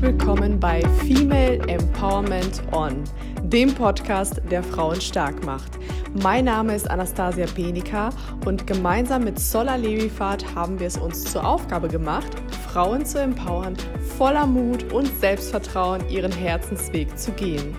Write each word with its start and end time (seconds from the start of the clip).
willkommen 0.00 0.60
bei 0.60 0.80
Female 1.00 1.58
Empowerment 1.66 2.62
On, 2.72 3.02
dem 3.42 3.74
Podcast, 3.74 4.40
der 4.48 4.62
Frauen 4.62 5.00
stark 5.00 5.44
macht. 5.44 5.72
Mein 6.22 6.44
Name 6.44 6.76
ist 6.76 6.88
Anastasia 6.88 7.46
Benika 7.56 8.10
und 8.46 8.64
gemeinsam 8.64 9.24
mit 9.24 9.40
Sola 9.40 9.74
Levifahrt 9.74 10.54
haben 10.54 10.78
wir 10.78 10.86
es 10.86 10.96
uns 10.96 11.24
zur 11.24 11.44
Aufgabe 11.44 11.88
gemacht, 11.88 12.30
Frauen 12.68 13.04
zu 13.04 13.20
empowern, 13.20 13.76
voller 14.16 14.46
Mut 14.46 14.92
und 14.92 15.10
Selbstvertrauen 15.18 16.08
ihren 16.08 16.32
Herzensweg 16.32 17.18
zu 17.18 17.32
gehen. 17.32 17.74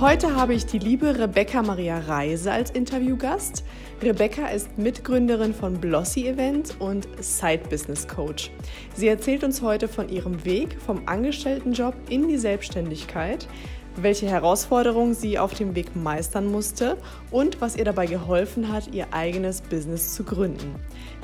Heute 0.00 0.34
habe 0.34 0.54
ich 0.54 0.64
die 0.64 0.78
liebe 0.78 1.18
Rebecca 1.18 1.62
Maria 1.62 1.98
Reise 1.98 2.50
als 2.50 2.70
Interviewgast. 2.70 3.62
Rebecca 4.02 4.48
ist 4.48 4.76
Mitgründerin 4.76 5.54
von 5.54 5.80
Blossy 5.80 6.26
Event 6.26 6.74
und 6.80 7.06
Side 7.20 7.62
Business 7.70 8.08
Coach. 8.08 8.50
Sie 8.96 9.06
erzählt 9.06 9.44
uns 9.44 9.62
heute 9.62 9.86
von 9.86 10.08
ihrem 10.08 10.44
Weg 10.44 10.76
vom 10.84 11.02
Angestelltenjob 11.06 11.94
in 12.08 12.26
die 12.26 12.36
Selbstständigkeit, 12.36 13.46
welche 13.94 14.26
Herausforderungen 14.26 15.14
sie 15.14 15.38
auf 15.38 15.54
dem 15.54 15.76
Weg 15.76 15.94
meistern 15.94 16.50
musste 16.50 16.96
und 17.30 17.60
was 17.60 17.76
ihr 17.76 17.84
dabei 17.84 18.06
geholfen 18.06 18.72
hat, 18.72 18.92
ihr 18.92 19.06
eigenes 19.12 19.60
Business 19.60 20.14
zu 20.14 20.24
gründen. 20.24 20.74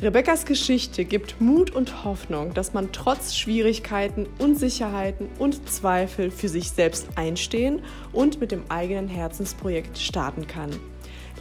Rebeccas 0.01 0.45
Geschichte 0.45 1.05
gibt 1.05 1.41
Mut 1.41 1.73
und 1.73 2.05
Hoffnung, 2.05 2.55
dass 2.55 2.75
man 2.75 2.93
trotz 2.93 3.35
Schwierigkeiten, 3.35 4.27
Unsicherheiten 4.39 5.29
und 5.41 5.69
Zweifel 5.69 6.31
für 6.31 6.49
sich 6.49 6.71
selbst 6.71 7.09
einstehen 7.17 7.83
und 8.13 8.41
mit 8.41 8.53
dem 8.53 8.63
eigenen 8.69 9.09
Herzensprojekt 9.09 9.99
starten 9.99 10.47
kann. 10.47 10.71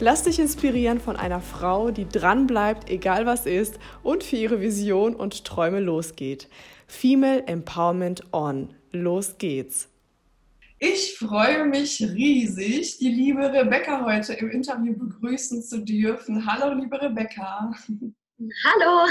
Lass 0.00 0.22
dich 0.22 0.38
inspirieren 0.38 1.00
von 1.00 1.16
einer 1.16 1.40
Frau, 1.40 1.90
die 1.90 2.08
dranbleibt, 2.08 2.88
egal 2.88 3.26
was 3.26 3.46
ist, 3.46 3.80
und 4.04 4.22
für 4.22 4.36
ihre 4.36 4.60
Vision 4.60 5.16
und 5.16 5.44
Träume 5.44 5.80
losgeht. 5.80 6.48
Female 6.86 7.44
Empowerment 7.48 8.22
On. 8.32 8.72
Los 8.92 9.38
geht's. 9.38 9.88
Ich 10.78 11.18
freue 11.18 11.64
mich 11.64 12.00
riesig, 12.00 12.98
die 12.98 13.08
liebe 13.08 13.52
Rebecca 13.52 14.04
heute 14.04 14.34
im 14.34 14.50
Interview 14.50 14.96
begrüßen 14.96 15.64
zu 15.64 15.84
dürfen. 15.84 16.46
Hallo, 16.46 16.80
liebe 16.80 17.02
Rebecca. 17.02 17.68
Hallo. 18.64 19.08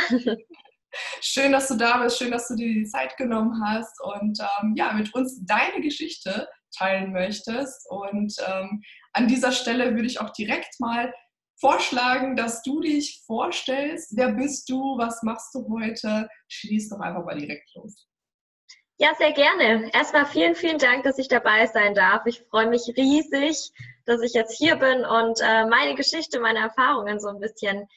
Schön, 1.19 1.51
dass 1.51 1.67
du 1.67 1.75
da 1.75 2.01
bist, 2.01 2.17
schön, 2.17 2.31
dass 2.31 2.47
du 2.47 2.55
dir 2.55 2.73
die 2.73 2.85
Zeit 2.85 3.17
genommen 3.17 3.61
hast 3.61 4.01
und 4.01 4.39
ähm, 4.39 4.73
ja, 4.77 4.93
mit 4.93 5.13
uns 5.13 5.45
deine 5.45 5.81
Geschichte 5.81 6.47
teilen 6.75 7.11
möchtest. 7.11 7.85
Und 7.89 8.33
ähm, 8.47 8.81
an 9.17 9.27
dieser 9.27 9.51
Stelle 9.51 9.95
würde 9.95 10.07
ich 10.07 10.21
auch 10.21 10.29
direkt 10.29 10.79
mal 10.79 11.13
vorschlagen, 11.59 12.35
dass 12.35 12.61
du 12.61 12.81
dich 12.81 13.23
vorstellst. 13.25 14.15
Wer 14.15 14.33
bist 14.33 14.69
du? 14.69 14.97
Was 14.97 15.23
machst 15.23 15.55
du 15.55 15.67
heute? 15.69 16.29
Schließ 16.49 16.89
doch 16.89 16.99
einfach 16.99 17.25
mal 17.25 17.37
direkt 17.37 17.73
los. 17.73 18.07
Ja, 18.99 19.13
sehr 19.17 19.31
gerne. 19.31 19.91
Erstmal 19.93 20.25
vielen, 20.25 20.55
vielen 20.55 20.77
Dank, 20.77 21.03
dass 21.03 21.17
ich 21.17 21.27
dabei 21.27 21.67
sein 21.67 21.93
darf. 21.93 22.25
Ich 22.25 22.43
freue 22.49 22.67
mich 22.67 22.93
riesig, 22.95 23.71
dass 24.05 24.21
ich 24.21 24.33
jetzt 24.33 24.57
hier 24.57 24.75
bin 24.75 25.05
und 25.05 25.39
äh, 25.41 25.65
meine 25.65 25.95
Geschichte, 25.95 26.39
meine 26.39 26.59
Erfahrungen 26.59 27.19
so 27.19 27.27
ein 27.29 27.39
bisschen 27.39 27.87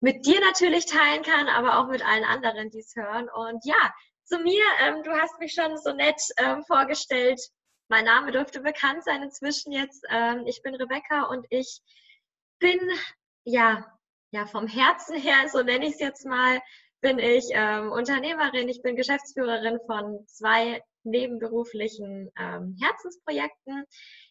mit 0.00 0.24
dir 0.26 0.40
natürlich 0.40 0.86
teilen 0.86 1.22
kann, 1.22 1.48
aber 1.48 1.78
auch 1.78 1.88
mit 1.88 2.04
allen 2.04 2.24
anderen, 2.24 2.70
die 2.70 2.80
es 2.80 2.94
hören. 2.96 3.28
Und 3.28 3.64
ja, 3.64 3.92
zu 4.24 4.38
mir, 4.38 4.64
ähm, 4.80 5.02
du 5.02 5.10
hast 5.12 5.38
mich 5.38 5.52
schon 5.52 5.76
so 5.76 5.92
nett 5.92 6.20
ähm, 6.38 6.64
vorgestellt. 6.64 7.40
Mein 7.90 8.04
Name 8.04 8.30
dürfte 8.30 8.60
bekannt 8.60 9.02
sein 9.02 9.20
inzwischen 9.20 9.72
jetzt. 9.72 10.06
Ähm, 10.10 10.44
ich 10.46 10.62
bin 10.62 10.76
Rebecca 10.76 11.24
und 11.24 11.44
ich 11.50 11.80
bin 12.60 12.78
ja, 13.42 13.84
ja 14.30 14.46
vom 14.46 14.68
Herzen 14.68 15.16
her, 15.16 15.48
so 15.48 15.62
nenne 15.62 15.86
ich 15.86 15.94
es 15.94 16.00
jetzt 16.00 16.24
mal, 16.24 16.60
bin 17.00 17.18
ich 17.18 17.46
ähm, 17.50 17.90
Unternehmerin, 17.90 18.68
ich 18.68 18.80
bin 18.82 18.94
Geschäftsführerin 18.94 19.80
von 19.86 20.24
zwei 20.28 20.80
nebenberuflichen 21.02 22.30
ähm, 22.38 22.76
Herzensprojekten, 22.80 23.84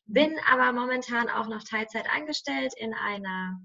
bin 0.05 0.39
aber 0.49 0.71
momentan 0.71 1.27
auch 1.27 1.47
noch 1.47 1.63
Teilzeit 1.63 2.07
angestellt 2.15 2.73
in 2.77 2.93
einer 2.93 3.59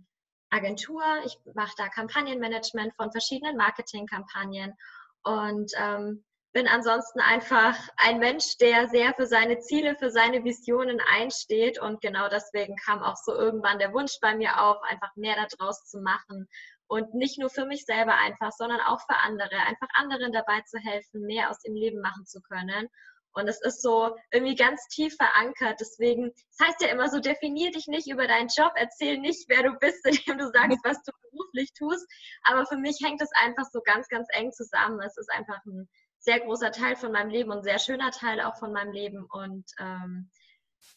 Agentur. 0.50 1.04
Ich 1.25 1.38
mache 1.54 1.75
da 1.77 1.88
Kampagnenmanagement 1.88 2.97
von 2.97 3.12
verschiedenen 3.12 3.56
Marketingkampagnen 3.56 4.75
und 5.22 5.71
ähm, 5.77 6.25
bin 6.54 6.69
ansonsten 6.69 7.20
einfach 7.20 7.76
ein 7.97 8.20
Mensch, 8.20 8.56
der 8.59 8.88
sehr 8.88 9.12
für 9.15 9.26
seine 9.26 9.59
Ziele, 9.59 9.97
für 9.97 10.10
seine 10.10 10.44
Visionen 10.44 11.00
einsteht. 11.00 11.81
Und 11.81 12.00
genau 12.00 12.28
deswegen 12.28 12.76
kam 12.76 13.03
auch 13.03 13.16
so 13.16 13.34
irgendwann 13.34 13.81
der 13.81 13.92
Wunsch 13.92 14.19
bei 14.20 14.37
mir 14.37 14.62
auf, 14.62 14.81
einfach 14.84 15.15
mehr 15.16 15.34
daraus 15.50 15.84
zu 15.84 16.00
machen 16.00 16.48
und 16.87 17.12
nicht 17.12 17.41
nur 17.41 17.50
für 17.50 17.66
mich 17.66 17.84
selber 17.84 18.15
einfach, 18.15 18.53
sondern 18.53 18.81
auch 18.81 19.00
für 19.00 19.16
andere, 19.16 19.56
einfach 19.66 19.88
anderen 19.94 20.32
dabei 20.32 20.60
zu 20.60 20.78
helfen, 20.78 21.22
mehr 21.26 21.50
aus 21.50 21.59
dem 21.60 21.75
Leben 21.75 22.00
machen 22.00 22.25
zu 22.25 22.41
können. 22.41 22.88
Und 23.32 23.48
es 23.48 23.60
ist 23.62 23.82
so 23.82 24.16
irgendwie 24.31 24.54
ganz 24.54 24.86
tief 24.86 25.16
verankert. 25.16 25.81
Deswegen, 25.81 26.28
es 26.28 26.56
das 26.56 26.69
heißt 26.69 26.82
ja 26.82 26.88
immer 26.88 27.09
so, 27.09 27.19
definier 27.19 27.72
dich 27.72 27.88
nicht 27.88 28.09
über 28.09 28.28
deinen 28.28 28.48
Job, 28.56 28.71
erzähl 28.76 29.19
nicht, 29.19 29.48
wer 29.48 29.65
du 29.65 29.76
bist, 29.81 30.06
indem 30.06 30.38
du 30.38 30.53
sagst, 30.53 30.78
was 30.84 31.03
du 31.03 31.10
beruflich 31.32 31.72
tust. 31.76 32.06
Aber 32.44 32.65
für 32.66 32.76
mich 32.76 32.98
hängt 33.03 33.21
es 33.21 33.31
einfach 33.42 33.65
so 33.72 33.81
ganz, 33.81 34.06
ganz 34.06 34.28
eng 34.34 34.53
zusammen. 34.53 35.00
Es 35.00 35.16
ist 35.16 35.32
einfach 35.32 35.59
ein 35.66 35.88
sehr 36.25 36.41
großer 36.41 36.73
Teil 36.73 36.97
von 36.97 37.12
meinem 37.12 37.31
Leben 37.31 37.51
und 37.51 37.62
sehr 37.62 37.79
schöner 37.79 38.11
Teil 38.11 38.41
auch 38.41 38.57
von 38.59 38.73
meinem 38.73 38.93
Leben. 38.93 39.27
Und 39.31 39.65
ähm, 39.79 40.31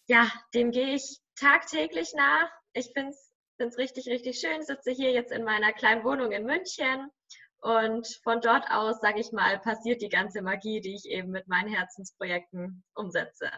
ja, 0.08 0.32
dem 0.54 0.72
gehe 0.72 0.96
ich 0.96 1.20
tagtäglich 1.36 2.14
nach. 2.16 2.50
Ich 2.74 2.92
finde 2.94 3.14
es 3.58 3.78
richtig, 3.78 4.08
richtig 4.08 4.40
schön. 4.40 4.64
Sitze 4.64 4.92
hier 4.92 5.12
jetzt 5.12 5.32
in 5.32 5.44
meiner 5.44 5.74
kleinen 5.74 6.04
Wohnung 6.04 6.32
in 6.32 6.46
München 6.46 7.12
und 7.60 8.08
von 8.24 8.40
dort 8.40 8.70
aus, 8.70 9.00
sage 9.02 9.20
ich 9.20 9.32
mal, 9.32 9.60
passiert 9.60 10.02
die 10.02 10.10
ganze 10.10 10.42
Magie, 10.42 10.80
die 10.80 10.96
ich 10.96 11.06
eben 11.06 11.32
mit 11.32 11.48
meinen 11.48 11.74
Herzensprojekten 11.74 12.84
umsetze. 12.96 13.52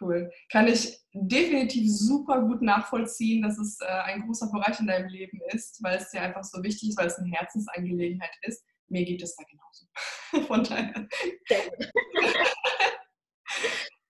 Cool. 0.00 0.30
Kann 0.50 0.66
ich 0.66 0.98
definitiv 1.12 1.90
super 1.90 2.42
gut 2.42 2.60
nachvollziehen, 2.62 3.42
dass 3.42 3.58
es 3.58 3.78
äh, 3.80 3.86
ein 3.86 4.22
großer 4.26 4.50
Bereich 4.50 4.78
in 4.80 4.86
deinem 4.86 5.08
Leben 5.08 5.40
ist, 5.48 5.82
weil 5.82 5.96
es 5.96 6.10
dir 6.10 6.20
einfach 6.20 6.44
so 6.44 6.62
wichtig 6.62 6.90
ist, 6.90 6.98
weil 6.98 7.06
es 7.06 7.18
eine 7.18 7.30
Herzensangelegenheit 7.30 8.36
ist. 8.42 8.62
Mir 8.88 9.04
geht 9.04 9.22
es 9.22 9.36
da 9.36 9.44
genauso. 9.44 9.86
Von 10.46 10.64
daher. 10.64 11.08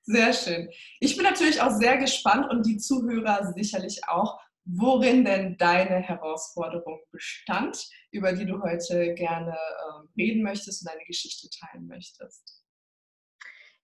Sehr 0.09 0.33
schön. 0.33 0.71
Ich 1.01 1.17
bin 1.17 1.25
natürlich 1.25 1.61
auch 1.61 1.73
sehr 1.73 1.97
gespannt 1.97 2.49
und 2.49 2.65
die 2.65 2.79
Zuhörer 2.79 3.53
sicherlich 3.57 4.03
auch, 4.07 4.41
worin 4.65 5.25
denn 5.25 5.57
deine 5.57 5.97
Herausforderung 5.97 7.01
bestand, 7.11 7.89
über 8.13 8.33
die 8.33 8.47
du 8.47 8.63
heute 8.63 9.15
gerne 9.15 9.53
äh, 9.53 10.21
reden 10.21 10.45
möchtest 10.45 10.83
und 10.83 10.93
deine 10.93 11.05
Geschichte 11.07 11.49
teilen 11.51 11.89
möchtest. 11.89 12.63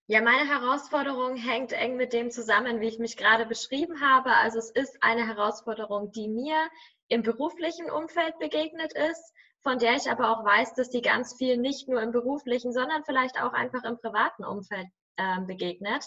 Ja, 0.06 0.20
meine 0.20 0.48
Herausforderung 0.48 1.36
hängt 1.36 1.72
eng 1.72 1.96
mit 1.96 2.12
dem 2.12 2.30
zusammen, 2.30 2.80
wie 2.80 2.88
ich 2.88 2.98
mich 2.98 3.16
gerade 3.16 3.46
beschrieben 3.46 4.00
habe. 4.00 4.34
Also 4.34 4.58
es 4.58 4.70
ist 4.70 5.02
eine 5.02 5.26
Herausforderung, 5.26 6.12
die 6.12 6.28
mir 6.28 6.68
im 7.08 7.22
beruflichen 7.22 7.90
Umfeld 7.90 8.38
begegnet 8.38 8.92
ist, 8.92 9.32
von 9.62 9.78
der 9.78 9.94
ich 9.94 10.10
aber 10.10 10.30
auch 10.30 10.44
weiß, 10.44 10.74
dass 10.74 10.90
die 10.90 11.02
ganz 11.02 11.36
viel 11.36 11.56
nicht 11.56 11.88
nur 11.88 12.02
im 12.02 12.12
beruflichen, 12.12 12.72
sondern 12.72 13.04
vielleicht 13.04 13.40
auch 13.40 13.52
einfach 13.52 13.84
im 13.84 13.98
privaten 13.98 14.44
Umfeld 14.44 14.88
äh, 15.16 15.40
begegnet. 15.40 16.04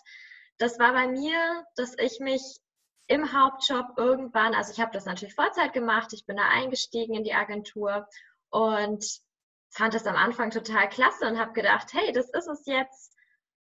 Das 0.58 0.80
war 0.80 0.94
bei 0.94 1.08
mir, 1.08 1.66
dass 1.76 1.98
ich 1.98 2.20
mich 2.20 2.42
im 3.08 3.34
Hauptjob 3.34 3.98
irgendwann, 3.98 4.56
also 4.56 4.72
ich 4.72 4.80
habe 4.80 4.92
das 4.92 5.06
natürlich 5.06 5.36
Vollzeit 5.36 5.74
gemacht, 5.74 6.12
ich 6.14 6.26
bin 6.26 6.38
da 6.38 6.48
eingestiegen 6.50 7.16
in 7.16 7.24
die 7.24 7.34
Agentur 7.34 8.08
und 8.50 9.06
fand 9.70 9.94
das 9.94 10.08
am 10.08 10.16
Anfang 10.16 10.50
total 10.50 10.90
klasse 10.90 11.28
und 11.28 11.38
habe 11.38 11.54
gedacht, 11.54 11.94
hey, 11.94 12.12
das 12.14 12.30
ist 12.30 12.48
es 12.48 12.66
jetzt. 12.66 13.14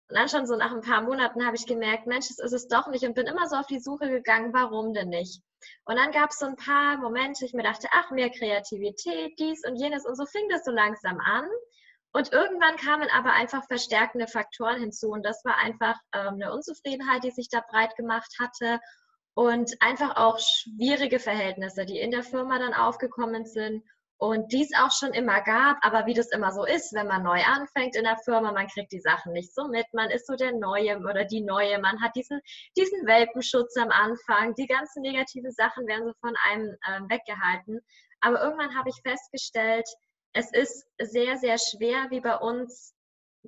Und 0.08 0.18
dann 0.18 0.28
schon 0.28 0.46
so 0.46 0.56
nach 0.56 0.72
ein 0.72 0.82
paar 0.82 1.02
Monaten 1.02 1.44
habe 1.44 1.56
ich 1.56 1.66
gemerkt, 1.66 2.06
Mensch, 2.06 2.28
das 2.28 2.38
ist 2.38 2.52
es 2.52 2.68
doch 2.68 2.88
nicht 2.88 3.04
und 3.04 3.14
bin 3.14 3.26
immer 3.26 3.48
so 3.48 3.56
auf 3.56 3.66
die 3.66 3.80
Suche 3.80 4.08
gegangen, 4.08 4.52
warum 4.52 4.92
denn 4.92 5.08
nicht? 5.08 5.42
Und 5.84 5.96
dann 5.96 6.12
gab 6.12 6.30
es 6.30 6.38
so 6.38 6.46
ein 6.46 6.56
paar 6.56 6.96
Momente, 6.98 7.44
ich 7.44 7.52
mir 7.52 7.62
dachte, 7.62 7.88
ach, 7.92 8.10
mehr 8.10 8.30
Kreativität, 8.30 9.38
dies 9.38 9.62
und 9.66 9.76
jenes. 9.76 10.06
Und 10.06 10.16
so 10.16 10.26
fing 10.26 10.48
das 10.48 10.64
so 10.64 10.70
langsam 10.70 11.18
an. 11.20 11.46
Und 12.12 12.32
irgendwann 12.32 12.76
kamen 12.76 13.08
aber 13.10 13.32
einfach 13.32 13.66
verstärkende 13.66 14.26
Faktoren 14.26 14.80
hinzu. 14.80 15.08
Und 15.08 15.24
das 15.24 15.44
war 15.44 15.56
einfach 15.56 15.98
ähm, 16.14 16.34
eine 16.34 16.52
Unzufriedenheit, 16.52 17.24
die 17.24 17.30
sich 17.30 17.48
da 17.48 17.62
breit 17.70 17.96
gemacht 17.96 18.34
hatte. 18.38 18.80
Und 19.34 19.72
einfach 19.80 20.16
auch 20.16 20.38
schwierige 20.38 21.18
Verhältnisse, 21.18 21.86
die 21.86 21.98
in 21.98 22.10
der 22.10 22.22
Firma 22.22 22.58
dann 22.58 22.74
aufgekommen 22.74 23.46
sind 23.46 23.82
und 24.22 24.52
dies 24.52 24.70
auch 24.78 24.92
schon 24.92 25.12
immer 25.14 25.42
gab, 25.42 25.84
aber 25.84 26.06
wie 26.06 26.14
das 26.14 26.30
immer 26.30 26.52
so 26.52 26.64
ist, 26.64 26.92
wenn 26.94 27.08
man 27.08 27.24
neu 27.24 27.42
anfängt 27.42 27.96
in 27.96 28.04
der 28.04 28.18
Firma, 28.18 28.52
man 28.52 28.68
kriegt 28.68 28.92
die 28.92 29.00
Sachen 29.00 29.32
nicht 29.32 29.52
so 29.52 29.66
mit, 29.66 29.84
man 29.92 30.10
ist 30.10 30.28
so 30.28 30.36
der 30.36 30.52
Neue 30.52 30.96
oder 30.98 31.24
die 31.24 31.40
Neue, 31.40 31.80
man 31.80 32.00
hat 32.00 32.14
diesen, 32.14 32.40
diesen 32.76 33.04
Welpenschutz 33.04 33.76
am 33.76 33.90
Anfang, 33.90 34.54
die 34.54 34.68
ganzen 34.68 35.02
negativen 35.02 35.50
Sachen 35.50 35.88
werden 35.88 36.06
so 36.06 36.12
von 36.20 36.36
einem 36.48 36.68
äh, 36.68 37.00
weggehalten. 37.10 37.80
Aber 38.20 38.40
irgendwann 38.40 38.78
habe 38.78 38.90
ich 38.90 39.02
festgestellt, 39.02 39.88
es 40.34 40.52
ist 40.52 40.86
sehr, 41.00 41.36
sehr 41.38 41.58
schwer, 41.58 42.06
wie 42.10 42.20
bei 42.20 42.36
uns 42.36 42.94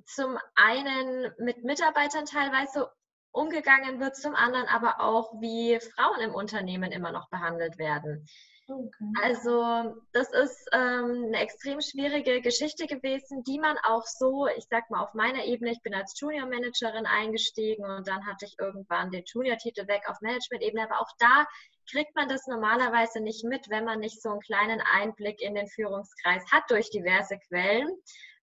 zum 0.03 0.37
einen 0.55 1.31
mit 1.37 1.63
Mitarbeitern 1.63 2.25
teilweise 2.25 2.91
umgegangen 3.31 4.01
wird, 4.01 4.17
zum 4.17 4.35
anderen 4.35 4.67
aber 4.67 4.99
auch, 4.99 5.39
wie 5.39 5.79
Frauen 5.79 6.19
im 6.19 6.35
Unternehmen 6.35 6.91
immer 6.91 7.13
noch 7.13 7.29
behandelt 7.29 7.77
werden. 7.77 8.27
Okay. 8.67 9.13
Also 9.21 9.95
das 10.11 10.31
ist 10.33 10.67
ähm, 10.73 11.25
eine 11.27 11.37
extrem 11.37 11.81
schwierige 11.81 12.41
Geschichte 12.41 12.87
gewesen, 12.87 13.43
die 13.43 13.59
man 13.59 13.77
auch 13.83 14.05
so, 14.05 14.47
ich 14.47 14.65
sag 14.69 14.89
mal, 14.89 15.03
auf 15.03 15.13
meiner 15.13 15.45
Ebene, 15.45 15.71
ich 15.71 15.81
bin 15.83 15.93
als 15.93 16.19
Junior 16.19 16.47
Managerin 16.47 17.05
eingestiegen 17.05 17.85
und 17.85 18.07
dann 18.07 18.25
hatte 18.25 18.45
ich 18.45 18.55
irgendwann 18.57 19.11
den 19.11 19.23
Junior-Titel 19.23 19.87
weg 19.87 20.03
auf 20.07 20.19
Management-Ebene, 20.21 20.83
aber 20.83 20.99
auch 20.99 21.11
da 21.19 21.45
kriegt 21.91 22.15
man 22.15 22.27
das 22.27 22.47
normalerweise 22.47 23.21
nicht 23.21 23.43
mit, 23.43 23.69
wenn 23.69 23.85
man 23.85 23.99
nicht 23.99 24.19
so 24.19 24.29
einen 24.29 24.39
kleinen 24.39 24.81
Einblick 24.81 25.41
in 25.41 25.53
den 25.53 25.67
Führungskreis 25.67 26.43
hat 26.51 26.63
durch 26.69 26.89
diverse 26.89 27.37
Quellen. 27.47 27.87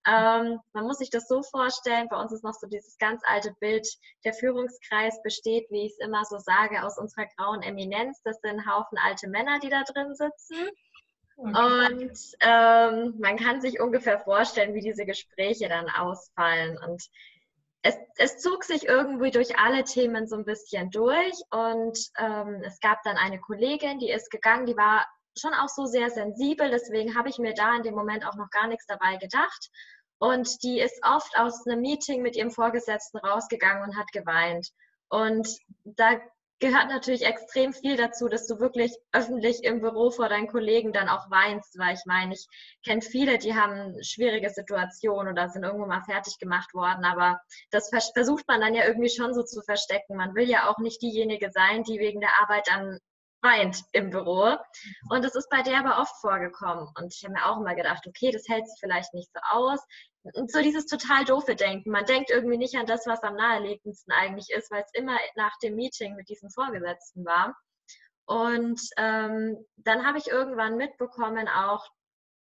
Ähm, 0.06 0.58
man 0.72 0.84
muss 0.86 0.98
sich 0.98 1.10
das 1.10 1.28
so 1.28 1.42
vorstellen, 1.42 2.08
bei 2.08 2.20
uns 2.20 2.32
ist 2.32 2.42
noch 2.42 2.54
so 2.54 2.66
dieses 2.66 2.98
ganz 2.98 3.22
alte 3.24 3.54
Bild, 3.60 3.86
der 4.24 4.34
Führungskreis 4.34 5.22
besteht, 5.22 5.70
wie 5.70 5.86
ich 5.86 5.92
es 5.92 5.98
immer 5.98 6.24
so 6.24 6.38
sage, 6.38 6.84
aus 6.84 6.98
unserer 6.98 7.26
grauen 7.36 7.62
Eminenz. 7.62 8.20
Das 8.24 8.40
sind 8.40 8.66
Haufen 8.66 8.98
alte 8.98 9.28
Männer, 9.28 9.60
die 9.60 9.68
da 9.68 9.82
drin 9.84 10.14
sitzen. 10.14 10.68
Und 11.36 12.18
ähm, 12.40 13.14
man 13.18 13.36
kann 13.36 13.60
sich 13.60 13.80
ungefähr 13.80 14.18
vorstellen, 14.18 14.74
wie 14.74 14.80
diese 14.80 15.04
Gespräche 15.04 15.68
dann 15.68 15.88
ausfallen. 15.88 16.78
Und 16.78 17.02
es, 17.82 17.96
es 18.16 18.38
zog 18.38 18.64
sich 18.64 18.86
irgendwie 18.86 19.30
durch 19.30 19.58
alle 19.58 19.84
Themen 19.84 20.26
so 20.26 20.36
ein 20.36 20.44
bisschen 20.44 20.90
durch. 20.90 21.34
Und 21.50 21.98
ähm, 22.18 22.62
es 22.64 22.80
gab 22.80 23.02
dann 23.02 23.16
eine 23.16 23.40
Kollegin, 23.40 23.98
die 23.98 24.10
ist 24.10 24.30
gegangen, 24.30 24.66
die 24.66 24.76
war 24.76 25.06
schon 25.38 25.54
auch 25.54 25.68
so 25.68 25.86
sehr 25.86 26.10
sensibel. 26.10 26.70
Deswegen 26.70 27.16
habe 27.16 27.28
ich 27.28 27.38
mir 27.38 27.54
da 27.54 27.76
in 27.76 27.82
dem 27.82 27.94
Moment 27.94 28.26
auch 28.26 28.36
noch 28.36 28.50
gar 28.50 28.66
nichts 28.66 28.86
dabei 28.86 29.16
gedacht. 29.16 29.70
Und 30.18 30.62
die 30.62 30.80
ist 30.80 31.00
oft 31.04 31.36
aus 31.36 31.66
einem 31.66 31.80
Meeting 31.80 32.22
mit 32.22 32.36
ihrem 32.36 32.50
Vorgesetzten 32.50 33.18
rausgegangen 33.18 33.82
und 33.82 33.96
hat 33.96 34.12
geweint. 34.12 34.68
Und 35.08 35.48
da 35.84 36.20
gehört 36.62 36.88
natürlich 36.88 37.26
extrem 37.26 37.72
viel 37.72 37.96
dazu, 37.96 38.28
dass 38.28 38.46
du 38.46 38.60
wirklich 38.60 38.96
öffentlich 39.12 39.64
im 39.64 39.80
Büro 39.80 40.12
vor 40.12 40.28
deinen 40.28 40.46
Kollegen 40.46 40.92
dann 40.92 41.08
auch 41.08 41.28
weinst, 41.28 41.76
weil 41.76 41.94
ich 41.94 42.04
meine, 42.06 42.34
ich 42.34 42.46
kenne 42.84 43.02
viele, 43.02 43.36
die 43.38 43.56
haben 43.56 44.00
schwierige 44.00 44.48
Situationen 44.48 45.32
oder 45.32 45.48
sind 45.48 45.64
irgendwo 45.64 45.86
mal 45.86 46.04
fertig 46.04 46.38
gemacht 46.38 46.72
worden, 46.72 47.04
aber 47.04 47.40
das 47.72 47.90
versucht 48.14 48.46
man 48.46 48.60
dann 48.60 48.74
ja 48.74 48.86
irgendwie 48.86 49.10
schon 49.10 49.34
so 49.34 49.42
zu 49.42 49.60
verstecken. 49.62 50.16
Man 50.16 50.36
will 50.36 50.48
ja 50.48 50.70
auch 50.70 50.78
nicht 50.78 51.02
diejenige 51.02 51.50
sein, 51.50 51.82
die 51.82 51.98
wegen 51.98 52.20
der 52.20 52.40
Arbeit 52.40 52.68
dann 52.68 53.00
weint 53.42 53.82
im 53.92 54.10
Büro. 54.10 54.56
Und 55.10 55.24
das 55.24 55.34
ist 55.34 55.50
bei 55.50 55.62
der 55.62 55.80
aber 55.80 56.00
oft 56.00 56.14
vorgekommen. 56.20 56.88
Und 56.98 57.14
ich 57.14 57.24
habe 57.24 57.34
mir 57.34 57.46
auch 57.46 57.58
immer 57.58 57.74
gedacht, 57.74 58.06
okay, 58.06 58.30
das 58.30 58.48
hält 58.48 58.66
sich 58.68 58.78
vielleicht 58.80 59.12
nicht 59.14 59.30
so 59.32 59.40
aus. 59.50 59.80
Und 60.34 60.50
so 60.50 60.62
dieses 60.62 60.86
total 60.86 61.24
doofe 61.24 61.56
Denken. 61.56 61.90
Man 61.90 62.04
denkt 62.04 62.30
irgendwie 62.30 62.58
nicht 62.58 62.76
an 62.76 62.86
das, 62.86 63.06
was 63.06 63.22
am 63.22 63.34
naheliegendsten 63.34 64.14
eigentlich 64.14 64.50
ist, 64.50 64.70
weil 64.70 64.82
es 64.82 64.94
immer 64.94 65.18
nach 65.34 65.56
dem 65.62 65.74
Meeting 65.74 66.14
mit 66.14 66.28
diesem 66.28 66.50
Vorgesetzten 66.50 67.24
war. 67.24 67.56
Und 68.24 68.80
ähm, 68.98 69.66
dann 69.76 70.06
habe 70.06 70.18
ich 70.18 70.28
irgendwann 70.28 70.76
mitbekommen, 70.76 71.48
auch 71.48 71.84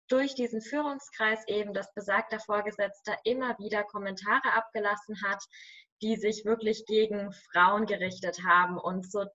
durch 0.10 0.34
diesen 0.36 0.62
Führungskreis 0.62 1.48
eben, 1.48 1.74
dass 1.74 1.94
besagter 1.94 2.40
Vorgesetzter 2.40 3.18
immer 3.26 3.58
wieder 3.60 3.84
Kommentare 3.84 4.54
abgelassen 4.54 5.16
hat, 5.24 5.44
die 6.02 6.16
sich 6.16 6.46
wirklich 6.46 6.86
gegen 6.86 7.32
Frauen 7.52 7.86
gerichtet 7.86 8.40
haben 8.44 8.78
und 8.78 9.12
so 9.12 9.26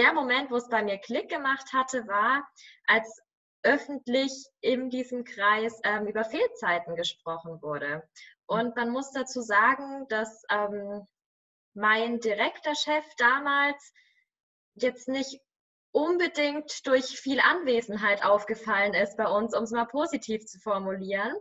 der 0.00 0.14
Moment, 0.14 0.50
wo 0.50 0.56
es 0.56 0.68
bei 0.68 0.82
mir 0.82 0.96
Klick 0.96 1.28
gemacht 1.28 1.74
hatte, 1.74 2.06
war, 2.08 2.48
als 2.86 3.20
öffentlich 3.62 4.32
in 4.62 4.88
diesem 4.88 5.24
Kreis 5.24 5.78
ähm, 5.84 6.06
über 6.06 6.24
Fehlzeiten 6.24 6.96
gesprochen 6.96 7.60
wurde. 7.60 8.02
Und 8.46 8.74
man 8.76 8.88
muss 8.88 9.12
dazu 9.12 9.42
sagen, 9.42 10.06
dass 10.08 10.42
ähm, 10.50 11.06
mein 11.74 12.18
direkter 12.20 12.74
Chef 12.74 13.04
damals 13.18 13.92
jetzt 14.74 15.06
nicht 15.08 15.38
unbedingt 15.92 16.86
durch 16.86 17.20
viel 17.20 17.40
Anwesenheit 17.40 18.24
aufgefallen 18.24 18.94
ist 18.94 19.18
bei 19.18 19.26
uns, 19.26 19.54
um 19.54 19.64
es 19.64 19.72
mal 19.72 19.84
positiv 19.84 20.46
zu 20.46 20.58
formulieren. 20.60 21.34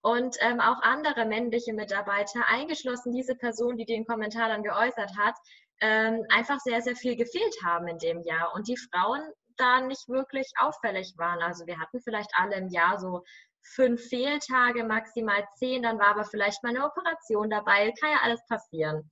Und 0.00 0.36
ähm, 0.40 0.60
auch 0.60 0.80
andere 0.80 1.26
männliche 1.26 1.74
Mitarbeiter, 1.74 2.48
eingeschlossen 2.48 3.12
diese 3.12 3.34
Person, 3.34 3.76
die 3.76 3.84
den 3.84 4.06
Kommentar 4.06 4.48
dann 4.48 4.62
geäußert 4.62 5.10
hat, 5.18 5.34
ähm, 5.80 6.24
einfach 6.30 6.58
sehr, 6.60 6.80
sehr 6.82 6.96
viel 6.96 7.16
gefehlt 7.16 7.54
haben 7.64 7.88
in 7.88 7.98
dem 7.98 8.22
Jahr 8.22 8.54
und 8.54 8.68
die 8.68 8.76
Frauen 8.76 9.22
da 9.56 9.80
nicht 9.80 10.08
wirklich 10.08 10.50
auffällig 10.58 11.14
waren. 11.16 11.42
Also 11.42 11.66
wir 11.66 11.78
hatten 11.78 12.00
vielleicht 12.00 12.30
alle 12.34 12.56
im 12.56 12.68
Jahr 12.68 12.98
so 12.98 13.22
fünf 13.74 14.02
Fehltage, 14.08 14.84
maximal 14.84 15.44
zehn, 15.56 15.82
dann 15.82 15.98
war 15.98 16.08
aber 16.08 16.24
vielleicht 16.24 16.62
mal 16.62 16.70
eine 16.70 16.84
Operation 16.84 17.50
dabei, 17.50 17.92
kann 17.98 18.10
ja 18.10 18.20
alles 18.22 18.40
passieren. 18.46 19.10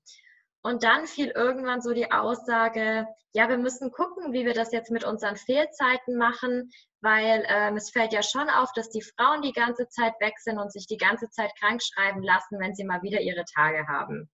Und 0.63 0.83
dann 0.83 1.07
fiel 1.07 1.29
irgendwann 1.29 1.83
so 1.83 1.93
die 1.93 2.11
Aussage, 2.11 3.07
ja, 3.35 3.49
wir 3.51 3.59
müssen 3.59 3.91
gucken, 3.91 4.33
wie 4.33 4.47
wir 4.47 4.55
das 4.55 4.73
jetzt 4.73 4.91
mit 4.91 5.05
unseren 5.05 5.37
Fehlzeiten 5.37 6.17
machen, 6.17 6.71
weil 7.03 7.45
ähm, 7.49 7.77
es 7.77 7.91
fällt 7.91 8.15
ja 8.15 8.23
schon 8.23 8.49
auf, 8.49 8.73
dass 8.73 8.89
die 8.89 9.03
Frauen 9.03 9.43
die 9.43 9.53
ganze 9.53 9.89
Zeit 9.89 10.15
weg 10.21 10.39
sind 10.39 10.59
und 10.59 10.73
sich 10.73 10.87
die 10.87 10.97
ganze 10.97 11.29
Zeit 11.29 11.53
krank 11.61 11.83
schreiben 11.83 12.23
lassen, 12.23 12.59
wenn 12.61 12.75
sie 12.75 12.85
mal 12.85 13.03
wieder 13.03 13.21
ihre 13.21 13.45
Tage 13.55 13.87
haben. 13.89 14.31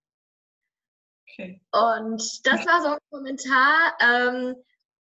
Okay. 1.32 1.61
Und 1.73 2.47
das 2.47 2.67
war 2.67 2.82
so 2.82 2.88
ein 2.88 2.99
Kommentar, 3.11 3.97
ähm, 4.00 4.56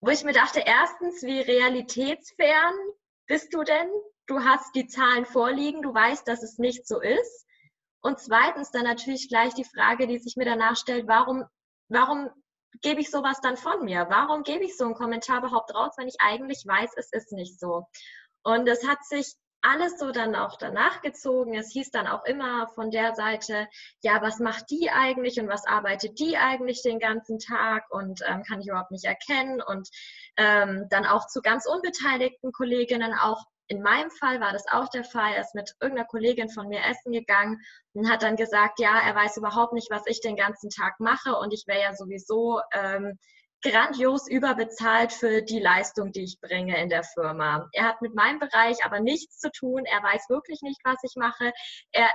wo 0.01 0.09
ich 0.09 0.23
mir 0.23 0.33
dachte, 0.33 0.61
erstens, 0.65 1.23
wie 1.23 1.39
realitätsfern 1.39 2.73
bist 3.27 3.53
du 3.53 3.63
denn? 3.63 3.87
Du 4.27 4.43
hast 4.43 4.73
die 4.75 4.87
Zahlen 4.87 5.25
vorliegen, 5.25 5.81
du 5.81 5.93
weißt, 5.93 6.27
dass 6.27 6.43
es 6.43 6.57
nicht 6.57 6.87
so 6.87 7.01
ist. 7.01 7.45
Und 8.01 8.19
zweitens 8.19 8.71
dann 8.71 8.83
natürlich 8.83 9.29
gleich 9.29 9.53
die 9.53 9.63
Frage, 9.63 10.07
die 10.07 10.19
sich 10.19 10.35
mir 10.35 10.45
danach 10.45 10.75
stellt, 10.75 11.07
warum, 11.07 11.45
warum 11.89 12.29
gebe 12.81 12.99
ich 12.99 13.09
sowas 13.09 13.39
dann 13.41 13.55
von 13.57 13.85
mir? 13.85 14.07
Warum 14.09 14.43
gebe 14.43 14.63
ich 14.65 14.75
so 14.75 14.85
einen 14.85 14.95
Kommentar 14.95 15.39
überhaupt 15.39 15.73
raus, 15.73 15.93
wenn 15.97 16.07
ich 16.07 16.17
eigentlich 16.19 16.63
weiß, 16.65 16.91
es 16.97 17.11
ist 17.11 17.31
nicht 17.31 17.59
so? 17.59 17.85
Und 18.43 18.67
es 18.67 18.85
hat 18.87 19.03
sich 19.05 19.33
alles 19.63 19.97
so 19.97 20.11
dann 20.11 20.35
auch 20.35 20.57
danach 20.57 21.01
gezogen. 21.01 21.55
Es 21.55 21.71
hieß 21.71 21.89
dann 21.91 22.05
auch 22.05 22.25
immer 22.25 22.67
von 22.75 22.91
der 22.91 23.15
Seite, 23.15 23.67
ja, 24.01 24.21
was 24.21 24.39
macht 24.39 24.69
die 24.69 24.89
eigentlich 24.91 25.39
und 25.39 25.47
was 25.47 25.65
arbeitet 25.65 26.19
die 26.19 26.37
eigentlich 26.37 26.83
den 26.83 26.99
ganzen 26.99 27.39
Tag 27.39 27.85
und 27.89 28.21
ähm, 28.27 28.43
kann 28.43 28.59
ich 28.59 28.67
überhaupt 28.67 28.91
nicht 28.91 29.05
erkennen. 29.05 29.61
Und 29.61 29.89
ähm, 30.37 30.87
dann 30.89 31.05
auch 31.05 31.27
zu 31.27 31.41
ganz 31.41 31.65
unbeteiligten 31.65 32.51
Kolleginnen, 32.51 33.13
auch 33.13 33.45
in 33.67 33.81
meinem 33.81 34.11
Fall 34.11 34.41
war 34.41 34.51
das 34.51 34.65
auch 34.69 34.89
der 34.89 35.05
Fall. 35.05 35.33
Er 35.33 35.41
ist 35.41 35.55
mit 35.55 35.73
irgendeiner 35.79 36.07
Kollegin 36.07 36.49
von 36.49 36.67
mir 36.67 36.81
essen 36.85 37.13
gegangen 37.13 37.61
und 37.93 38.09
hat 38.09 38.21
dann 38.21 38.35
gesagt, 38.35 38.79
ja, 38.79 38.99
er 38.99 39.15
weiß 39.15 39.37
überhaupt 39.37 39.73
nicht, 39.73 39.89
was 39.89 40.05
ich 40.05 40.19
den 40.19 40.35
ganzen 40.35 40.69
Tag 40.69 40.99
mache 40.99 41.37
und 41.37 41.53
ich 41.53 41.63
wäre 41.67 41.81
ja 41.81 41.93
sowieso 41.93 42.59
ähm, 42.73 43.17
grandios 43.63 44.27
überbezahlt 44.27 45.11
für 45.11 45.41
die 45.41 45.59
Leistung, 45.59 46.11
die 46.11 46.23
ich 46.23 46.39
bringe 46.41 46.79
in 46.81 46.89
der 46.89 47.03
Firma. 47.03 47.69
Er 47.71 47.85
hat 47.85 48.01
mit 48.01 48.13
meinem 48.13 48.39
Bereich 48.39 48.85
aber 48.85 48.99
nichts 48.99 49.39
zu 49.39 49.49
tun. 49.51 49.85
Er 49.85 50.03
weiß 50.03 50.29
wirklich 50.29 50.61
nicht, 50.61 50.81
was 50.83 50.97
ich 51.03 51.13
mache. 51.15 51.51
Er 51.91 52.09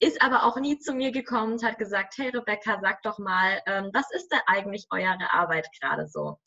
ist 0.00 0.22
aber 0.22 0.44
auch 0.44 0.56
nie 0.56 0.78
zu 0.78 0.94
mir 0.94 1.12
gekommen 1.12 1.54
und 1.54 1.62
hat 1.62 1.78
gesagt, 1.78 2.14
hey 2.16 2.30
Rebecca, 2.30 2.78
sag 2.80 3.02
doch 3.02 3.18
mal, 3.18 3.60
ähm, 3.66 3.90
was 3.92 4.10
ist 4.10 4.32
denn 4.32 4.40
eigentlich 4.46 4.86
eure 4.90 5.32
Arbeit 5.32 5.68
gerade 5.80 6.08
so? 6.08 6.38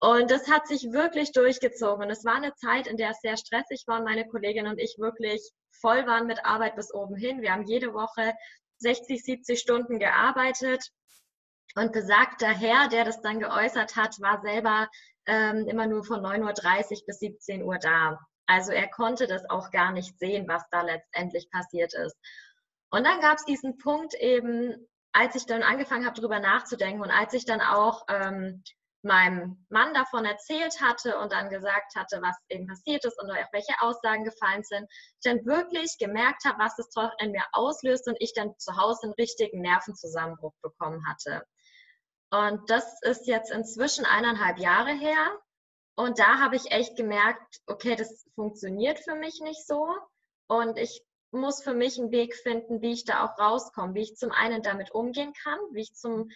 Und 0.00 0.30
das 0.30 0.48
hat 0.48 0.68
sich 0.68 0.92
wirklich 0.92 1.32
durchgezogen. 1.32 2.04
Und 2.04 2.10
es 2.10 2.24
war 2.24 2.36
eine 2.36 2.54
Zeit, 2.54 2.86
in 2.86 2.96
der 2.96 3.10
es 3.10 3.20
sehr 3.20 3.36
stressig 3.36 3.82
war 3.88 3.98
und 3.98 4.04
meine 4.04 4.28
Kollegin 4.28 4.68
und 4.68 4.78
ich 4.78 4.96
wirklich 4.98 5.42
voll 5.80 6.06
waren 6.06 6.26
mit 6.26 6.44
Arbeit 6.44 6.76
bis 6.76 6.94
oben 6.94 7.16
hin. 7.16 7.42
Wir 7.42 7.52
haben 7.52 7.66
jede 7.66 7.92
Woche 7.94 8.32
60, 8.78 9.24
70 9.24 9.58
Stunden 9.58 9.98
gearbeitet 9.98 10.92
und 11.74 11.92
besagter 11.92 12.48
Herr, 12.48 12.88
der 12.88 13.04
das 13.04 13.20
dann 13.20 13.40
geäußert 13.40 13.96
hat, 13.96 14.20
war 14.20 14.40
selber 14.40 14.88
ähm, 15.26 15.66
immer 15.68 15.86
nur 15.86 16.04
von 16.04 16.20
9.30 16.20 17.00
Uhr 17.00 17.06
bis 17.06 17.18
17 17.18 17.62
Uhr 17.62 17.78
da. 17.78 18.18
Also 18.46 18.72
er 18.72 18.88
konnte 18.88 19.26
das 19.26 19.48
auch 19.50 19.70
gar 19.70 19.92
nicht 19.92 20.18
sehen, 20.18 20.48
was 20.48 20.62
da 20.70 20.82
letztendlich 20.82 21.50
passiert 21.50 21.92
ist. 21.94 22.16
Und 22.90 23.04
dann 23.04 23.20
gab 23.20 23.36
es 23.36 23.44
diesen 23.44 23.76
Punkt 23.76 24.14
eben, 24.14 24.88
als 25.12 25.34
ich 25.34 25.44
dann 25.46 25.62
angefangen 25.62 26.06
habe, 26.06 26.16
darüber 26.16 26.40
nachzudenken 26.40 27.02
und 27.02 27.10
als 27.10 27.34
ich 27.34 27.44
dann 27.44 27.60
auch 27.60 28.04
ähm, 28.08 28.62
meinem 29.02 29.64
Mann 29.68 29.94
davon 29.94 30.24
erzählt 30.24 30.80
hatte 30.80 31.18
und 31.18 31.32
dann 31.32 31.50
gesagt 31.50 31.94
hatte, 31.94 32.20
was 32.20 32.36
eben 32.48 32.66
passiert 32.66 33.04
ist 33.04 33.20
und 33.22 33.30
auch 33.30 33.36
welche 33.52 33.74
Aussagen 33.80 34.24
gefallen 34.24 34.64
sind, 34.64 34.86
ich 34.90 35.30
dann 35.30 35.44
wirklich 35.44 35.96
gemerkt 35.98 36.44
habe, 36.44 36.58
was 36.58 36.74
das 36.76 36.88
doch 36.90 37.10
in 37.20 37.30
mir 37.30 37.44
auslöst 37.52 38.08
und 38.08 38.16
ich 38.20 38.32
dann 38.34 38.54
zu 38.58 38.76
Hause 38.76 39.04
einen 39.04 39.12
richtigen 39.14 39.60
Nervenzusammenbruch 39.60 40.54
bekommen 40.62 41.06
hatte. 41.08 41.42
Und 42.30 42.68
das 42.68 43.00
ist 43.02 43.26
jetzt 43.26 43.50
inzwischen 43.50 44.04
eineinhalb 44.04 44.58
Jahre 44.58 44.92
her. 44.92 45.38
Und 45.96 46.18
da 46.18 46.38
habe 46.38 46.56
ich 46.56 46.70
echt 46.70 46.96
gemerkt, 46.96 47.60
okay, 47.66 47.96
das 47.96 48.24
funktioniert 48.34 48.98
für 49.00 49.14
mich 49.14 49.40
nicht 49.40 49.66
so. 49.66 49.88
Und 50.46 50.78
ich 50.78 51.02
muss 51.30 51.62
für 51.62 51.74
mich 51.74 51.98
einen 51.98 52.10
Weg 52.10 52.34
finden, 52.34 52.80
wie 52.80 52.92
ich 52.92 53.04
da 53.04 53.24
auch 53.24 53.38
rauskomme, 53.38 53.94
wie 53.94 54.02
ich 54.02 54.16
zum 54.16 54.30
einen 54.30 54.62
damit 54.62 54.92
umgehen 54.92 55.32
kann, 55.42 55.58
wie 55.72 55.82
ich 55.82 55.94
zum 55.94 56.30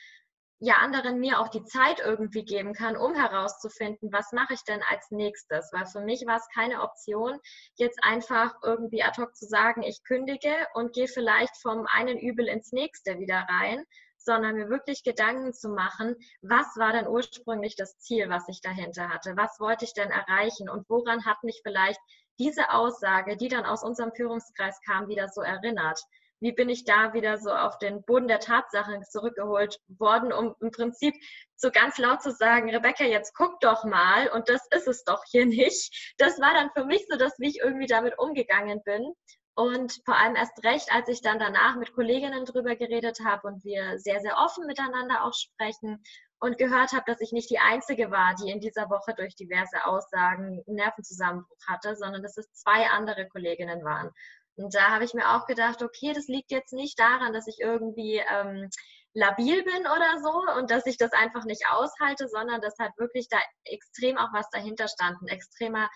ja, 0.64 0.76
anderen 0.76 1.18
mir 1.18 1.40
auch 1.40 1.48
die 1.48 1.64
Zeit 1.64 1.98
irgendwie 1.98 2.44
geben 2.44 2.72
kann, 2.72 2.96
um 2.96 3.14
herauszufinden, 3.14 4.12
was 4.12 4.30
mache 4.30 4.54
ich 4.54 4.62
denn 4.62 4.80
als 4.88 5.10
nächstes. 5.10 5.70
Weil 5.72 5.86
für 5.86 6.00
mich 6.00 6.24
war 6.24 6.36
es 6.36 6.46
keine 6.54 6.82
Option, 6.82 7.40
jetzt 7.74 7.98
einfach 8.04 8.54
irgendwie 8.62 9.02
ad 9.02 9.20
hoc 9.20 9.34
zu 9.34 9.46
sagen, 9.46 9.82
ich 9.82 10.04
kündige 10.04 10.54
und 10.74 10.92
gehe 10.92 11.08
vielleicht 11.08 11.56
vom 11.60 11.86
einen 11.92 12.16
Übel 12.16 12.46
ins 12.46 12.70
nächste 12.70 13.18
wieder 13.18 13.44
rein, 13.48 13.84
sondern 14.24 14.54
mir 14.54 14.68
wirklich 14.68 15.02
Gedanken 15.02 15.52
zu 15.52 15.68
machen, 15.68 16.16
was 16.40 16.66
war 16.76 16.92
denn 16.92 17.08
ursprünglich 17.08 17.76
das 17.76 17.98
Ziel, 17.98 18.28
was 18.28 18.48
ich 18.48 18.60
dahinter 18.60 19.08
hatte? 19.08 19.36
Was 19.36 19.58
wollte 19.60 19.84
ich 19.84 19.94
denn 19.94 20.10
erreichen 20.10 20.68
und 20.68 20.88
woran 20.88 21.24
hat 21.24 21.42
mich 21.42 21.60
vielleicht 21.62 22.00
diese 22.38 22.70
Aussage, 22.70 23.36
die 23.36 23.48
dann 23.48 23.66
aus 23.66 23.82
unserem 23.82 24.12
Führungskreis 24.14 24.80
kam, 24.86 25.08
wieder 25.08 25.28
so 25.28 25.42
erinnert? 25.42 26.00
Wie 26.40 26.52
bin 26.52 26.68
ich 26.68 26.84
da 26.84 27.12
wieder 27.12 27.38
so 27.38 27.52
auf 27.52 27.78
den 27.78 28.02
Boden 28.02 28.26
der 28.26 28.40
Tatsachen 28.40 29.04
zurückgeholt 29.04 29.78
worden, 29.86 30.32
um 30.32 30.56
im 30.60 30.72
Prinzip 30.72 31.14
so 31.54 31.70
ganz 31.70 31.98
laut 31.98 32.20
zu 32.20 32.32
sagen, 32.32 32.68
Rebecca, 32.68 33.04
jetzt 33.04 33.32
guck 33.36 33.60
doch 33.60 33.84
mal 33.84 34.28
und 34.28 34.48
das 34.48 34.66
ist 34.74 34.88
es 34.88 35.04
doch 35.04 35.22
hier 35.30 35.46
nicht. 35.46 36.14
Das 36.18 36.40
war 36.40 36.52
dann 36.52 36.70
für 36.74 36.84
mich 36.84 37.06
so 37.08 37.16
das, 37.16 37.38
wie 37.38 37.48
ich 37.48 37.60
irgendwie 37.60 37.86
damit 37.86 38.18
umgegangen 38.18 38.82
bin. 38.82 39.14
Und 39.54 40.00
vor 40.06 40.16
allem 40.16 40.34
erst 40.34 40.64
recht, 40.64 40.92
als 40.92 41.08
ich 41.08 41.20
dann 41.20 41.38
danach 41.38 41.76
mit 41.76 41.92
Kolleginnen 41.92 42.46
drüber 42.46 42.74
geredet 42.74 43.18
habe 43.24 43.48
und 43.48 43.64
wir 43.64 43.98
sehr, 43.98 44.20
sehr 44.20 44.38
offen 44.38 44.66
miteinander 44.66 45.24
auch 45.24 45.34
sprechen 45.34 46.02
und 46.40 46.56
gehört 46.56 46.92
habe, 46.92 47.04
dass 47.06 47.20
ich 47.20 47.32
nicht 47.32 47.50
die 47.50 47.58
Einzige 47.58 48.10
war, 48.10 48.34
die 48.34 48.50
in 48.50 48.60
dieser 48.60 48.88
Woche 48.88 49.14
durch 49.14 49.36
diverse 49.36 49.84
Aussagen 49.84 50.62
einen 50.66 50.76
Nervenzusammenbruch 50.76 51.58
hatte, 51.68 51.94
sondern 51.96 52.22
dass 52.22 52.38
es 52.38 52.52
zwei 52.52 52.88
andere 52.88 53.28
Kolleginnen 53.28 53.84
waren. 53.84 54.10
Und 54.56 54.74
da 54.74 54.90
habe 54.90 55.04
ich 55.04 55.14
mir 55.14 55.34
auch 55.34 55.46
gedacht, 55.46 55.82
okay, 55.82 56.12
das 56.14 56.28
liegt 56.28 56.50
jetzt 56.50 56.72
nicht 56.72 56.98
daran, 56.98 57.32
dass 57.32 57.46
ich 57.46 57.58
irgendwie 57.60 58.22
ähm, 58.30 58.70
labil 59.14 59.62
bin 59.62 59.80
oder 59.82 60.20
so 60.22 60.58
und 60.58 60.70
dass 60.70 60.86
ich 60.86 60.96
das 60.96 61.12
einfach 61.12 61.44
nicht 61.44 61.64
aushalte, 61.70 62.28
sondern 62.28 62.60
dass 62.60 62.78
halt 62.78 62.92
wirklich 62.98 63.28
da 63.28 63.38
extrem 63.64 64.18
auch 64.18 64.32
was 64.32 64.48
dahinter 64.50 64.88
stand. 64.88 65.20
Ein 65.22 65.28
extremer 65.28 65.88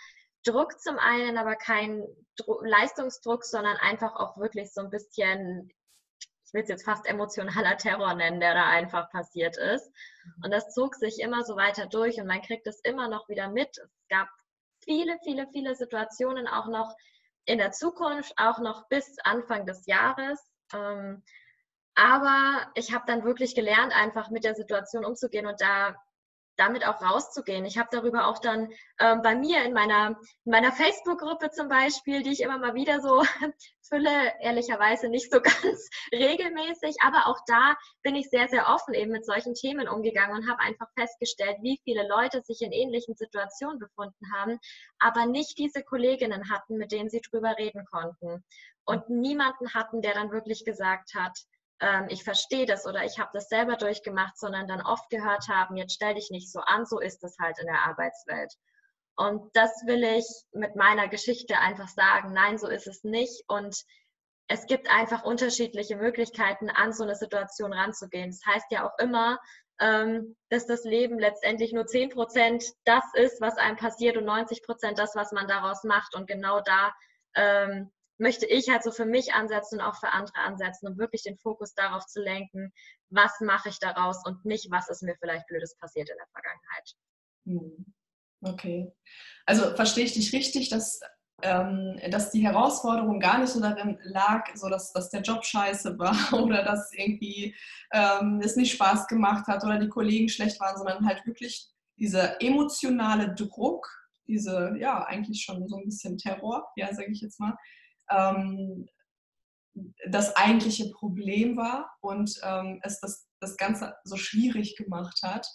Druck 0.47 0.81
zum 0.81 0.99
einen, 0.99 1.39
aber 1.39 1.57
kein 1.57 2.07
Dro 2.37 2.63
Leistungsdruck, 2.65 3.45
sondern 3.45 3.77
einfach 3.79 4.15
auch 4.17 4.39
wirklich 4.39 4.73
so 4.73 4.81
ein 4.81 4.91
bisschen, 4.91 5.71
ich 6.47 6.55
will 6.55 6.63
es 6.63 6.69
jetzt 6.69 6.85
fast 6.85 7.07
emotionaler 7.07 7.77
Terror 7.79 8.15
nennen, 8.15 8.41
der 8.41 8.55
da 8.55 8.69
einfach 8.69 9.11
passiert 9.11 9.57
ist. 9.57 9.91
Mhm. 10.25 10.45
Und 10.45 10.51
das 10.53 10.73
zog 10.73 10.95
sich 10.95 11.21
immer 11.21 11.45
so 11.45 11.57
weiter 11.57 11.87
durch 11.87 12.21
und 12.21 12.27
man 12.27 12.43
kriegt 12.43 12.67
es 12.67 12.81
immer 12.81 13.09
noch 13.09 13.29
wieder 13.29 13.49
mit. 13.49 13.77
Es 13.79 14.09
gab 14.09 14.29
viele, 14.83 15.19
viele, 15.25 15.49
viele 15.53 15.75
Situationen 15.75 16.47
auch 16.47 16.69
noch 16.69 16.95
in 17.45 17.59
der 17.59 17.73
Zukunft, 17.73 18.33
auch 18.37 18.59
noch 18.59 18.89
bis 18.89 19.19
Anfang 19.25 19.67
des 19.67 19.87
Jahres. 19.87 20.41
Ähm, 20.73 21.23
aber 21.95 22.71
ich 22.75 22.93
habe 22.93 23.05
dann 23.07 23.25
wirklich 23.25 23.55
gelernt, 23.55 23.95
einfach 23.97 24.31
mit 24.31 24.45
der 24.45 24.55
Situation 24.55 25.05
umzugehen 25.05 25.47
und 25.47 25.61
da 25.61 25.97
damit 26.57 26.87
auch 26.87 27.01
rauszugehen. 27.03 27.65
Ich 27.65 27.79
habe 27.79 27.89
darüber 27.93 28.27
auch 28.27 28.39
dann 28.39 28.69
ähm, 28.99 29.23
bei 29.23 29.35
mir 29.35 29.65
in 29.65 29.73
meiner, 29.73 30.19
in 30.45 30.51
meiner 30.51 30.73
Facebook-Gruppe 30.73 31.51
zum 31.51 31.69
Beispiel, 31.69 32.23
die 32.23 32.33
ich 32.33 32.41
immer 32.41 32.59
mal 32.59 32.75
wieder 32.75 33.01
so 33.01 33.23
fülle, 33.89 34.33
ehrlicherweise 34.41 35.09
nicht 35.09 35.31
so 35.31 35.41
ganz 35.43 35.89
regelmäßig, 36.13 36.97
aber 37.03 37.27
auch 37.27 37.39
da 37.47 37.77
bin 38.03 38.15
ich 38.15 38.29
sehr, 38.31 38.49
sehr 38.49 38.69
offen 38.69 38.95
eben 38.95 39.13
mit 39.13 39.25
solchen 39.25 39.55
Themen 39.55 39.89
umgegangen 39.89 40.37
und 40.37 40.51
habe 40.51 40.61
einfach 40.61 40.89
festgestellt, 40.99 41.59
wie 41.63 41.81
viele 41.85 42.07
Leute 42.09 42.43
sich 42.43 42.63
in 42.63 42.73
ähnlichen 42.73 43.15
Situationen 43.15 43.79
befunden 43.79 44.33
haben, 44.35 44.59
aber 44.99 45.27
nicht 45.27 45.59
diese 45.59 45.83
Kolleginnen 45.83 46.51
hatten, 46.51 46.77
mit 46.77 46.93
denen 46.93 47.11
sie 47.11 47.21
drüber 47.21 47.57
reden 47.59 47.85
konnten. 47.91 48.45
Und 48.85 49.09
niemanden 49.11 49.75
hatten, 49.75 50.01
der 50.01 50.15
dann 50.15 50.31
wirklich 50.31 50.65
gesagt 50.65 51.15
hat, 51.15 51.37
ähm, 51.81 52.07
ich 52.09 52.25
verstehe 52.25 52.67
das 52.67 52.87
oder 52.87 53.05
ich 53.05 53.19
habe 53.19 53.31
das 53.33 53.49
selber 53.49 53.77
durchgemacht, 53.77 54.39
sondern 54.39 54.67
dann 54.67 54.81
oft 54.83 55.09
gehört 55.11 55.49
haben, 55.49 55.77
jetzt 55.77 55.95
stell 55.95 56.15
dich 56.15 56.31
nicht 56.31 56.51
so 56.51 56.61
an, 56.61 56.87
so 56.87 57.01
ist 57.01 57.23
es 57.25 57.37
halt 57.39 57.59
in 57.59 57.67
der 57.67 57.87
Arbeitswelt. 57.87 58.53
Und 59.17 59.51
das 59.55 59.71
will 59.87 60.05
ich 60.05 60.27
mit 60.53 60.77
meiner 60.77 61.09
Geschichte 61.09 61.59
einfach 61.59 61.89
sagen, 61.89 62.33
nein, 62.33 62.59
so 62.59 62.69
ist 62.69 62.87
es 62.87 63.03
nicht. 63.03 63.45
Und 63.49 63.77
es 64.49 64.67
gibt 64.67 64.91
einfach 64.91 65.25
unterschiedliche 65.25 65.97
Möglichkeiten, 65.97 66.71
an 66.71 66.93
so 66.93 67.03
eine 67.03 67.15
Situation 67.15 67.73
ranzugehen. 67.73 68.31
Das 68.31 68.45
heißt 68.47 68.67
ja 68.71 68.87
auch 68.87 68.99
immer, 68.99 69.39
ähm, 69.81 70.37
dass 70.51 70.67
das 70.67 70.85
Leben 70.85 71.19
letztendlich 71.19 71.73
nur 71.73 71.87
10 71.87 72.11
Prozent 72.11 72.65
das 72.85 73.05
ist, 73.15 73.41
was 73.41 73.57
einem 73.57 73.77
passiert 73.77 74.17
und 74.17 74.25
90 74.25 74.63
Prozent 74.63 74.99
das, 74.99 75.15
was 75.15 75.33
man 75.33 75.49
daraus 75.49 75.83
macht. 75.85 76.15
Und 76.15 76.27
genau 76.27 76.61
da 76.61 76.95
ähm, 77.35 77.91
möchte 78.19 78.47
ich 78.47 78.69
halt 78.69 78.83
so 78.83 78.91
für 78.91 79.07
mich 79.07 79.35
ansetzen 79.35 79.81
und 79.81 79.87
auch 79.87 79.97
für 79.97 80.09
andere 80.09 80.39
ansetzen, 80.39 80.89
um 80.89 80.99
wirklich 80.99 81.23
den 81.23 81.39
Fokus 81.39 81.75
darauf 81.75 82.07
zu 82.07 82.23
lenken, 82.23 82.73
was 83.11 83.33
mache 83.41 83.69
ich 83.69 83.79
daraus 83.79 84.25
und 84.25 84.45
nicht, 84.45 84.71
was 84.71 84.89
ist 84.89 85.03
mir 85.03 85.17
vielleicht 85.21 85.47
Blödes 85.47 85.77
passiert 85.77 86.09
in 86.09 86.17
der 86.17 86.29
Vergangenheit. 86.33 86.95
Hm. 87.47 87.95
Okay. 88.43 88.93
Also 89.47 89.75
verstehe 89.75 90.05
ich 90.05 90.15
dich 90.15 90.33
richtig, 90.33 90.69
dass, 90.69 91.01
ähm, 91.43 91.99
dass 92.11 92.31
die 92.31 92.43
Herausforderung 92.43 93.21
gar 93.21 93.39
nicht 93.39 93.51
so 93.51 93.61
darin 93.61 93.99
lag, 94.03 94.49
so 94.55 94.69
dass, 94.69 94.93
dass 94.93 95.11
der 95.11 95.23
Job 95.23 95.45
scheiße 95.45 95.99
war 95.99 96.33
oder 96.43 96.63
dass 96.63 96.93
irgendwie 96.93 97.55
ähm, 97.93 98.41
es 98.43 98.57
nicht 98.57 98.73
Spaß 98.73 99.07
gemacht 99.07 99.47
hat 99.47 99.65
oder 99.65 99.79
die 99.79 99.89
Kollegen 99.89 100.29
schlecht 100.29 100.61
waren, 100.61 100.77
sondern 100.77 101.07
halt 101.07 101.27
wirklich 101.27 101.69
dieser 101.99 102.41
emotionale 102.43 103.35
Druck, 103.35 103.89
diese, 104.27 104.75
ja, 104.79 105.05
eigentlich 105.05 105.43
schon 105.43 105.67
so 105.67 105.79
ein 105.79 105.85
bisschen 105.85 106.19
Terror, 106.19 106.67
ja, 106.77 106.93
sage 106.93 107.11
ich 107.11 107.21
jetzt 107.21 107.41
mal, 107.41 107.57
ähm, 108.11 108.89
das 110.09 110.35
eigentliche 110.37 110.91
Problem 110.91 111.57
war 111.57 111.91
und 112.01 112.41
ähm, 112.43 112.81
es 112.83 113.01
das, 113.01 113.29
das 113.41 113.57
Ganze 113.57 113.95
so 114.05 114.17
schwierig 114.17 114.77
gemacht 114.77 115.21
hat 115.23 115.47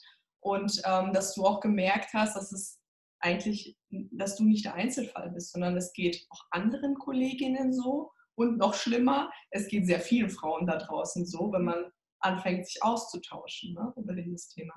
und 0.41 0.81
ähm, 0.86 1.13
dass 1.13 1.34
du 1.34 1.46
auch 1.46 1.60
gemerkt 1.60 2.13
hast, 2.13 2.36
dass 2.36 2.51
es 2.51 2.79
eigentlich, 3.20 3.77
dass 3.89 4.36
du 4.36 4.43
nicht 4.43 4.65
der 4.65 4.74
Einzelfall 4.74 5.29
bist, 5.31 5.51
sondern 5.51 5.77
es 5.77 5.93
geht 5.93 6.25
auch 6.29 6.43
anderen 6.51 6.96
Kolleginnen 6.96 7.74
so 7.74 8.12
und 8.36 8.58
noch 8.58 8.74
schlimmer, 8.74 9.31
es 9.51 9.67
geht 9.67 9.86
sehr 9.86 10.00
vielen 10.00 10.29
Frauen 10.29 10.65
da 10.65 10.77
draußen 10.77 11.25
so, 11.25 11.51
wenn 11.51 11.65
man 11.65 11.91
anfängt, 12.20 12.65
sich 12.67 12.81
auszutauschen 12.84 13.74
ne, 13.74 13.93
über 13.96 14.13
dieses 14.13 14.50
Thema. 14.50 14.74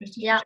Richtig? 0.00 0.22
Ja. 0.22 0.42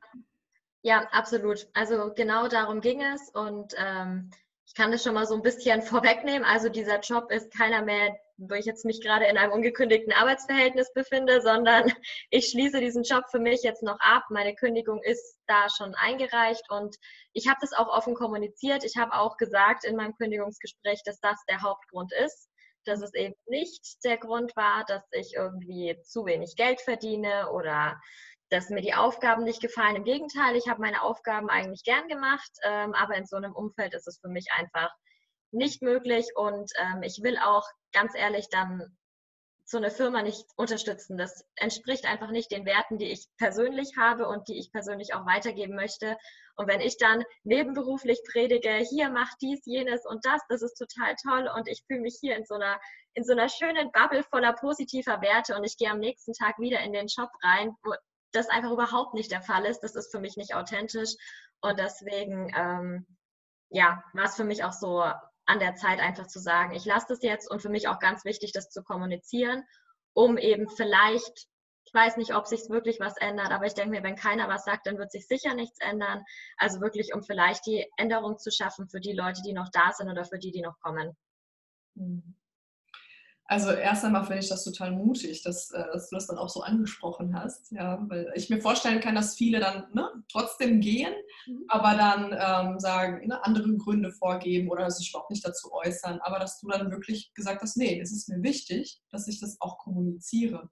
Ja, 0.85 1.07
absolut. 1.12 1.69
Also 1.75 2.12
genau 2.12 2.49
darum 2.49 2.81
ging 2.81 3.00
es 3.00 3.31
und 3.35 3.73
ähm, 3.78 4.31
ich 4.66 4.75
kann 4.75 4.90
das 4.90 5.02
schon 5.02 5.14
mal 5.14 5.26
so 5.26 5.35
ein 5.35 5.42
bisschen 5.42 5.83
vorwegnehmen. 5.83 6.45
Also 6.45 6.69
dieser 6.69 7.00
Job 7.00 7.31
ist 7.31 7.52
keiner 7.52 7.83
mehr, 7.83 8.16
wo 8.37 8.54
ich 8.54 8.64
jetzt 8.64 8.85
mich 8.85 9.00
gerade 9.00 9.26
in 9.26 9.37
einem 9.37 9.52
ungekündigten 9.52 10.12
Arbeitsverhältnis 10.12 10.92
befinde, 10.92 11.40
sondern 11.42 11.92
ich 12.31 12.49
schließe 12.49 12.81
diesen 12.81 13.02
Job 13.02 13.25
für 13.31 13.38
mich 13.38 13.62
jetzt 13.62 13.83
noch 13.83 13.99
ab. 14.00 14.25
Meine 14.31 14.54
Kündigung 14.54 15.02
ist 15.02 15.38
da 15.47 15.69
schon 15.69 15.95
eingereicht 15.95 16.71
und 16.71 16.97
ich 17.33 17.49
habe 17.49 17.59
das 17.61 17.73
auch 17.73 17.88
offen 17.88 18.14
kommuniziert. 18.14 18.85
Ich 18.85 18.97
habe 18.97 19.14
auch 19.14 19.37
gesagt 19.37 19.85
in 19.85 19.97
meinem 19.97 20.14
Kündigungsgespräch, 20.14 21.02
dass 21.04 21.21
das 21.21 21.38
der 21.49 21.62
Hauptgrund 21.62 22.12
ist 22.25 22.49
dass 22.85 23.03
es 23.03 23.15
eben 23.15 23.35
nicht 23.47 24.05
der 24.05 24.19
Grund 24.19 24.55
war, 24.57 24.85
dass 24.85 25.03
ich 25.12 25.35
irgendwie 25.35 25.99
zu 26.03 26.25
wenig 26.27 26.57
Geld 26.57 26.81
verdiene 26.81 27.51
oder 27.51 28.01
dass 28.51 28.69
mir 28.69 28.83
die 28.83 28.95
Aufgaben 28.95 29.45
nicht 29.45 29.62
gefallen. 29.62 29.97
Im 29.97 30.05
Gegenteil, 30.05 30.57
ich 30.57 30.69
habe 30.69 30.81
meine 30.81 31.03
Aufgaben 31.03 31.49
eigentlich 31.49 31.85
gern 31.85 32.07
gemacht, 32.09 32.51
ähm, 32.62 32.93
aber 32.95 33.17
in 33.17 33.27
so 33.27 33.37
einem 33.37 33.55
Umfeld 33.55 33.95
ist 33.95 34.07
es 34.07 34.21
für 34.21 34.29
mich 34.29 34.47
einfach 34.57 34.91
nicht 35.53 35.83
möglich 35.83 36.27
und 36.35 36.71
ähm, 36.79 37.03
ich 37.03 37.21
will 37.23 37.39
auch 37.39 37.67
ganz 37.93 38.15
ehrlich 38.15 38.49
dann 38.51 38.97
so 39.73 39.79
eine 39.79 39.91
Firma 39.91 40.23
nicht 40.23 40.47
unterstützen. 40.57 41.17
Das 41.17 41.45
entspricht 41.57 42.05
einfach 42.05 42.31
nicht 42.31 42.52
den 42.52 42.67
Werten, 42.67 42.99
die 42.99 43.11
ich 43.11 43.26
persönlich 43.38 43.97
habe 43.99 44.29
und 44.29 44.47
die 44.49 44.59
ich 44.59 44.71
persönlich 44.71 45.14
auch 45.14 45.26
weitergeben 45.26 45.75
möchte. 45.75 46.17
Und 46.57 46.69
wenn 46.69 46.81
ich 46.81 46.99
dann 46.99 47.25
nebenberuflich 47.43 48.21
predige, 48.31 48.75
hier 48.88 49.09
macht 49.09 49.38
dies, 49.41 49.62
jenes 49.64 50.05
und 50.07 50.25
das, 50.26 50.43
das 50.50 50.61
ist 50.62 50.75
total 50.75 51.17
toll 51.17 51.50
und 51.57 51.69
ich 51.69 51.83
fühle 51.87 52.02
mich 52.02 52.19
hier 52.21 52.37
in 52.37 52.45
so 52.45 52.55
einer 52.55 52.79
in 53.14 53.25
so 53.25 53.33
einer 53.33 53.49
schönen 53.49 53.91
Bubble 53.93 54.23
voller 54.23 54.52
positiver 54.52 55.21
Werte 55.21 55.57
und 55.57 55.64
ich 55.64 55.76
gehe 55.76 55.91
am 55.91 55.99
nächsten 55.99 56.33
Tag 56.35 56.59
wieder 56.59 56.81
in 56.81 56.93
den 56.93 57.09
Shop 57.09 57.31
rein, 57.43 57.75
wo 57.83 57.95
das 58.33 58.49
einfach 58.49 58.71
überhaupt 58.71 59.14
nicht 59.14 59.31
der 59.31 59.43
Fall 59.43 59.67
ist. 59.67 59.81
Das 59.81 59.97
ist 59.97 60.11
für 60.11 60.21
mich 60.21 60.37
nicht 60.37 60.55
authentisch. 60.55 61.14
Und 61.61 61.79
deswegen, 61.79 62.50
ähm, 62.57 63.07
ja, 63.71 64.02
war 64.14 64.25
es 64.25 64.37
für 64.37 64.45
mich 64.45 64.64
auch 64.64 64.73
so 64.73 65.05
an 65.46 65.58
der 65.58 65.75
Zeit 65.75 66.00
einfach 66.00 66.26
zu 66.26 66.38
sagen, 66.38 66.75
ich 66.75 66.84
lasse 66.84 67.06
das 67.08 67.22
jetzt 67.22 67.50
und 67.50 67.61
für 67.61 67.68
mich 67.68 67.88
auch 67.88 67.99
ganz 67.99 68.25
wichtig, 68.25 68.52
das 68.52 68.70
zu 68.70 68.82
kommunizieren, 68.82 69.64
um 70.14 70.38
eben 70.38 70.68
vielleicht, 70.68 71.49
ich 71.84 71.94
weiß 71.94 72.16
nicht, 72.16 72.34
ob 72.34 72.46
sich 72.46 72.68
wirklich 72.68 73.00
was 73.00 73.16
ändert, 73.16 73.50
aber 73.50 73.66
ich 73.66 73.75
denke 73.75 73.90
mir, 73.90 74.02
wenn 74.02 74.16
keiner 74.16 74.49
was 74.49 74.64
sagt, 74.64 74.87
dann 74.87 74.99
wird 74.99 75.11
sich 75.11 75.26
sicher 75.26 75.54
nichts 75.54 75.80
ändern. 75.80 76.22
Also 76.56 76.80
wirklich, 76.80 77.14
um 77.14 77.22
vielleicht 77.22 77.66
die 77.66 77.87
Änderung 77.96 78.38
zu 78.38 78.50
schaffen 78.50 78.88
für 78.88 79.00
die 79.00 79.12
Leute, 79.12 79.42
die 79.44 79.52
noch 79.52 79.68
da 79.72 79.92
sind 79.92 80.08
oder 80.08 80.25
für 80.25 80.38
die, 80.38 80.52
die 80.52 80.62
noch 80.62 80.78
kommen. 80.80 81.16
Mhm. 81.94 82.37
Also 83.52 83.71
erst 83.71 84.02
einmal 84.02 84.25
finde 84.25 84.38
ich 84.38 84.49
das 84.49 84.64
total 84.64 84.92
mutig, 84.92 85.42
dass, 85.42 85.73
äh, 85.73 85.85
dass, 85.92 86.09
du 86.09 86.16
das 86.16 86.26
dann 86.26 86.38
auch 86.38 86.49
so 86.49 86.62
angesprochen 86.62 87.38
hast. 87.38 87.71
Ja, 87.71 88.02
weil 88.09 88.32
ich 88.35 88.49
mir 88.49 88.62
vorstellen 88.62 89.02
kann, 89.02 89.14
dass 89.14 89.37
viele 89.37 89.61
dann 89.61 89.92
ne, 89.92 90.09
trotzdem 90.30 90.80
gehen, 90.80 91.12
mhm. 91.47 91.64
aber 91.68 91.94
dann 91.94 92.32
ähm, 92.32 92.80
sagen, 92.80 93.28
ne, 93.28 93.44
andere 93.44 93.76
Gründe 93.76 94.11
vorgeben 94.11 94.71
oder 94.71 94.90
sich 94.90 95.11
überhaupt 95.11 95.30
nicht 95.30 95.47
dazu 95.47 95.71
äußern. 95.71 96.18
Aber 96.23 96.38
dass 96.38 96.61
du 96.61 96.68
dann 96.68 96.90
wirklich 96.90 97.35
gesagt 97.35 97.61
hast, 97.61 97.76
nee, 97.76 98.00
es 98.00 98.11
ist 98.11 98.30
mir 98.30 98.42
wichtig, 98.42 99.02
dass 99.11 99.28
ich 99.28 99.38
das 99.38 99.61
auch 99.61 99.76
kommuniziere. 99.76 100.71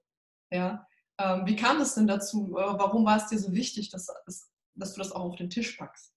Ja, 0.51 0.87
ähm, 1.19 1.43
wie 1.45 1.57
kam 1.57 1.83
es 1.83 1.97
denn 1.97 2.07
dazu? 2.07 2.57
Äh, 2.57 2.79
warum 2.79 3.05
war 3.05 3.19
es 3.19 3.27
dir 3.27 3.39
so 3.39 3.53
wichtig, 3.53 3.91
dass, 3.91 4.07
dass, 4.25 4.51
dass 4.75 4.95
du 4.95 5.01
das 5.01 5.13
auch 5.13 5.27
auf 5.27 5.37
den 5.37 5.51
Tisch 5.51 5.77
packst? 5.77 6.15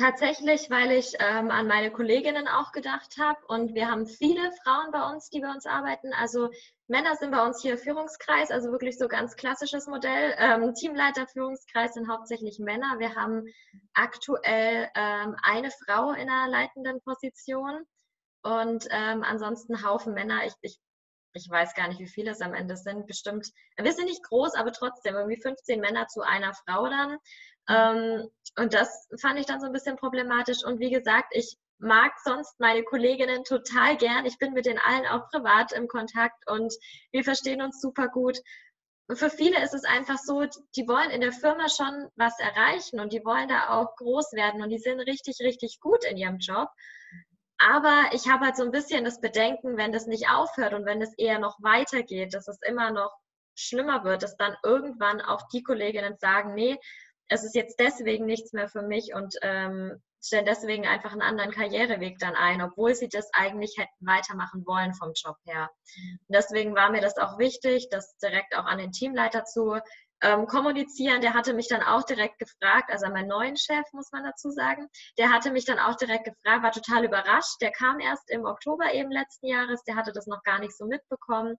Tatsächlich, 0.00 0.70
weil 0.70 0.92
ich 0.92 1.12
ähm, 1.18 1.50
an 1.50 1.66
meine 1.66 1.90
Kolleginnen 1.90 2.48
auch 2.48 2.72
gedacht 2.72 3.18
habe 3.18 3.38
und 3.48 3.74
wir 3.74 3.90
haben 3.90 4.06
viele 4.06 4.50
Frauen 4.64 4.90
bei 4.92 5.06
uns, 5.12 5.28
die 5.28 5.40
bei 5.40 5.50
uns 5.50 5.66
arbeiten. 5.66 6.14
Also 6.14 6.48
Männer 6.88 7.16
sind 7.16 7.32
bei 7.32 7.44
uns 7.44 7.60
hier 7.60 7.76
Führungskreis, 7.76 8.50
also 8.50 8.72
wirklich 8.72 8.96
so 8.96 9.08
ganz 9.08 9.36
klassisches 9.36 9.86
Modell. 9.88 10.34
Ähm, 10.38 10.72
Teamleiter, 10.72 11.26
Führungskreis 11.26 11.92
sind 11.92 12.08
hauptsächlich 12.08 12.58
Männer. 12.58 12.98
Wir 12.98 13.14
haben 13.14 13.44
aktuell 13.92 14.88
ähm, 14.94 15.36
eine 15.42 15.70
Frau 15.84 16.12
in 16.12 16.30
einer 16.30 16.48
leitenden 16.48 17.02
Position 17.02 17.84
und 18.42 18.88
ähm, 18.90 19.22
ansonsten 19.22 19.84
Haufen 19.86 20.14
Männer. 20.14 20.46
Ich, 20.46 20.54
ich, 20.62 20.78
ich 21.32 21.48
weiß 21.48 21.74
gar 21.74 21.88
nicht, 21.88 22.00
wie 22.00 22.08
viele 22.08 22.32
es 22.32 22.40
am 22.40 22.54
Ende 22.54 22.76
sind. 22.76 23.06
Bestimmt, 23.06 23.48
wir 23.76 23.92
sind 23.92 24.06
nicht 24.06 24.22
groß, 24.24 24.54
aber 24.54 24.72
trotzdem 24.72 25.14
irgendwie 25.14 25.40
15 25.40 25.80
Männer 25.80 26.06
zu 26.08 26.22
einer 26.22 26.54
Frau 26.54 26.88
dann. 26.88 27.18
Ähm, 27.68 28.28
und 28.58 28.74
das 28.74 29.08
fand 29.20 29.38
ich 29.38 29.46
dann 29.46 29.60
so 29.60 29.66
ein 29.66 29.72
bisschen 29.72 29.96
problematisch. 29.96 30.64
Und 30.64 30.80
wie 30.80 30.90
gesagt, 30.90 31.32
ich 31.32 31.56
mag 31.78 32.12
sonst 32.22 32.58
meine 32.60 32.82
Kolleginnen 32.84 33.44
total 33.44 33.96
gern. 33.96 34.26
Ich 34.26 34.38
bin 34.38 34.52
mit 34.52 34.66
den 34.66 34.78
allen 34.78 35.06
auch 35.06 35.28
privat 35.30 35.72
im 35.72 35.88
Kontakt 35.88 36.48
und 36.50 36.72
wir 37.10 37.24
verstehen 37.24 37.62
uns 37.62 37.80
super 37.80 38.08
gut. 38.08 38.38
Für 39.12 39.30
viele 39.30 39.62
ist 39.64 39.74
es 39.74 39.84
einfach 39.84 40.18
so, 40.18 40.44
die 40.76 40.86
wollen 40.86 41.10
in 41.10 41.20
der 41.20 41.32
Firma 41.32 41.68
schon 41.68 42.08
was 42.16 42.38
erreichen 42.38 43.00
und 43.00 43.12
die 43.12 43.24
wollen 43.24 43.48
da 43.48 43.70
auch 43.70 43.96
groß 43.96 44.32
werden 44.34 44.62
und 44.62 44.70
die 44.70 44.78
sind 44.78 45.00
richtig, 45.00 45.40
richtig 45.40 45.80
gut 45.80 46.04
in 46.04 46.16
ihrem 46.16 46.38
Job. 46.38 46.68
Aber 47.60 48.10
ich 48.12 48.26
habe 48.26 48.46
halt 48.46 48.56
so 48.56 48.64
ein 48.64 48.70
bisschen 48.70 49.04
das 49.04 49.20
Bedenken, 49.20 49.76
wenn 49.76 49.92
das 49.92 50.06
nicht 50.06 50.30
aufhört 50.30 50.72
und 50.72 50.86
wenn 50.86 51.02
es 51.02 51.12
eher 51.18 51.38
noch 51.38 51.58
weitergeht, 51.60 52.32
dass 52.32 52.48
es 52.48 52.58
immer 52.66 52.90
noch 52.90 53.14
schlimmer 53.54 54.02
wird, 54.02 54.22
dass 54.22 54.36
dann 54.36 54.56
irgendwann 54.64 55.20
auch 55.20 55.42
die 55.52 55.62
Kolleginnen 55.62 56.16
sagen, 56.16 56.54
nee, 56.54 56.78
es 57.28 57.44
ist 57.44 57.54
jetzt 57.54 57.78
deswegen 57.78 58.24
nichts 58.24 58.54
mehr 58.54 58.68
für 58.68 58.80
mich 58.80 59.14
und 59.14 59.34
ähm, 59.42 60.02
stellen 60.22 60.46
deswegen 60.46 60.86
einfach 60.86 61.12
einen 61.12 61.20
anderen 61.20 61.50
Karriereweg 61.50 62.18
dann 62.18 62.34
ein, 62.34 62.62
obwohl 62.62 62.94
sie 62.94 63.08
das 63.08 63.28
eigentlich 63.34 63.76
hätten 63.76 64.06
weitermachen 64.06 64.64
wollen 64.66 64.94
vom 64.94 65.12
Job 65.14 65.36
her. 65.44 65.70
Und 65.96 66.34
deswegen 66.34 66.74
war 66.74 66.90
mir 66.90 67.02
das 67.02 67.18
auch 67.18 67.38
wichtig, 67.38 67.88
das 67.90 68.16
direkt 68.18 68.56
auch 68.56 68.64
an 68.64 68.78
den 68.78 68.92
Teamleiter 68.92 69.44
zu 69.44 69.78
ähm, 70.22 70.46
kommunizieren. 70.46 71.20
Der 71.20 71.34
hatte 71.34 71.54
mich 71.54 71.68
dann 71.68 71.82
auch 71.82 72.04
direkt 72.04 72.38
gefragt, 72.38 72.90
also 72.90 73.08
mein 73.08 73.26
neuen 73.26 73.56
Chef, 73.56 73.84
muss 73.92 74.12
man 74.12 74.24
dazu 74.24 74.50
sagen, 74.50 74.88
der 75.18 75.32
hatte 75.32 75.50
mich 75.50 75.64
dann 75.64 75.78
auch 75.78 75.96
direkt 75.96 76.24
gefragt, 76.24 76.62
war 76.62 76.72
total 76.72 77.04
überrascht. 77.04 77.60
Der 77.60 77.72
kam 77.72 78.00
erst 78.00 78.30
im 78.30 78.44
Oktober 78.44 78.92
eben 78.92 79.10
letzten 79.10 79.46
Jahres, 79.46 79.82
der 79.84 79.96
hatte 79.96 80.12
das 80.12 80.26
noch 80.26 80.42
gar 80.42 80.60
nicht 80.60 80.76
so 80.76 80.86
mitbekommen. 80.86 81.56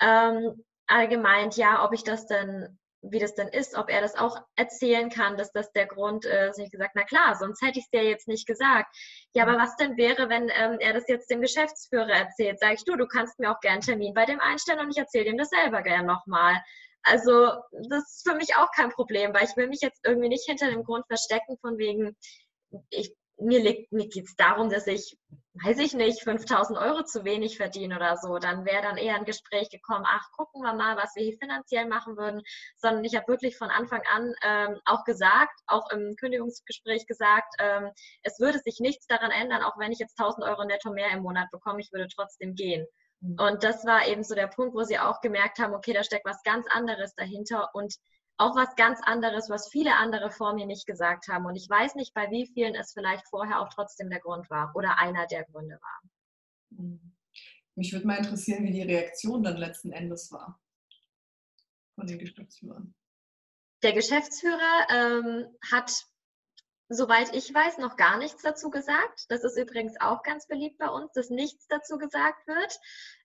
Ähm, 0.00 0.64
allgemein, 0.86 1.50
ja, 1.50 1.84
ob 1.84 1.92
ich 1.92 2.04
das 2.04 2.26
denn 2.26 2.78
wie 3.02 3.18
das 3.18 3.34
denn 3.34 3.48
ist, 3.48 3.76
ob 3.76 3.90
er 3.90 4.00
das 4.00 4.16
auch 4.16 4.40
erzählen 4.54 5.10
kann, 5.10 5.36
dass 5.36 5.50
das 5.52 5.72
der 5.72 5.86
Grund 5.86 6.24
ist. 6.24 6.58
Und 6.58 6.64
ich 6.64 6.70
gesagt, 6.70 6.92
na 6.94 7.02
klar, 7.02 7.34
sonst 7.34 7.60
hätte 7.60 7.78
ich 7.78 7.86
es 7.86 7.90
dir 7.90 8.04
jetzt 8.04 8.28
nicht 8.28 8.46
gesagt. 8.46 8.94
Ja, 9.34 9.42
aber 9.42 9.58
was 9.58 9.76
denn 9.76 9.96
wäre, 9.96 10.28
wenn 10.28 10.48
ähm, 10.50 10.78
er 10.78 10.92
das 10.92 11.08
jetzt 11.08 11.28
dem 11.28 11.40
Geschäftsführer 11.40 12.10
erzählt? 12.10 12.60
Sag 12.60 12.74
ich, 12.74 12.84
du, 12.84 12.96
du 12.96 13.06
kannst 13.06 13.40
mir 13.40 13.50
auch 13.50 13.60
gern 13.60 13.74
einen 13.74 13.82
Termin 13.82 14.14
bei 14.14 14.24
dem 14.24 14.40
einstellen 14.40 14.80
und 14.80 14.90
ich 14.90 14.98
erzähle 14.98 15.24
dem 15.24 15.38
das 15.38 15.50
selber 15.50 15.82
gern 15.82 16.06
nochmal. 16.06 16.62
Also 17.02 17.52
das 17.88 18.16
ist 18.16 18.28
für 18.28 18.36
mich 18.36 18.56
auch 18.56 18.70
kein 18.74 18.90
Problem, 18.90 19.34
weil 19.34 19.44
ich 19.44 19.56
will 19.56 19.68
mich 19.68 19.80
jetzt 19.80 20.00
irgendwie 20.04 20.28
nicht 20.28 20.44
hinter 20.46 20.70
dem 20.70 20.84
Grund 20.84 21.06
verstecken 21.06 21.58
von 21.60 21.78
wegen, 21.78 22.16
ich 22.90 23.14
mir, 23.42 23.86
mir 23.90 24.08
geht 24.08 24.26
es 24.26 24.36
darum, 24.36 24.70
dass 24.70 24.86
ich, 24.86 25.16
weiß 25.54 25.78
ich 25.78 25.94
nicht, 25.94 26.22
5000 26.22 26.78
Euro 26.78 27.02
zu 27.02 27.24
wenig 27.24 27.56
verdiene 27.56 27.96
oder 27.96 28.16
so. 28.16 28.38
Dann 28.38 28.64
wäre 28.64 28.82
dann 28.82 28.96
eher 28.96 29.16
ein 29.16 29.24
Gespräch 29.24 29.68
gekommen, 29.70 30.04
ach, 30.06 30.30
gucken 30.32 30.62
wir 30.62 30.74
mal, 30.74 30.96
was 30.96 31.14
wir 31.14 31.24
hier 31.24 31.36
finanziell 31.38 31.86
machen 31.86 32.16
würden. 32.16 32.42
Sondern 32.76 33.04
ich 33.04 33.14
habe 33.14 33.28
wirklich 33.28 33.56
von 33.56 33.70
Anfang 33.70 34.02
an 34.12 34.34
ähm, 34.42 34.80
auch 34.84 35.04
gesagt, 35.04 35.58
auch 35.66 35.90
im 35.90 36.14
Kündigungsgespräch 36.16 37.06
gesagt, 37.06 37.54
ähm, 37.58 37.90
es 38.22 38.38
würde 38.38 38.58
sich 38.58 38.78
nichts 38.80 39.06
daran 39.06 39.30
ändern, 39.30 39.62
auch 39.62 39.78
wenn 39.78 39.92
ich 39.92 39.98
jetzt 39.98 40.18
1000 40.18 40.44
Euro 40.46 40.64
netto 40.64 40.92
mehr 40.92 41.10
im 41.10 41.22
Monat 41.22 41.50
bekomme, 41.50 41.80
ich 41.80 41.92
würde 41.92 42.08
trotzdem 42.08 42.54
gehen. 42.54 42.86
Mhm. 43.22 43.36
Und 43.38 43.64
das 43.64 43.84
war 43.86 44.06
eben 44.06 44.24
so 44.24 44.34
der 44.34 44.48
Punkt, 44.48 44.74
wo 44.74 44.82
sie 44.82 44.98
auch 44.98 45.20
gemerkt 45.20 45.58
haben, 45.58 45.74
okay, 45.74 45.92
da 45.92 46.02
steckt 46.04 46.26
was 46.26 46.42
ganz 46.42 46.66
anderes 46.70 47.14
dahinter 47.14 47.70
und 47.74 47.94
auch 48.36 48.56
was 48.56 48.74
ganz 48.76 49.00
anderes, 49.02 49.48
was 49.48 49.68
viele 49.68 49.94
andere 49.96 50.30
vor 50.30 50.54
mir 50.54 50.66
nicht 50.66 50.86
gesagt 50.86 51.28
haben. 51.28 51.46
Und 51.46 51.56
ich 51.56 51.68
weiß 51.68 51.94
nicht, 51.94 52.12
bei 52.14 52.30
wie 52.30 52.46
vielen 52.46 52.74
es 52.74 52.92
vielleicht 52.92 53.28
vorher 53.28 53.60
auch 53.60 53.68
trotzdem 53.68 54.10
der 54.10 54.20
Grund 54.20 54.50
war 54.50 54.72
oder 54.74 54.98
einer 54.98 55.26
der 55.26 55.44
Gründe 55.44 55.78
war. 55.80 56.00
Mhm. 56.70 57.12
Mich 57.74 57.92
würde 57.92 58.06
mal 58.06 58.18
interessieren, 58.18 58.64
wie 58.64 58.72
die 58.72 58.82
Reaktion 58.82 59.42
dann 59.42 59.56
letzten 59.56 59.92
Endes 59.92 60.30
war 60.30 60.60
von 61.94 62.06
den 62.06 62.18
Geschäftsführern. 62.18 62.94
Der 63.82 63.92
Geschäftsführer 63.92 64.86
ähm, 64.90 65.46
hat, 65.70 66.04
soweit 66.94 67.34
ich 67.34 67.52
weiß, 67.52 67.78
noch 67.78 67.96
gar 67.96 68.18
nichts 68.18 68.42
dazu 68.42 68.70
gesagt. 68.70 69.26
Das 69.28 69.44
ist 69.44 69.56
übrigens 69.56 70.00
auch 70.00 70.22
ganz 70.22 70.46
beliebt 70.46 70.78
bei 70.78 70.88
uns, 70.88 71.12
dass 71.12 71.30
nichts 71.30 71.66
dazu 71.68 71.98
gesagt 71.98 72.46
wird 72.46 72.78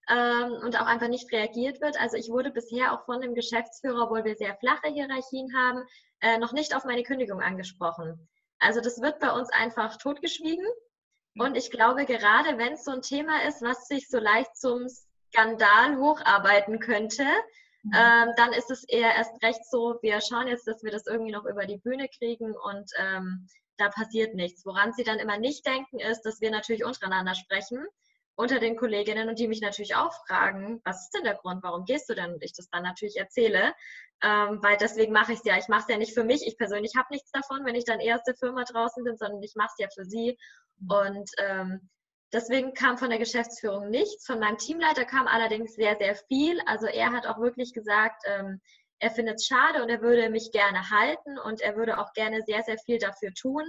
ähm, 0.09 0.53
und 0.63 0.79
auch 0.79 0.85
einfach 0.85 1.07
nicht 1.07 1.31
reagiert 1.31 1.81
wird. 1.81 1.99
Also 1.99 2.17
ich 2.17 2.29
wurde 2.29 2.51
bisher 2.51 2.93
auch 2.93 3.05
von 3.05 3.21
dem 3.21 3.35
Geschäftsführer, 3.35 4.03
obwohl 4.03 4.23
wir 4.23 4.35
sehr 4.35 4.55
flache 4.55 4.87
Hierarchien 4.87 5.55
haben, 5.55 5.83
äh, 6.21 6.37
noch 6.37 6.53
nicht 6.53 6.75
auf 6.75 6.85
meine 6.85 7.03
Kündigung 7.03 7.41
angesprochen. 7.41 8.27
Also 8.59 8.81
das 8.81 9.01
wird 9.01 9.19
bei 9.19 9.31
uns 9.31 9.49
einfach 9.51 9.97
totgeschwiegen. 9.97 10.65
Mhm. 11.35 11.41
Und 11.41 11.57
ich 11.57 11.71
glaube, 11.71 12.05
gerade 12.05 12.57
wenn 12.57 12.73
es 12.73 12.83
so 12.83 12.91
ein 12.91 13.01
Thema 13.01 13.43
ist, 13.47 13.61
was 13.61 13.87
sich 13.87 14.09
so 14.09 14.19
leicht 14.19 14.55
zum 14.57 14.87
Skandal 15.33 15.97
hocharbeiten 15.97 16.79
könnte. 16.79 17.25
Ähm, 17.95 18.33
dann 18.37 18.53
ist 18.53 18.71
es 18.71 18.83
eher 18.83 19.15
erst 19.15 19.41
recht 19.43 19.65
so, 19.69 19.97
wir 20.01 20.19
schauen 20.21 20.47
jetzt, 20.47 20.67
dass 20.67 20.83
wir 20.83 20.91
das 20.91 21.07
irgendwie 21.07 21.31
noch 21.31 21.45
über 21.45 21.65
die 21.65 21.77
Bühne 21.77 22.07
kriegen 22.09 22.53
und 22.55 22.91
ähm, 22.99 23.47
da 23.77 23.89
passiert 23.89 24.33
nichts. 24.33 24.65
Woran 24.65 24.93
sie 24.93 25.03
dann 25.03 25.19
immer 25.19 25.37
nicht 25.37 25.65
denken, 25.65 25.99
ist, 25.99 26.21
dass 26.21 26.41
wir 26.41 26.51
natürlich 26.51 26.83
untereinander 26.83 27.35
sprechen 27.35 27.85
unter 28.37 28.59
den 28.59 28.77
Kolleginnen 28.77 29.29
und 29.29 29.39
die 29.39 29.47
mich 29.47 29.61
natürlich 29.61 29.95
auch 29.95 30.13
fragen, 30.27 30.79
was 30.85 31.01
ist 31.01 31.15
denn 31.15 31.23
der 31.23 31.35
Grund, 31.35 31.63
warum 31.63 31.85
gehst 31.85 32.07
du 32.07 32.13
denn? 32.13 32.33
Und 32.33 32.43
ich 32.43 32.53
das 32.53 32.69
dann 32.69 32.83
natürlich 32.83 33.17
erzähle, 33.17 33.73
ähm, 34.23 34.59
weil 34.61 34.77
deswegen 34.77 35.11
mache 35.11 35.33
ich 35.33 35.39
es 35.39 35.45
ja. 35.45 35.57
Ich 35.57 35.67
mache 35.67 35.81
es 35.81 35.87
ja 35.87 35.97
nicht 35.97 36.13
für 36.13 36.23
mich. 36.23 36.45
Ich 36.45 36.55
persönlich 36.55 36.93
habe 36.95 37.07
nichts 37.09 37.31
davon, 37.31 37.65
wenn 37.65 37.75
ich 37.75 37.85
dann 37.85 37.99
erste 37.99 38.35
Firma 38.35 38.63
draußen 38.63 39.03
bin, 39.03 39.17
sondern 39.17 39.41
ich 39.41 39.55
mache 39.55 39.69
es 39.73 39.83
ja 39.83 39.87
für 39.93 40.05
sie. 40.05 40.37
Mhm. 40.79 40.91
Und 40.91 41.29
ähm, 41.39 41.89
deswegen 42.33 42.73
kam 42.73 42.97
von 42.97 43.09
der 43.09 43.19
Geschäftsführung 43.19 43.89
nichts. 43.89 44.25
Von 44.25 44.39
meinem 44.39 44.57
Teamleiter 44.57 45.05
kam 45.05 45.27
allerdings 45.27 45.75
sehr, 45.75 45.97
sehr 45.97 46.15
viel. 46.15 46.59
Also 46.65 46.87
er 46.87 47.11
hat 47.11 47.25
auch 47.27 47.39
wirklich 47.39 47.73
gesagt, 47.73 48.23
ähm, 48.25 48.61
er 48.99 49.11
findet 49.11 49.35
es 49.35 49.45
schade 49.45 49.83
und 49.83 49.89
er 49.89 50.01
würde 50.01 50.29
mich 50.29 50.51
gerne 50.51 50.89
halten 50.89 51.37
und 51.39 51.61
er 51.61 51.75
würde 51.75 51.99
auch 51.99 52.13
gerne 52.13 52.41
sehr, 52.41 52.63
sehr 52.63 52.77
viel 52.79 52.97
dafür 52.97 53.33
tun, 53.33 53.63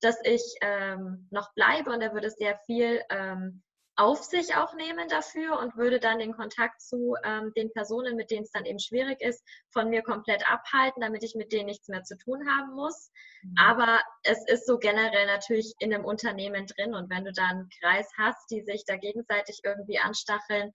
dass 0.00 0.16
ich 0.24 0.42
ähm, 0.60 1.28
noch 1.30 1.54
bleibe 1.54 1.90
und 1.90 2.00
er 2.00 2.12
würde 2.12 2.30
sehr 2.30 2.58
viel 2.66 3.00
ähm, 3.10 3.62
auf 4.02 4.24
sich 4.24 4.56
auch 4.56 4.74
nehmen 4.74 5.08
dafür 5.08 5.60
und 5.60 5.76
würde 5.76 6.00
dann 6.00 6.18
den 6.18 6.32
Kontakt 6.34 6.80
zu 6.80 7.14
ähm, 7.22 7.52
den 7.56 7.72
Personen, 7.72 8.16
mit 8.16 8.32
denen 8.32 8.42
es 8.42 8.50
dann 8.50 8.64
eben 8.64 8.80
schwierig 8.80 9.20
ist, 9.20 9.44
von 9.70 9.90
mir 9.90 10.02
komplett 10.02 10.50
abhalten, 10.50 11.00
damit 11.00 11.22
ich 11.22 11.36
mit 11.36 11.52
denen 11.52 11.66
nichts 11.66 11.86
mehr 11.86 12.02
zu 12.02 12.16
tun 12.16 12.48
haben 12.48 12.74
muss. 12.74 13.12
Mhm. 13.42 13.54
Aber 13.56 14.00
es 14.24 14.44
ist 14.48 14.66
so 14.66 14.78
generell 14.78 15.26
natürlich 15.26 15.72
in 15.78 15.94
einem 15.94 16.04
Unternehmen 16.04 16.66
drin 16.66 16.94
und 16.94 17.10
wenn 17.10 17.24
du 17.24 17.32
da 17.32 17.46
einen 17.46 17.68
Kreis 17.80 18.08
hast, 18.18 18.50
die 18.50 18.62
sich 18.62 18.84
da 18.84 18.96
gegenseitig 18.96 19.60
irgendwie 19.62 20.00
anstacheln, 20.00 20.72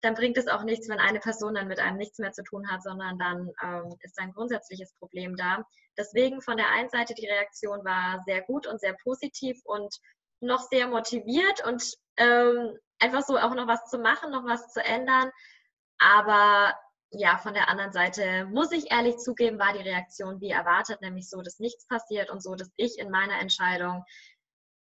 dann 0.00 0.14
bringt 0.14 0.38
es 0.38 0.48
auch 0.48 0.62
nichts, 0.62 0.88
wenn 0.88 1.00
eine 1.00 1.20
Person 1.20 1.56
dann 1.56 1.68
mit 1.68 1.80
einem 1.80 1.98
nichts 1.98 2.18
mehr 2.18 2.32
zu 2.32 2.42
tun 2.42 2.70
hat, 2.70 2.82
sondern 2.82 3.18
dann 3.18 3.50
ähm, 3.62 3.94
ist 4.00 4.18
ein 4.18 4.32
grundsätzliches 4.32 4.94
Problem 4.94 5.36
da. 5.36 5.66
Deswegen 5.98 6.40
von 6.40 6.56
der 6.56 6.70
einen 6.70 6.88
Seite 6.88 7.12
die 7.12 7.28
Reaktion 7.28 7.84
war 7.84 8.22
sehr 8.24 8.40
gut 8.40 8.66
und 8.66 8.80
sehr 8.80 8.96
positiv 9.02 9.60
und 9.64 9.94
noch 10.40 10.60
sehr 10.70 10.86
motiviert 10.86 11.62
und 11.66 11.82
ähm, 12.20 12.76
einfach 13.00 13.22
so 13.22 13.36
auch 13.36 13.54
noch 13.54 13.66
was 13.66 13.86
zu 13.86 13.98
machen, 13.98 14.30
noch 14.30 14.44
was 14.44 14.72
zu 14.72 14.84
ändern. 14.84 15.30
Aber 15.98 16.74
ja, 17.12 17.38
von 17.38 17.54
der 17.54 17.68
anderen 17.68 17.92
Seite 17.92 18.46
muss 18.46 18.70
ich 18.70 18.90
ehrlich 18.90 19.16
zugeben, 19.16 19.58
war 19.58 19.72
die 19.72 19.82
Reaktion 19.82 20.40
wie 20.40 20.50
erwartet, 20.50 21.00
nämlich 21.00 21.28
so, 21.28 21.42
dass 21.42 21.58
nichts 21.58 21.86
passiert 21.86 22.30
und 22.30 22.42
so, 22.42 22.54
dass 22.54 22.70
ich 22.76 22.98
in 22.98 23.10
meiner 23.10 23.40
Entscheidung, 23.40 24.04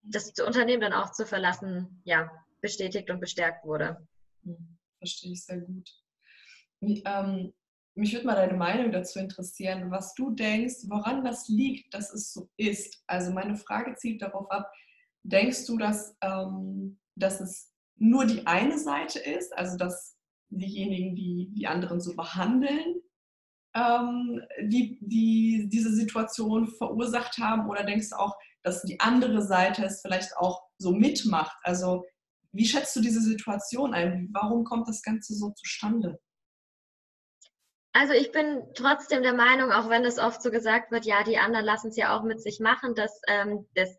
das 0.01 0.31
Unternehmen 0.39 0.81
dann 0.81 0.93
auch 0.93 1.11
zu 1.11 1.25
verlassen, 1.25 2.01
ja, 2.05 2.31
bestätigt 2.61 3.09
und 3.09 3.19
bestärkt 3.19 3.65
wurde. 3.65 4.07
Hm, 4.43 4.77
verstehe 4.99 5.33
ich 5.33 5.43
sehr 5.43 5.59
gut. 5.59 5.89
Wie, 6.79 7.03
ähm, 7.05 7.53
mich 7.95 8.13
würde 8.13 8.25
mal 8.25 8.35
deine 8.35 8.57
Meinung 8.57 8.91
dazu 8.91 9.19
interessieren, 9.19 9.91
was 9.91 10.13
du 10.13 10.31
denkst, 10.31 10.85
woran 10.87 11.25
das 11.25 11.47
liegt, 11.49 11.93
dass 11.93 12.13
es 12.13 12.31
so 12.31 12.49
ist. 12.55 13.03
Also 13.07 13.31
meine 13.31 13.55
Frage 13.55 13.95
zielt 13.95 14.21
darauf 14.21 14.49
ab, 14.49 14.71
denkst 15.23 15.65
du, 15.65 15.77
dass 15.77 16.15
ähm, 16.21 16.99
dass 17.17 17.41
es 17.41 17.73
nur 17.95 18.25
die 18.25 18.45
eine 18.45 18.77
Seite 18.77 19.19
ist, 19.19 19.55
also 19.57 19.77
dass 19.77 20.17
diejenigen, 20.49 21.15
die 21.15 21.51
die 21.53 21.67
anderen 21.67 21.99
so 21.99 22.15
behandeln, 22.15 23.01
ähm, 23.73 24.41
die, 24.61 24.97
die 25.01 25.69
diese 25.69 25.91
Situation 25.91 26.67
verursacht 26.67 27.37
haben? 27.37 27.69
Oder 27.69 27.83
denkst 27.83 28.09
du 28.11 28.15
auch, 28.17 28.35
dass 28.63 28.83
die 28.83 28.99
andere 28.99 29.41
Seite 29.41 29.85
es 29.85 30.01
vielleicht 30.01 30.35
auch 30.37 30.61
so 30.77 30.91
mitmacht? 30.91 31.57
Also 31.63 32.05
wie 32.51 32.65
schätzt 32.65 32.95
du 32.95 33.01
diese 33.01 33.21
Situation 33.21 33.93
ein? 33.93 34.29
Warum 34.33 34.63
kommt 34.63 34.87
das 34.87 35.01
Ganze 35.01 35.33
so 35.33 35.51
zustande? 35.51 36.19
Also 37.93 38.13
ich 38.13 38.31
bin 38.31 38.63
trotzdem 38.75 39.23
der 39.23 39.33
Meinung, 39.33 39.71
auch 39.71 39.89
wenn 39.89 40.05
es 40.05 40.19
oft 40.19 40.41
so 40.41 40.51
gesagt 40.51 40.91
wird, 40.91 41.05
ja, 41.05 41.23
die 41.23 41.37
anderen 41.37 41.65
lassen 41.65 41.89
es 41.89 41.97
ja 41.97 42.15
auch 42.15 42.23
mit 42.23 42.41
sich 42.41 42.59
machen, 42.59 42.93
dass 42.93 43.21
ähm, 43.27 43.67
das 43.73 43.97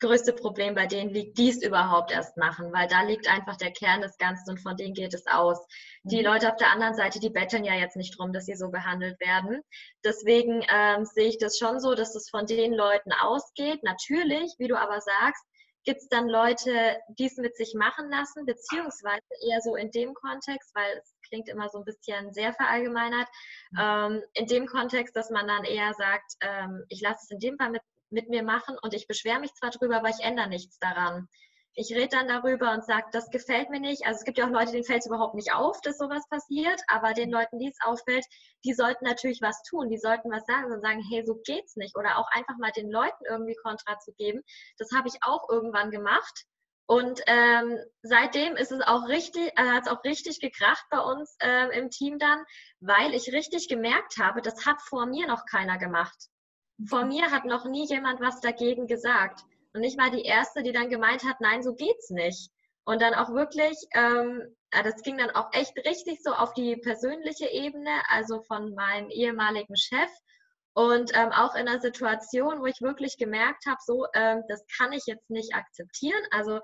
größte 0.00 0.32
Problem 0.32 0.74
bei 0.74 0.86
denen 0.86 1.10
liegt, 1.10 1.38
die 1.38 1.50
es 1.50 1.62
überhaupt 1.62 2.10
erst 2.10 2.36
machen, 2.36 2.72
weil 2.72 2.88
da 2.88 3.02
liegt 3.02 3.28
einfach 3.28 3.56
der 3.56 3.72
Kern 3.72 4.00
des 4.00 4.16
Ganzen 4.18 4.50
und 4.50 4.60
von 4.60 4.76
denen 4.76 4.94
geht 4.94 5.14
es 5.14 5.26
aus. 5.26 5.58
Die 6.02 6.18
mhm. 6.18 6.26
Leute 6.26 6.50
auf 6.50 6.56
der 6.56 6.70
anderen 6.70 6.94
Seite, 6.94 7.20
die 7.20 7.30
betteln 7.30 7.64
ja 7.64 7.74
jetzt 7.74 7.96
nicht 7.96 8.18
drum, 8.18 8.32
dass 8.32 8.46
sie 8.46 8.56
so 8.56 8.70
behandelt 8.70 9.18
werden. 9.20 9.60
Deswegen 10.04 10.64
ähm, 10.72 11.04
sehe 11.04 11.28
ich 11.28 11.38
das 11.38 11.58
schon 11.58 11.80
so, 11.80 11.94
dass 11.94 12.14
es 12.14 12.28
von 12.28 12.46
den 12.46 12.72
Leuten 12.74 13.12
ausgeht. 13.12 13.82
Natürlich, 13.82 14.54
wie 14.58 14.68
du 14.68 14.76
aber 14.76 15.00
sagst, 15.00 15.44
gibt 15.84 16.00
es 16.00 16.08
dann 16.08 16.28
Leute, 16.28 16.98
die 17.18 17.26
es 17.26 17.36
mit 17.36 17.56
sich 17.56 17.74
machen 17.74 18.10
lassen, 18.10 18.46
beziehungsweise 18.46 19.22
eher 19.46 19.60
so 19.60 19.76
in 19.76 19.90
dem 19.90 20.14
Kontext, 20.14 20.74
weil 20.74 20.98
es 20.98 21.14
klingt 21.28 21.48
immer 21.48 21.68
so 21.68 21.78
ein 21.78 21.84
bisschen 21.84 22.32
sehr 22.32 22.52
verallgemeinert, 22.54 23.28
mhm. 23.70 23.78
ähm, 23.80 24.22
in 24.34 24.46
dem 24.46 24.66
Kontext, 24.66 25.14
dass 25.14 25.30
man 25.30 25.46
dann 25.46 25.64
eher 25.64 25.92
sagt, 25.94 26.34
ähm, 26.40 26.84
ich 26.88 27.00
lasse 27.00 27.20
es 27.24 27.30
in 27.30 27.38
dem 27.38 27.56
Fall 27.58 27.70
mit 27.70 27.82
mit 28.14 28.30
mir 28.30 28.42
machen 28.42 28.78
und 28.82 28.94
ich 28.94 29.06
beschwere 29.06 29.40
mich 29.40 29.52
zwar 29.54 29.70
drüber, 29.70 29.96
aber 29.96 30.08
ich 30.08 30.20
ändere 30.20 30.48
nichts 30.48 30.78
daran. 30.78 31.28
Ich 31.76 31.92
rede 31.92 32.16
dann 32.16 32.28
darüber 32.28 32.72
und 32.72 32.84
sage, 32.84 33.06
das 33.10 33.30
gefällt 33.30 33.68
mir 33.68 33.80
nicht. 33.80 34.06
Also 34.06 34.18
es 34.18 34.24
gibt 34.24 34.38
ja 34.38 34.46
auch 34.46 34.50
Leute, 34.50 34.70
denen 34.70 34.84
fällt 34.84 35.00
es 35.00 35.06
überhaupt 35.06 35.34
nicht 35.34 35.52
auf, 35.52 35.80
dass 35.80 35.98
sowas 35.98 36.22
passiert, 36.30 36.80
aber 36.86 37.14
den 37.14 37.30
Leuten, 37.30 37.58
die 37.58 37.66
es 37.66 37.78
auffällt, 37.84 38.24
die 38.64 38.74
sollten 38.74 39.04
natürlich 39.04 39.40
was 39.42 39.60
tun, 39.64 39.88
die 39.90 39.98
sollten 39.98 40.30
was 40.30 40.46
sagen 40.46 40.72
und 40.72 40.82
sagen, 40.82 41.02
hey, 41.10 41.24
so 41.26 41.40
geht's 41.44 41.74
nicht. 41.74 41.96
Oder 41.98 42.18
auch 42.18 42.28
einfach 42.30 42.56
mal 42.58 42.70
den 42.70 42.92
Leuten 42.92 43.24
irgendwie 43.28 43.56
Kontra 43.56 43.98
zu 43.98 44.12
geben. 44.12 44.42
Das 44.78 44.90
habe 44.94 45.08
ich 45.08 45.16
auch 45.22 45.48
irgendwann 45.50 45.90
gemacht. 45.90 46.44
Und 46.86 47.20
ähm, 47.26 47.78
seitdem 48.02 48.56
ist 48.56 48.70
es 48.70 48.82
auch 48.82 49.08
richtig, 49.08 49.58
äh, 49.58 49.70
hat 49.70 49.86
es 49.86 49.92
auch 49.92 50.04
richtig 50.04 50.38
gekracht 50.40 50.84
bei 50.90 50.98
uns 50.98 51.34
äh, 51.42 51.76
im 51.78 51.90
Team 51.90 52.18
dann, 52.18 52.44
weil 52.80 53.14
ich 53.14 53.32
richtig 53.32 53.68
gemerkt 53.68 54.18
habe, 54.18 54.42
das 54.42 54.66
hat 54.66 54.80
vor 54.82 55.06
mir 55.06 55.26
noch 55.26 55.44
keiner 55.50 55.78
gemacht. 55.78 56.28
Vor 56.86 57.04
mir 57.04 57.30
hat 57.30 57.44
noch 57.44 57.64
nie 57.64 57.86
jemand 57.86 58.20
was 58.20 58.40
dagegen 58.40 58.86
gesagt. 58.86 59.40
Und 59.72 59.82
ich 59.82 59.96
war 59.96 60.10
die 60.10 60.24
Erste, 60.24 60.62
die 60.62 60.72
dann 60.72 60.88
gemeint 60.88 61.24
hat, 61.24 61.40
nein, 61.40 61.62
so 61.62 61.74
geht's 61.74 62.10
nicht. 62.10 62.50
Und 62.84 63.00
dann 63.00 63.14
auch 63.14 63.30
wirklich, 63.30 63.76
ähm, 63.94 64.42
das 64.70 65.02
ging 65.02 65.18
dann 65.18 65.30
auch 65.30 65.48
echt 65.52 65.76
richtig 65.86 66.22
so 66.22 66.32
auf 66.32 66.52
die 66.54 66.76
persönliche 66.76 67.48
Ebene, 67.48 67.90
also 68.08 68.42
von 68.42 68.74
meinem 68.74 69.08
ehemaligen 69.10 69.76
Chef. 69.76 70.10
Und 70.74 71.12
ähm, 71.14 71.30
auch 71.32 71.54
in 71.54 71.68
einer 71.68 71.80
Situation, 71.80 72.60
wo 72.60 72.66
ich 72.66 72.80
wirklich 72.80 73.16
gemerkt 73.16 73.64
habe, 73.66 73.78
so, 73.84 74.06
ähm, 74.14 74.42
das 74.48 74.64
kann 74.76 74.92
ich 74.92 75.04
jetzt 75.06 75.30
nicht 75.30 75.54
akzeptieren. 75.54 76.20
Also 76.30 76.60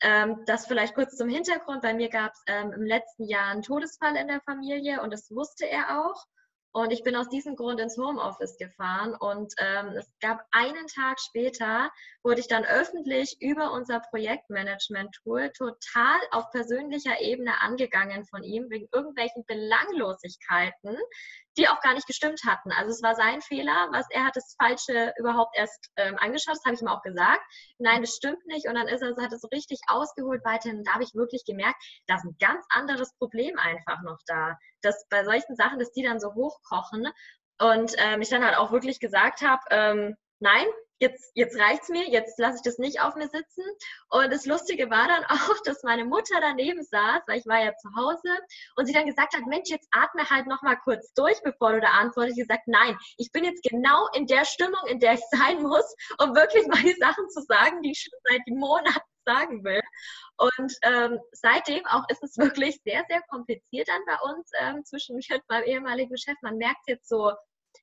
ähm, 0.00 0.42
das 0.46 0.66
vielleicht 0.66 0.94
kurz 0.94 1.16
zum 1.16 1.28
Hintergrund. 1.28 1.82
Bei 1.82 1.92
mir 1.92 2.08
gab 2.08 2.32
es 2.32 2.42
ähm, 2.46 2.72
im 2.72 2.82
letzten 2.82 3.24
Jahr 3.24 3.50
einen 3.50 3.62
Todesfall 3.62 4.16
in 4.16 4.28
der 4.28 4.40
Familie 4.42 5.02
und 5.02 5.12
das 5.12 5.30
wusste 5.30 5.68
er 5.68 6.00
auch. 6.00 6.24
Und 6.72 6.90
ich 6.90 7.02
bin 7.02 7.14
aus 7.16 7.28
diesem 7.28 7.54
Grund 7.54 7.80
ins 7.80 7.98
Homeoffice 7.98 8.56
gefahren. 8.56 9.14
Und 9.14 9.52
ähm, 9.58 9.88
es 9.88 10.10
gab 10.20 10.44
einen 10.52 10.86
Tag 10.86 11.20
später, 11.20 11.90
wurde 12.22 12.40
ich 12.40 12.48
dann 12.48 12.64
öffentlich 12.64 13.36
über 13.40 13.72
unser 13.72 14.00
Projektmanagement-Tool 14.00 15.50
total 15.50 16.18
auf 16.30 16.50
persönlicher 16.50 17.20
Ebene 17.20 17.60
angegangen 17.60 18.24
von 18.24 18.42
ihm 18.42 18.70
wegen 18.70 18.88
irgendwelchen 18.92 19.44
Belanglosigkeiten, 19.46 20.96
die 21.58 21.68
auch 21.68 21.80
gar 21.80 21.94
nicht 21.94 22.06
gestimmt 22.06 22.40
hatten. 22.46 22.72
Also 22.72 22.90
es 22.90 23.02
war 23.02 23.14
sein 23.14 23.40
Fehler, 23.42 23.88
was 23.92 24.06
er 24.10 24.24
hat 24.24 24.36
das 24.36 24.56
Falsche 24.60 25.12
überhaupt 25.18 25.56
erst 25.56 25.90
ähm, 25.96 26.16
angeschaut, 26.18 26.56
das 26.56 26.64
habe 26.64 26.74
ich 26.74 26.82
ihm 26.82 26.88
auch 26.88 27.02
gesagt. 27.02 27.42
Nein, 27.78 28.00
das 28.00 28.14
stimmt 28.14 28.44
nicht. 28.46 28.68
Und 28.68 28.74
dann 28.74 28.88
ist 28.88 29.02
er, 29.02 29.14
hat 29.16 29.32
es 29.32 29.42
so 29.42 29.48
richtig 29.48 29.80
ausgeholt 29.88 30.42
weiterhin. 30.44 30.82
Da 30.84 30.94
habe 30.94 31.04
ich 31.04 31.14
wirklich 31.14 31.44
gemerkt, 31.44 31.82
da 32.06 32.16
ist 32.16 32.24
ein 32.24 32.36
ganz 32.40 32.64
anderes 32.70 33.14
Problem 33.18 33.58
einfach 33.58 34.02
noch 34.02 34.18
da. 34.26 34.56
Dass 34.82 35.06
bei 35.08 35.24
solchen 35.24 35.56
Sachen, 35.56 35.78
dass 35.78 35.92
die 35.92 36.02
dann 36.02 36.20
so 36.20 36.32
hochkochen. 36.34 37.06
Und 37.60 37.94
ähm, 37.98 38.22
ich 38.22 38.30
dann 38.30 38.44
halt 38.44 38.56
auch 38.56 38.72
wirklich 38.72 38.98
gesagt 38.98 39.42
habe, 39.42 39.62
ähm, 39.70 40.16
nein, 40.40 40.66
jetzt, 41.02 41.32
jetzt 41.34 41.58
reicht's 41.58 41.88
mir, 41.88 42.08
jetzt 42.08 42.38
lasse 42.38 42.56
ich 42.56 42.62
das 42.62 42.78
nicht 42.78 43.00
auf 43.00 43.16
mir 43.16 43.28
sitzen. 43.28 43.64
Und 44.08 44.32
das 44.32 44.46
Lustige 44.46 44.88
war 44.88 45.08
dann 45.08 45.24
auch, 45.28 45.62
dass 45.64 45.82
meine 45.82 46.04
Mutter 46.04 46.40
daneben 46.40 46.82
saß, 46.82 47.22
weil 47.26 47.40
ich 47.40 47.46
war 47.46 47.62
ja 47.62 47.76
zu 47.76 47.88
Hause, 47.96 48.30
und 48.76 48.86
sie 48.86 48.92
dann 48.92 49.06
gesagt 49.06 49.34
hat, 49.34 49.44
Mensch, 49.46 49.68
jetzt 49.68 49.88
atme 49.90 50.28
halt 50.30 50.46
noch 50.46 50.62
mal 50.62 50.76
kurz 50.76 51.12
durch, 51.14 51.38
bevor 51.42 51.72
du 51.72 51.80
da 51.80 51.88
antwortest. 51.88 52.38
Ich 52.38 52.48
gesagt, 52.48 52.66
nein, 52.66 52.96
ich 53.18 53.30
bin 53.32 53.44
jetzt 53.44 53.62
genau 53.64 54.08
in 54.14 54.26
der 54.26 54.44
Stimmung, 54.44 54.86
in 54.86 55.00
der 55.00 55.14
ich 55.14 55.24
sein 55.30 55.62
muss, 55.62 55.94
um 56.18 56.34
wirklich 56.34 56.64
die 56.94 56.98
Sachen 57.00 57.28
zu 57.28 57.42
sagen, 57.42 57.82
die 57.82 57.90
ich 57.90 58.00
schon 58.00 58.18
seit 58.30 58.46
Monaten 58.46 59.00
sagen 59.24 59.64
will. 59.64 59.82
Und 60.36 60.72
ähm, 60.82 61.18
seitdem 61.32 61.84
auch 61.86 62.08
ist 62.08 62.22
es 62.22 62.36
wirklich 62.38 62.80
sehr, 62.84 63.04
sehr 63.08 63.22
kompliziert 63.28 63.88
dann 63.88 64.02
bei 64.06 64.16
uns 64.30 64.50
ähm, 64.60 64.84
zwischen 64.84 65.16
mir 65.16 65.22
und 65.34 65.48
meinem 65.48 65.64
ehemaligen 65.64 66.16
Chef. 66.16 66.36
Man 66.42 66.58
merkt 66.58 66.86
jetzt 66.86 67.08
so 67.08 67.32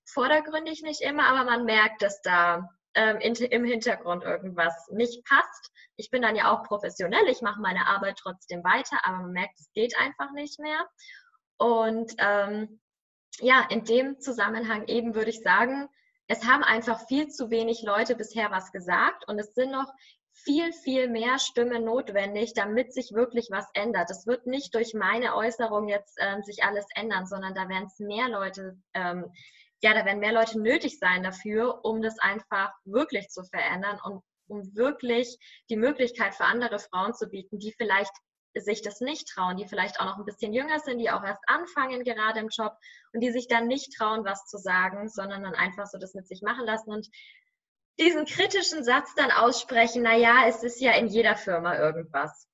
vordergründig 0.06 0.82
nicht 0.82 1.02
immer, 1.02 1.28
aber 1.28 1.44
man 1.44 1.66
merkt, 1.66 2.02
dass 2.02 2.22
da 2.22 2.70
ähm, 2.96 3.18
in, 3.18 3.36
im 3.36 3.64
Hintergrund 3.64 4.24
irgendwas 4.24 4.74
nicht 4.92 5.24
passt. 5.26 5.72
Ich 5.96 6.10
bin 6.10 6.22
dann 6.22 6.36
ja 6.36 6.52
auch 6.52 6.64
professionell, 6.64 7.28
ich 7.28 7.42
mache 7.42 7.62
meine 7.62 7.88
Arbeit 7.88 8.18
trotzdem 8.18 8.64
weiter, 8.64 8.98
aber 9.04 9.18
man 9.18 9.32
merkt, 9.32 9.60
es 9.60 9.72
geht 9.74 9.98
einfach 9.98 10.32
nicht 10.34 10.60
mehr. 10.60 10.88
Und 11.58 12.14
ähm, 12.20 12.80
ja, 13.40 13.66
in 13.70 13.84
dem 13.84 14.20
Zusammenhang 14.20 14.88
eben 14.88 15.16
würde 15.16 15.30
ich 15.30 15.42
sagen, 15.42 15.90
es 16.28 16.46
haben 16.46 16.64
einfach 16.64 17.08
viel 17.08 17.30
zu 17.30 17.50
wenig 17.50 17.82
Leute 17.84 18.16
bisher 18.16 18.52
was 18.52 18.72
gesagt 18.72 19.28
und 19.28 19.40
es 19.40 19.54
sind 19.56 19.72
noch 19.72 19.92
viel, 20.32 20.72
viel 20.72 21.10
mehr 21.10 21.38
Stimmen 21.40 21.84
notwendig, 21.86 22.54
damit 22.54 22.94
sich 22.94 23.12
wirklich 23.14 23.50
was 23.52 23.68
ändert. 23.74 24.10
Es 24.10 24.26
wird 24.26 24.46
nicht 24.46 24.74
durch 24.74 24.94
meine 24.94 25.36
Äußerung 25.36 25.88
jetzt 25.88 26.18
ähm, 26.20 26.44
sich 26.44 26.64
alles 26.64 26.86
ändern, 26.96 27.26
sondern 27.26 27.54
da 27.56 27.68
werden 27.68 27.88
es 27.88 28.00
mehr 28.00 28.30
Leute 28.30 28.78
ähm, 28.94 29.32
ja, 29.82 29.94
da 29.94 30.06
werden 30.06 30.20
mehr 30.20 30.34
Leute 30.34 30.60
nötig 30.60 31.00
sein 31.00 31.24
dafür, 31.24 31.84
um 31.84 32.02
das 32.02 32.20
einfach 32.20 32.72
wirklich 32.86 33.30
zu 33.30 33.44
verändern 33.44 34.00
und 34.04 34.24
um 34.48 34.76
wirklich 34.76 35.38
die 35.70 35.78
Möglichkeit 35.78 36.36
für 36.36 36.46
andere 36.46 36.80
Frauen 36.80 37.14
zu 37.14 37.28
bieten, 37.28 37.60
die 37.60 37.74
vielleicht 37.78 38.12
sich 38.56 38.82
das 38.82 39.00
nicht 39.00 39.28
trauen, 39.28 39.58
die 39.58 39.68
vielleicht 39.68 40.00
auch 40.00 40.06
noch 40.06 40.18
ein 40.18 40.26
bisschen 40.26 40.54
jünger 40.54 40.80
sind, 40.80 40.98
die 40.98 41.12
auch 41.12 41.24
erst 41.24 41.44
anfangen 41.48 42.04
gerade 42.04 42.40
im 42.40 42.50
Job 42.50 42.74
und 43.14 43.22
die 43.22 43.32
sich 43.32 43.48
dann 43.48 43.68
nicht 43.68 43.94
trauen, 43.96 44.26
was 44.26 44.46
zu 44.46 44.58
sagen, 44.58 45.08
sondern 45.08 45.44
dann 45.44 45.54
einfach 45.54 45.86
so 45.86 45.98
das 45.98 46.16
mit 46.16 46.28
sich 46.28 46.42
machen 46.42 46.66
lassen 46.66 46.92
und 46.92 47.08
diesen 48.00 48.26
kritischen 48.26 48.84
Satz 48.84 49.14
dann 49.16 49.32
aussprechen, 49.32 50.04
naja, 50.04 50.46
es 50.48 50.64
ist 50.64 50.80
ja 50.80 50.94
in 50.94 51.08
jeder 51.08 51.36
Firma 51.36 51.78
irgendwas. 51.78 52.48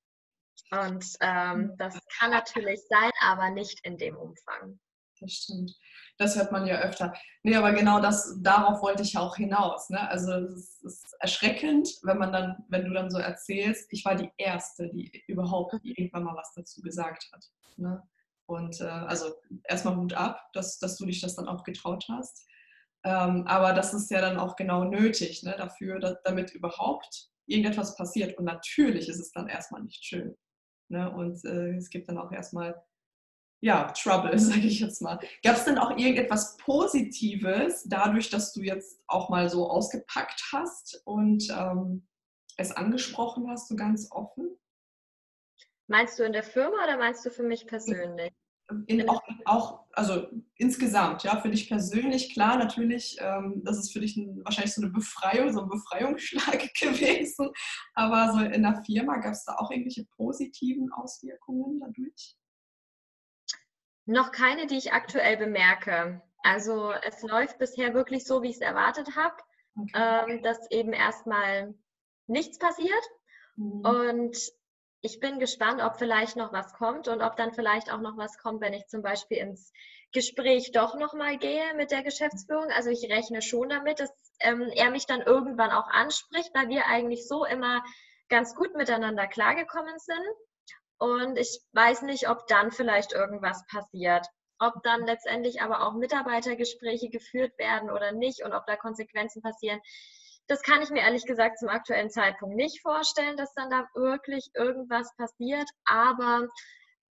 Und 0.72 1.06
ähm, 1.22 1.76
das 1.78 1.98
kann 2.18 2.32
natürlich 2.32 2.82
sein, 2.90 3.12
aber 3.22 3.52
nicht 3.52 3.80
in 3.86 3.98
dem 3.98 4.18
Umfang. 4.18 4.80
Das 5.26 5.34
stimmt 5.34 5.76
das 6.18 6.38
hört 6.38 6.52
man 6.52 6.66
ja 6.66 6.80
öfter. 6.80 7.14
Nee, 7.44 7.56
aber 7.56 7.74
genau 7.74 8.00
das, 8.00 8.38
darauf 8.42 8.82
wollte 8.82 9.04
ich 9.04 9.14
ja 9.14 9.22
auch 9.22 9.36
hinaus. 9.36 9.90
Ne? 9.90 10.10
Also 10.10 10.32
es 10.32 10.82
ist 10.82 11.16
erschreckend, 11.20 11.90
wenn 12.04 12.18
man 12.18 12.32
dann, 12.32 12.64
wenn 12.70 12.86
du 12.86 12.94
dann 12.94 13.12
so 13.12 13.18
erzählst, 13.18 13.88
ich 13.92 14.06
war 14.06 14.16
die 14.16 14.32
Erste, 14.38 14.90
die 14.90 15.24
überhaupt 15.28 15.76
irgendwann 15.84 16.24
mal 16.24 16.36
was 16.36 16.54
dazu 16.54 16.82
gesagt 16.82 17.30
hat. 17.34 17.46
Ne? 17.78 18.02
Und 18.46 18.80
äh, 18.80 18.86
also 18.86 19.34
erstmal 19.64 19.98
Hut 19.98 20.14
ab, 20.14 20.40
dass, 20.54 20.80
dass 20.80 20.98
du 20.98 21.06
dich 21.06 21.20
das 21.20 21.36
dann 21.36 21.48
auch 21.48 21.64
getraut 21.64 22.06
hast. 22.10 22.46
Ähm, 23.04 23.46
aber 23.48 23.74
das 23.74 23.94
ist 23.94 24.10
ja 24.10 24.22
dann 24.22 24.38
auch 24.38 24.56
genau 24.56 24.86
nötig 24.86 25.44
ne? 25.44 25.56
dafür, 25.58 26.00
dass, 26.00 26.16
damit 26.24 26.52
überhaupt 26.52 27.30
irgendetwas 27.46 27.96
passiert. 27.98 28.38
Und 28.38 28.46
natürlich 28.46 29.10
ist 29.10 29.20
es 29.20 29.32
dann 29.32 29.48
erstmal 29.48 29.84
nicht 29.84 30.04
schön. 30.04 30.36
Ne? 30.88 31.12
Und 31.12 31.44
äh, 31.44 31.76
es 31.76 31.90
gibt 31.90 32.08
dann 32.08 32.18
auch 32.18 32.32
erstmal 32.32 32.82
ja, 33.62 33.92
Trouble, 33.92 34.38
sage 34.40 34.68
ich 34.68 34.80
jetzt 34.80 35.02
mal. 35.02 35.20
Gab 35.44 35.56
es 35.56 35.66
denn 35.66 35.78
auch 35.78 35.92
irgendetwas 35.92 36.58
Positives, 36.58 37.84
dadurch, 37.88 38.30
dass 38.30 38.54
du 38.54 38.62
jetzt 38.62 39.02
auch 39.08 39.30
mal 39.30 39.50
so 39.50 39.70
ausgepackt 39.70 40.44
hast 40.52 41.02
und 41.06 41.48
ähm, 41.50 42.08
es 42.58 42.72
angesprochen 42.72 43.50
hast, 43.50 43.68
so 43.68 43.76
ganz 43.76 44.12
offen? 44.12 44.58
Meinst 45.88 46.18
du 46.18 46.24
in 46.24 46.34
der 46.34 46.44
Firma 46.44 46.84
oder 46.84 46.98
meinst 46.98 47.26
du 47.26 47.30
für 47.30 47.44
mich 47.44 47.68
persönlich? 47.68 48.34
In, 48.88 49.08
auch, 49.08 49.22
auch, 49.46 49.86
also 49.92 50.28
insgesamt, 50.56 51.22
ja, 51.22 51.40
für 51.40 51.50
dich 51.50 51.70
persönlich, 51.70 52.34
klar, 52.34 52.58
natürlich, 52.58 53.16
ähm, 53.20 53.62
das 53.64 53.78
ist 53.78 53.94
für 53.94 54.00
dich 54.00 54.18
ein, 54.18 54.44
wahrscheinlich 54.44 54.74
so 54.74 54.82
eine 54.82 54.90
Befreiung, 54.90 55.54
so 55.54 55.62
ein 55.62 55.70
Befreiungsschlag 55.70 56.74
gewesen, 56.80 57.52
aber 57.94 58.34
so 58.34 58.40
in 58.40 58.64
der 58.64 58.82
Firma 58.84 59.18
gab 59.18 59.34
es 59.34 59.46
da 59.46 59.56
auch 59.58 59.70
irgendwelche 59.70 60.06
positiven 60.16 60.92
Auswirkungen 60.94 61.80
dadurch? 61.80 62.36
Noch 64.06 64.32
keine, 64.32 64.68
die 64.68 64.78
ich 64.78 64.94
aktuell 64.94 65.38
bemerke. 65.38 66.22
Also 66.44 66.92
es 66.92 67.22
läuft 67.24 67.58
bisher 67.58 67.94
wirklich 67.94 68.26
so, 68.26 68.44
wie 68.44 68.50
ich 68.50 68.56
es 68.56 68.62
erwartet 68.62 69.16
habe, 69.16 69.36
okay. 69.76 70.32
ähm, 70.32 70.44
dass 70.44 70.70
eben 70.70 70.94
erstmal 70.94 71.74
nichts 72.28 72.60
passiert. 72.60 73.04
Mhm. 73.56 73.82
Und 73.82 74.38
ich 75.02 75.20
bin 75.20 75.40
gespannt, 75.40 75.82
ob 75.82 75.98
vielleicht 75.98 76.36
noch 76.36 76.52
was 76.52 76.74
kommt 76.74 77.08
und 77.08 77.22
ob 77.22 77.36
dann 77.36 77.54
vielleicht 77.54 77.92
auch 77.92 78.02
noch 78.02 78.18
was 78.18 78.38
kommt, 78.38 78.62
wenn 78.62 78.74
ich 78.74 78.88
zum 78.88 79.02
Beispiel 79.02 79.38
ins 79.38 79.72
Gespräch 80.14 80.72
doch 80.72 80.96
nochmal 80.98 81.38
gehe 81.38 81.74
mit 81.76 81.92
der 81.92 82.04
Geschäftsführung. 82.04 82.72
Also 82.72 82.90
ich 82.90 83.10
rechne 83.10 83.42
schon 83.42 83.70
damit, 83.70 84.00
dass 84.00 84.12
ähm, 84.40 84.70
er 84.74 84.90
mich 84.90 85.06
dann 85.06 85.22
irgendwann 85.22 85.72
auch 85.72 85.88
anspricht, 85.90 86.52
weil 86.54 86.70
wir 86.70 86.88
eigentlich 86.88 87.28
so 87.28 87.46
immer 87.46 87.84
ganz 88.30 88.56
gut 88.56 88.76
miteinander 88.76 89.28
klargekommen 89.28 90.00
sind. 90.00 90.26
Und 90.98 91.38
ich 91.38 91.60
weiß 91.74 92.04
nicht, 92.04 92.30
ob 92.30 92.48
dann 92.48 92.72
vielleicht 92.72 93.14
irgendwas 93.14 93.66
passiert. 93.68 94.26
Ob 94.60 94.82
dann 94.84 95.06
letztendlich 95.06 95.62
aber 95.62 95.86
auch 95.86 95.94
Mitarbeitergespräche 95.94 97.10
geführt 97.10 97.58
werden 97.58 97.90
oder 97.90 98.14
nicht 98.14 98.44
und 98.44 98.54
ob 98.54 98.66
da 98.66 98.76
Konsequenzen 98.78 99.42
passieren. 99.42 99.82
das 100.48 100.62
kann 100.62 100.82
ich 100.82 100.92
mir 100.92 101.02
ehrlich 101.02 101.26
gesagt 101.26 101.58
zum 101.58 101.70
aktuellen 101.70 102.12
Zeitpunkt 102.12 102.56
nicht 102.56 102.82
vorstellen, 102.82 103.36
dass 103.36 103.54
dann 103.56 103.70
da 103.70 103.88
wirklich 103.96 104.52
irgendwas 104.54 105.14
passiert. 105.18 105.68
Aber 105.86 106.48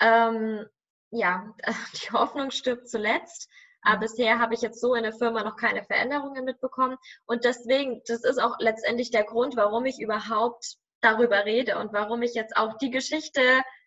ähm, 0.01 0.67
ja, 1.11 1.53
die 1.95 2.13
Hoffnung 2.13 2.51
stirbt 2.51 2.89
zuletzt. 2.89 3.49
Aber 3.83 4.01
bisher 4.01 4.39
habe 4.39 4.55
ich 4.55 4.63
jetzt 4.63 4.81
so 4.81 4.95
in 4.95 5.03
der 5.03 5.13
Firma 5.13 5.43
noch 5.45 5.57
keine 5.57 5.85
Veränderungen 5.85 6.45
mitbekommen. 6.45 6.97
Und 7.27 7.45
deswegen, 7.45 8.01
das 8.07 8.25
ist 8.25 8.39
auch 8.41 8.57
letztendlich 8.59 9.11
der 9.11 9.25
Grund, 9.25 9.57
warum 9.57 9.85
ich 9.85 10.01
überhaupt 10.01 10.79
darüber 11.05 11.45
rede 11.45 11.79
und 11.79 11.93
warum 11.93 12.23
ich 12.23 12.35
jetzt 12.35 12.57
auch 12.57 12.77
die 12.79 12.91
Geschichte 12.91 13.41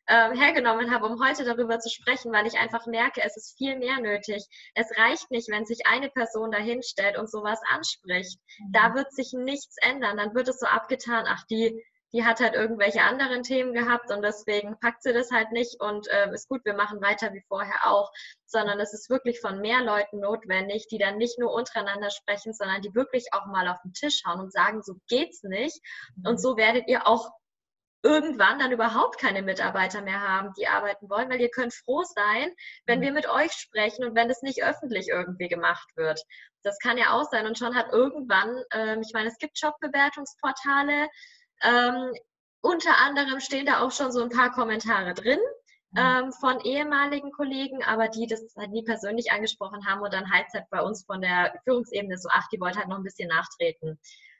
äh, 0.07 0.35
hergenommen 0.35 0.91
habe, 0.91 1.05
um 1.05 1.21
heute 1.23 1.43
darüber 1.43 1.79
zu 1.79 1.89
sprechen, 1.89 2.31
weil 2.31 2.47
ich 2.47 2.57
einfach 2.57 2.85
merke, 2.87 3.21
es 3.23 3.35
ist 3.35 3.57
viel 3.57 3.77
mehr 3.77 3.99
nötig. 3.99 4.45
Es 4.73 4.87
reicht 4.97 5.29
nicht, 5.31 5.49
wenn 5.49 5.65
sich 5.65 5.85
eine 5.85 6.09
Person 6.09 6.51
dahinstellt 6.51 7.17
und 7.17 7.29
sowas 7.29 7.59
anspricht. 7.69 8.39
Mhm. 8.59 8.71
Da 8.71 8.95
wird 8.95 9.11
sich 9.11 9.33
nichts 9.33 9.75
ändern. 9.81 10.17
Dann 10.17 10.33
wird 10.33 10.47
es 10.47 10.59
so 10.59 10.65
abgetan, 10.65 11.25
ach, 11.27 11.43
die, 11.49 11.83
die 12.13 12.23
hat 12.23 12.39
halt 12.39 12.53
irgendwelche 12.53 13.01
anderen 13.01 13.43
Themen 13.43 13.73
gehabt 13.73 14.11
und 14.11 14.21
deswegen 14.21 14.79
packt 14.79 15.03
sie 15.03 15.13
das 15.13 15.31
halt 15.31 15.51
nicht 15.51 15.79
und 15.81 16.07
äh, 16.07 16.31
ist 16.33 16.47
gut, 16.47 16.63
wir 16.65 16.73
machen 16.73 17.01
weiter 17.01 17.33
wie 17.33 17.43
vorher 17.47 17.85
auch, 17.85 18.11
sondern 18.45 18.79
es 18.79 18.93
ist 18.93 19.09
wirklich 19.09 19.41
von 19.41 19.59
mehr 19.59 19.81
Leuten 19.81 20.19
notwendig, 20.19 20.87
die 20.87 20.97
dann 20.97 21.17
nicht 21.17 21.37
nur 21.37 21.53
untereinander 21.53 22.09
sprechen, 22.09 22.53
sondern 22.53 22.81
die 22.81 22.95
wirklich 22.95 23.27
auch 23.33 23.45
mal 23.47 23.67
auf 23.67 23.81
den 23.83 23.93
Tisch 23.93 24.23
hauen 24.25 24.39
und 24.39 24.53
sagen, 24.53 24.81
so 24.83 24.95
geht's 25.07 25.43
nicht 25.43 25.79
und 26.23 26.33
mhm. 26.33 26.37
so 26.37 26.57
werdet 26.57 26.87
ihr 26.87 27.07
auch 27.07 27.29
irgendwann 28.03 28.59
dann 28.59 28.71
überhaupt 28.71 29.19
keine 29.19 29.41
Mitarbeiter 29.41 30.01
mehr 30.01 30.21
haben, 30.21 30.53
die 30.57 30.67
arbeiten 30.67 31.09
wollen, 31.09 31.29
weil 31.29 31.41
ihr 31.41 31.49
könnt 31.49 31.73
froh 31.73 32.03
sein, 32.03 32.51
wenn 32.85 32.99
mhm. 32.99 33.03
wir 33.03 33.11
mit 33.11 33.29
euch 33.29 33.51
sprechen 33.51 34.05
und 34.05 34.15
wenn 34.15 34.29
es 34.29 34.41
nicht 34.41 34.63
öffentlich 34.63 35.09
irgendwie 35.09 35.49
gemacht 35.49 35.89
wird. 35.95 36.21
Das 36.63 36.77
kann 36.79 36.97
ja 36.97 37.11
auch 37.11 37.29
sein. 37.29 37.47
Und 37.47 37.57
schon 37.57 37.75
hat 37.75 37.91
irgendwann, 37.91 38.63
ähm, 38.71 39.01
ich 39.01 39.11
meine, 39.13 39.27
es 39.29 39.37
gibt 39.39 39.59
Jobbewertungsportale, 39.59 41.07
ähm, 41.63 42.13
unter 42.61 42.97
anderem 42.97 43.39
stehen 43.39 43.65
da 43.65 43.81
auch 43.81 43.91
schon 43.91 44.11
so 44.11 44.21
ein 44.21 44.29
paar 44.29 44.51
Kommentare 44.51 45.13
drin 45.13 45.39
mhm. 45.91 45.99
ähm, 45.99 46.33
von 46.33 46.59
ehemaligen 46.61 47.31
Kollegen, 47.31 47.83
aber 47.83 48.07
die 48.07 48.27
das 48.27 48.41
halt 48.57 48.71
nie 48.71 48.83
persönlich 48.83 49.31
angesprochen 49.31 49.85
haben 49.85 50.01
und 50.01 50.13
dann 50.13 50.31
halt 50.31 50.47
bei 50.69 50.81
uns 50.81 51.05
von 51.05 51.21
der 51.21 51.53
Führungsebene 51.63 52.17
so, 52.17 52.29
ach, 52.31 52.47
die 52.51 52.59
wollte 52.59 52.79
halt 52.79 52.89
noch 52.89 52.97
ein 52.97 53.03
bisschen 53.03 53.29
nachtreten. 53.29 53.99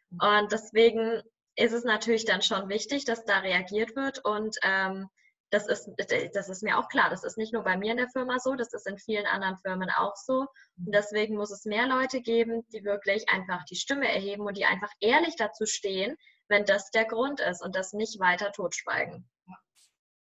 Mhm. 0.09 0.19
Und 0.19 0.51
deswegen 0.51 1.21
ist 1.55 1.73
es 1.73 1.83
natürlich 1.83 2.25
dann 2.25 2.41
schon 2.41 2.69
wichtig, 2.69 3.05
dass 3.05 3.25
da 3.25 3.39
reagiert 3.39 3.95
wird 3.95 4.23
und 4.23 4.55
ähm, 4.63 5.09
das 5.49 5.67
ist, 5.67 5.89
das 6.33 6.49
ist 6.49 6.61
mir 6.61 6.77
auch 6.77 6.89
klar. 6.89 7.09
Das 7.09 7.23
ist 7.23 7.37
nicht 7.37 7.53
nur 7.53 7.63
bei 7.63 7.77
mir 7.77 7.91
in 7.91 7.97
der 7.97 8.09
Firma 8.09 8.37
so, 8.39 8.55
das 8.55 8.73
ist 8.73 8.85
in 8.85 8.97
vielen 8.97 9.25
anderen 9.25 9.57
Firmen 9.57 9.89
auch 9.89 10.15
so. 10.15 10.41
Und 10.41 10.93
deswegen 10.93 11.37
muss 11.37 11.51
es 11.51 11.63
mehr 11.63 11.87
Leute 11.87 12.21
geben, 12.21 12.67
die 12.73 12.83
wirklich 12.83 13.29
einfach 13.29 13.63
die 13.63 13.77
Stimme 13.77 14.11
erheben 14.11 14.43
und 14.43 14.57
die 14.57 14.65
einfach 14.65 14.91
ehrlich 14.99 15.35
dazu 15.37 15.65
stehen, 15.65 16.17
wenn 16.49 16.65
das 16.65 16.91
der 16.91 17.05
Grund 17.05 17.39
ist 17.39 17.63
und 17.63 17.75
das 17.75 17.93
nicht 17.93 18.19
weiter 18.19 18.51
totschweigen. 18.51 19.27
Ja, 19.47 19.55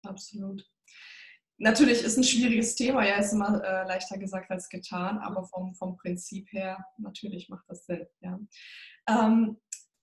absolut. 0.04 0.64
Natürlich 1.56 2.02
ist 2.02 2.16
ein 2.16 2.24
schwieriges 2.24 2.74
Thema, 2.74 3.06
ja, 3.06 3.16
ist 3.16 3.32
immer 3.32 3.62
äh, 3.62 3.86
leichter 3.86 4.18
gesagt 4.18 4.50
als 4.50 4.68
getan, 4.68 5.18
aber 5.18 5.44
vom, 5.44 5.74
vom 5.74 5.96
Prinzip 5.96 6.50
her 6.52 6.84
natürlich 6.98 7.48
macht 7.48 7.64
das 7.68 7.86
Sinn. 7.86 8.06
Ja. 8.20 8.40
Ähm, 9.08 9.60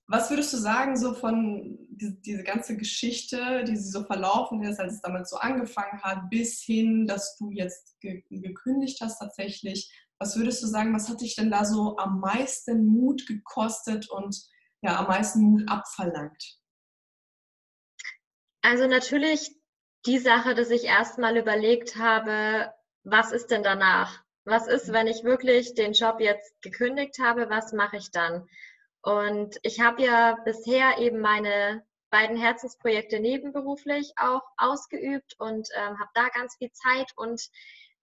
was 0.07 0.29
würdest 0.29 0.51
du 0.53 0.57
sagen, 0.57 0.97
so 0.97 1.13
von 1.13 1.77
die, 1.89 2.21
diese 2.21 2.43
ganze 2.43 2.75
Geschichte, 2.77 3.63
die 3.65 3.77
sie 3.77 3.89
so 3.89 4.03
verlaufen 4.03 4.63
ist, 4.63 4.79
als 4.79 4.95
es 4.95 5.01
damals 5.01 5.29
so 5.29 5.37
angefangen 5.37 6.01
hat, 6.01 6.29
bis 6.29 6.61
hin, 6.61 7.07
dass 7.07 7.37
du 7.37 7.51
jetzt 7.51 7.99
ge 8.01 8.23
gekündigt 8.29 8.99
hast 9.01 9.19
tatsächlich? 9.19 9.89
Was 10.19 10.35
würdest 10.35 10.61
du 10.63 10.67
sagen, 10.67 10.93
was 10.93 11.09
hat 11.09 11.21
dich 11.21 11.35
denn 11.35 11.49
da 11.49 11.65
so 11.65 11.97
am 11.97 12.19
meisten 12.19 12.85
Mut 12.87 13.25
gekostet 13.25 14.09
und 14.09 14.41
ja, 14.81 14.99
am 14.99 15.07
meisten 15.07 15.41
Mut 15.41 15.69
abverlangt? 15.69 16.59
Also 18.61 18.87
natürlich 18.87 19.55
die 20.05 20.19
Sache, 20.19 20.55
dass 20.55 20.69
ich 20.69 20.85
erstmal 20.85 21.37
überlegt 21.37 21.95
habe, 21.95 22.73
was 23.03 23.31
ist 23.31 23.51
denn 23.51 23.63
danach? 23.63 24.23
Was 24.45 24.67
ist, 24.67 24.87
mhm. 24.87 24.93
wenn 24.93 25.07
ich 25.07 25.23
wirklich 25.23 25.73
den 25.75 25.93
Job 25.93 26.19
jetzt 26.19 26.61
gekündigt 26.61 27.19
habe? 27.19 27.49
Was 27.49 27.73
mache 27.73 27.97
ich 27.97 28.11
dann? 28.11 28.47
Und 29.01 29.57
ich 29.63 29.79
habe 29.79 30.03
ja 30.03 30.37
bisher 30.45 30.97
eben 30.99 31.19
meine 31.19 31.83
beiden 32.11 32.37
Herzensprojekte 32.37 33.19
nebenberuflich 33.19 34.13
auch 34.17 34.43
ausgeübt 34.57 35.35
und 35.39 35.69
ähm, 35.75 35.99
habe 35.99 36.09
da 36.13 36.27
ganz 36.29 36.55
viel 36.57 36.71
Zeit 36.71 37.11
und 37.15 37.41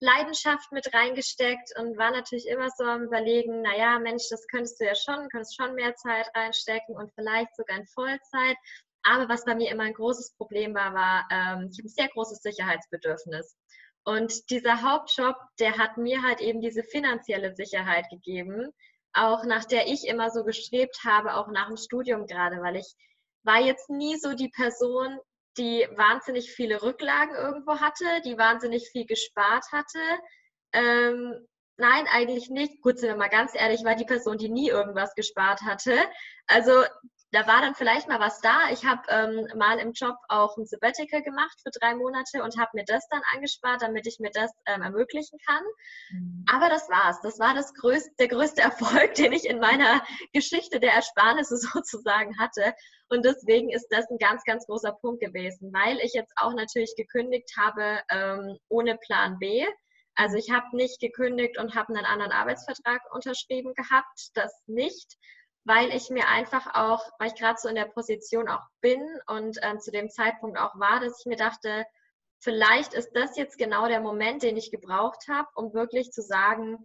Leidenschaft 0.00 0.70
mit 0.70 0.92
reingesteckt 0.94 1.72
und 1.78 1.98
war 1.98 2.10
natürlich 2.12 2.46
immer 2.46 2.68
so 2.70 2.84
am 2.84 3.04
Überlegen, 3.04 3.62
naja, 3.62 3.98
Mensch, 3.98 4.24
das 4.30 4.46
könntest 4.46 4.80
du 4.80 4.84
ja 4.84 4.94
schon, 4.94 5.28
könntest 5.28 5.56
schon 5.56 5.74
mehr 5.74 5.94
Zeit 5.96 6.30
reinstecken 6.34 6.96
und 6.96 7.12
vielleicht 7.14 7.54
sogar 7.56 7.78
in 7.78 7.86
Vollzeit. 7.86 8.56
Aber 9.02 9.28
was 9.28 9.44
bei 9.44 9.54
mir 9.54 9.70
immer 9.70 9.84
ein 9.84 9.94
großes 9.94 10.34
Problem 10.36 10.74
war, 10.74 10.94
war, 10.94 11.28
ähm, 11.30 11.68
ich 11.70 11.78
habe 11.78 11.88
ein 11.88 11.88
sehr 11.88 12.08
großes 12.08 12.40
Sicherheitsbedürfnis. 12.42 13.56
Und 14.04 14.50
dieser 14.50 14.82
Hauptjob, 14.82 15.36
der 15.58 15.76
hat 15.78 15.98
mir 15.98 16.22
halt 16.22 16.40
eben 16.40 16.60
diese 16.60 16.82
finanzielle 16.82 17.54
Sicherheit 17.54 18.08
gegeben, 18.10 18.72
auch 19.12 19.44
nach 19.44 19.64
der 19.64 19.88
ich 19.88 20.06
immer 20.06 20.30
so 20.30 20.44
gestrebt 20.44 21.00
habe, 21.04 21.34
auch 21.34 21.48
nach 21.48 21.68
dem 21.68 21.76
Studium 21.76 22.26
gerade, 22.26 22.62
weil 22.62 22.76
ich 22.76 22.94
war 23.42 23.60
jetzt 23.60 23.90
nie 23.90 24.16
so 24.16 24.34
die 24.34 24.50
Person, 24.50 25.18
die 25.58 25.86
wahnsinnig 25.96 26.50
viele 26.52 26.82
Rücklagen 26.82 27.34
irgendwo 27.34 27.80
hatte, 27.80 28.04
die 28.24 28.38
wahnsinnig 28.38 28.88
viel 28.90 29.06
gespart 29.06 29.64
hatte. 29.72 30.00
Ähm, 30.72 31.46
nein, 31.76 32.06
eigentlich 32.10 32.50
nicht. 32.50 32.80
Gut, 32.82 32.98
sind 32.98 33.10
wir 33.10 33.16
mal 33.16 33.28
ganz 33.28 33.52
ehrlich, 33.54 33.84
war 33.84 33.94
die 33.94 34.04
Person, 34.04 34.38
die 34.38 34.48
nie 34.48 34.68
irgendwas 34.68 35.14
gespart 35.14 35.62
hatte. 35.62 35.96
Also 36.46 36.84
da 37.30 37.46
war 37.46 37.60
dann 37.60 37.74
vielleicht 37.74 38.08
mal 38.08 38.20
was 38.20 38.40
da. 38.40 38.70
Ich 38.72 38.84
habe 38.86 39.02
ähm, 39.10 39.46
mal 39.58 39.78
im 39.78 39.92
Job 39.92 40.16
auch 40.28 40.56
ein 40.56 40.66
Sabbatical 40.66 41.22
gemacht 41.22 41.58
für 41.62 41.70
drei 41.78 41.94
Monate 41.94 42.42
und 42.42 42.58
habe 42.58 42.70
mir 42.74 42.84
das 42.84 43.06
dann 43.08 43.20
angespart, 43.34 43.82
damit 43.82 44.06
ich 44.06 44.18
mir 44.18 44.30
das 44.30 44.50
ähm, 44.66 44.82
ermöglichen 44.82 45.38
kann. 45.46 45.62
Mhm. 46.10 46.44
Aber 46.50 46.70
das 46.70 46.88
war's. 46.88 47.20
Das 47.20 47.38
war 47.38 47.54
das 47.54 47.74
größte, 47.74 48.10
der 48.18 48.28
größte 48.28 48.62
Erfolg, 48.62 49.14
den 49.14 49.32
ich 49.32 49.44
in 49.44 49.58
meiner 49.58 50.02
Geschichte 50.32 50.80
der 50.80 50.94
Ersparnisse 50.94 51.56
sozusagen 51.58 52.38
hatte. 52.38 52.74
Und 53.10 53.24
deswegen 53.24 53.70
ist 53.70 53.88
das 53.90 54.08
ein 54.10 54.18
ganz, 54.18 54.44
ganz 54.44 54.66
großer 54.66 54.92
Punkt 54.92 55.20
gewesen, 55.20 55.72
weil 55.72 55.98
ich 56.00 56.12
jetzt 56.12 56.32
auch 56.36 56.52
natürlich 56.52 56.94
gekündigt 56.96 57.54
habe 57.56 58.00
ähm, 58.10 58.58
ohne 58.68 58.98
Plan 58.98 59.38
B. 59.38 59.64
Also 60.14 60.36
ich 60.36 60.50
habe 60.50 60.76
nicht 60.76 61.00
gekündigt 61.00 61.58
und 61.58 61.74
habe 61.74 61.94
einen 61.94 62.04
anderen 62.04 62.32
Arbeitsvertrag 62.32 63.00
unterschrieben 63.14 63.72
gehabt, 63.74 64.30
das 64.34 64.52
nicht, 64.66 65.16
weil 65.64 65.94
ich 65.94 66.10
mir 66.10 66.28
einfach 66.28 66.74
auch, 66.74 67.02
weil 67.18 67.28
ich 67.28 67.34
gerade 67.34 67.58
so 67.58 67.68
in 67.68 67.76
der 67.76 67.86
Position 67.86 68.48
auch 68.48 68.66
bin 68.80 69.00
und 69.26 69.58
ähm, 69.62 69.80
zu 69.80 69.90
dem 69.90 70.10
Zeitpunkt 70.10 70.58
auch 70.58 70.78
war, 70.78 71.00
dass 71.00 71.20
ich 71.20 71.26
mir 71.26 71.36
dachte, 71.36 71.86
vielleicht 72.40 72.94
ist 72.94 73.12
das 73.12 73.36
jetzt 73.36 73.58
genau 73.58 73.86
der 73.86 74.00
Moment, 74.00 74.42
den 74.42 74.56
ich 74.56 74.70
gebraucht 74.70 75.28
habe, 75.28 75.48
um 75.54 75.72
wirklich 75.72 76.10
zu 76.10 76.20
sagen, 76.20 76.84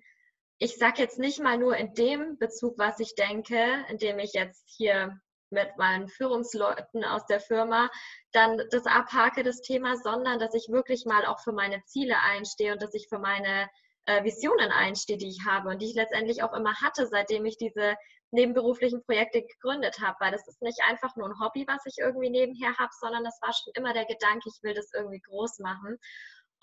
ich 0.57 0.77
sage 0.77 1.01
jetzt 1.01 1.19
nicht 1.19 1.39
mal 1.39 1.57
nur 1.57 1.75
in 1.75 1.93
dem 1.93 2.37
Bezug, 2.37 2.77
was 2.77 2.99
ich 2.99 3.15
denke, 3.15 3.85
indem 3.89 4.19
ich 4.19 4.33
jetzt 4.33 4.63
hier 4.77 5.19
mit 5.53 5.77
meinen 5.77 6.09
Führungsleuten 6.09 7.05
aus 7.05 7.25
der 7.27 7.39
Firma 7.39 7.89
dann 8.33 8.61
das 8.71 8.85
abhake, 8.85 9.43
das 9.43 9.61
Thema, 9.61 9.95
sondern 9.95 10.39
dass 10.39 10.53
ich 10.53 10.67
wirklich 10.69 11.05
mal 11.05 11.25
auch 11.25 11.39
für 11.39 11.53
meine 11.53 11.83
Ziele 11.85 12.19
einstehe 12.19 12.73
und 12.73 12.81
dass 12.81 12.93
ich 12.93 13.07
für 13.07 13.19
meine 13.19 13.69
äh, 14.05 14.23
Visionen 14.23 14.71
einstehe, 14.71 15.17
die 15.17 15.29
ich 15.29 15.45
habe 15.47 15.69
und 15.69 15.81
die 15.81 15.89
ich 15.89 15.95
letztendlich 15.95 16.43
auch 16.43 16.53
immer 16.53 16.73
hatte, 16.81 17.07
seitdem 17.07 17.45
ich 17.45 17.57
diese 17.57 17.95
nebenberuflichen 18.31 19.03
Projekte 19.03 19.43
gegründet 19.43 19.99
habe, 20.01 20.17
weil 20.19 20.31
das 20.31 20.47
ist 20.47 20.61
nicht 20.61 20.79
einfach 20.89 21.15
nur 21.15 21.27
ein 21.29 21.39
Hobby, 21.39 21.65
was 21.67 21.85
ich 21.85 21.99
irgendwie 21.99 22.31
nebenher 22.31 22.75
habe, 22.77 22.91
sondern 22.99 23.23
das 23.23 23.39
war 23.41 23.53
schon 23.53 23.73
immer 23.75 23.93
der 23.93 24.05
Gedanke, 24.05 24.49
ich 24.49 24.61
will 24.63 24.73
das 24.73 24.91
irgendwie 24.93 25.21
groß 25.21 25.59
machen. 25.59 25.97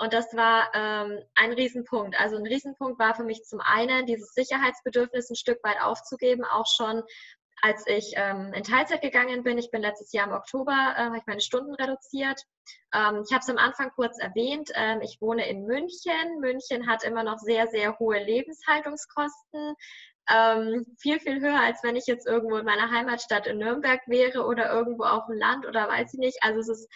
Und 0.01 0.15
das 0.15 0.35
war 0.35 0.71
ähm, 0.75 1.21
ein 1.35 1.53
Riesenpunkt. 1.53 2.19
Also 2.19 2.37
ein 2.37 2.47
Riesenpunkt 2.47 2.99
war 2.99 3.15
für 3.15 3.23
mich 3.23 3.45
zum 3.45 3.61
einen, 3.61 4.07
dieses 4.07 4.33
Sicherheitsbedürfnis 4.33 5.29
ein 5.29 5.37
Stück 5.37 5.63
weit 5.63 5.81
aufzugeben, 5.83 6.43
auch 6.45 6.67
schon 6.67 7.03
als 7.63 7.87
ich 7.87 8.13
ähm, 8.17 8.53
in 8.55 8.63
Teilzeit 8.63 9.03
gegangen 9.03 9.43
bin. 9.43 9.59
Ich 9.59 9.71
bin 9.71 9.83
letztes 9.83 10.13
Jahr 10.13 10.27
im 10.27 10.33
Oktober, 10.33 10.73
äh, 10.73 11.03
habe 11.03 11.19
ich 11.19 11.27
meine 11.27 11.41
Stunden 11.41 11.75
reduziert. 11.75 12.43
Ähm, 12.95 13.23
ich 13.27 13.33
habe 13.33 13.41
es 13.41 13.49
am 13.49 13.59
Anfang 13.59 13.91
kurz 13.95 14.19
erwähnt. 14.19 14.71
Ähm, 14.75 15.01
ich 15.03 15.19
wohne 15.21 15.49
in 15.49 15.65
München. 15.67 16.41
München 16.41 16.89
hat 16.89 17.05
immer 17.05 17.23
noch 17.23 17.39
sehr, 17.39 17.67
sehr 17.69 17.99
hohe 17.99 18.23
Lebenshaltungskosten 18.23 19.75
ähm, 20.31 20.87
viel, 20.99 21.19
viel 21.19 21.41
höher, 21.41 21.61
als 21.61 21.83
wenn 21.83 21.97
ich 21.97 22.07
jetzt 22.07 22.27
irgendwo 22.27 22.57
in 22.57 22.65
meiner 22.65 22.91
Heimatstadt 22.91 23.47
in 23.47 23.59
Nürnberg 23.59 24.01
wäre 24.07 24.45
oder 24.45 24.73
irgendwo 24.73 25.05
auf 25.05 25.27
dem 25.27 25.37
Land 25.37 25.67
oder 25.67 25.89
weiß 25.89 26.15
ich 26.15 26.21
nicht. 26.21 26.39
Also 26.43 26.61
es 26.61 26.69
ist 26.69 26.89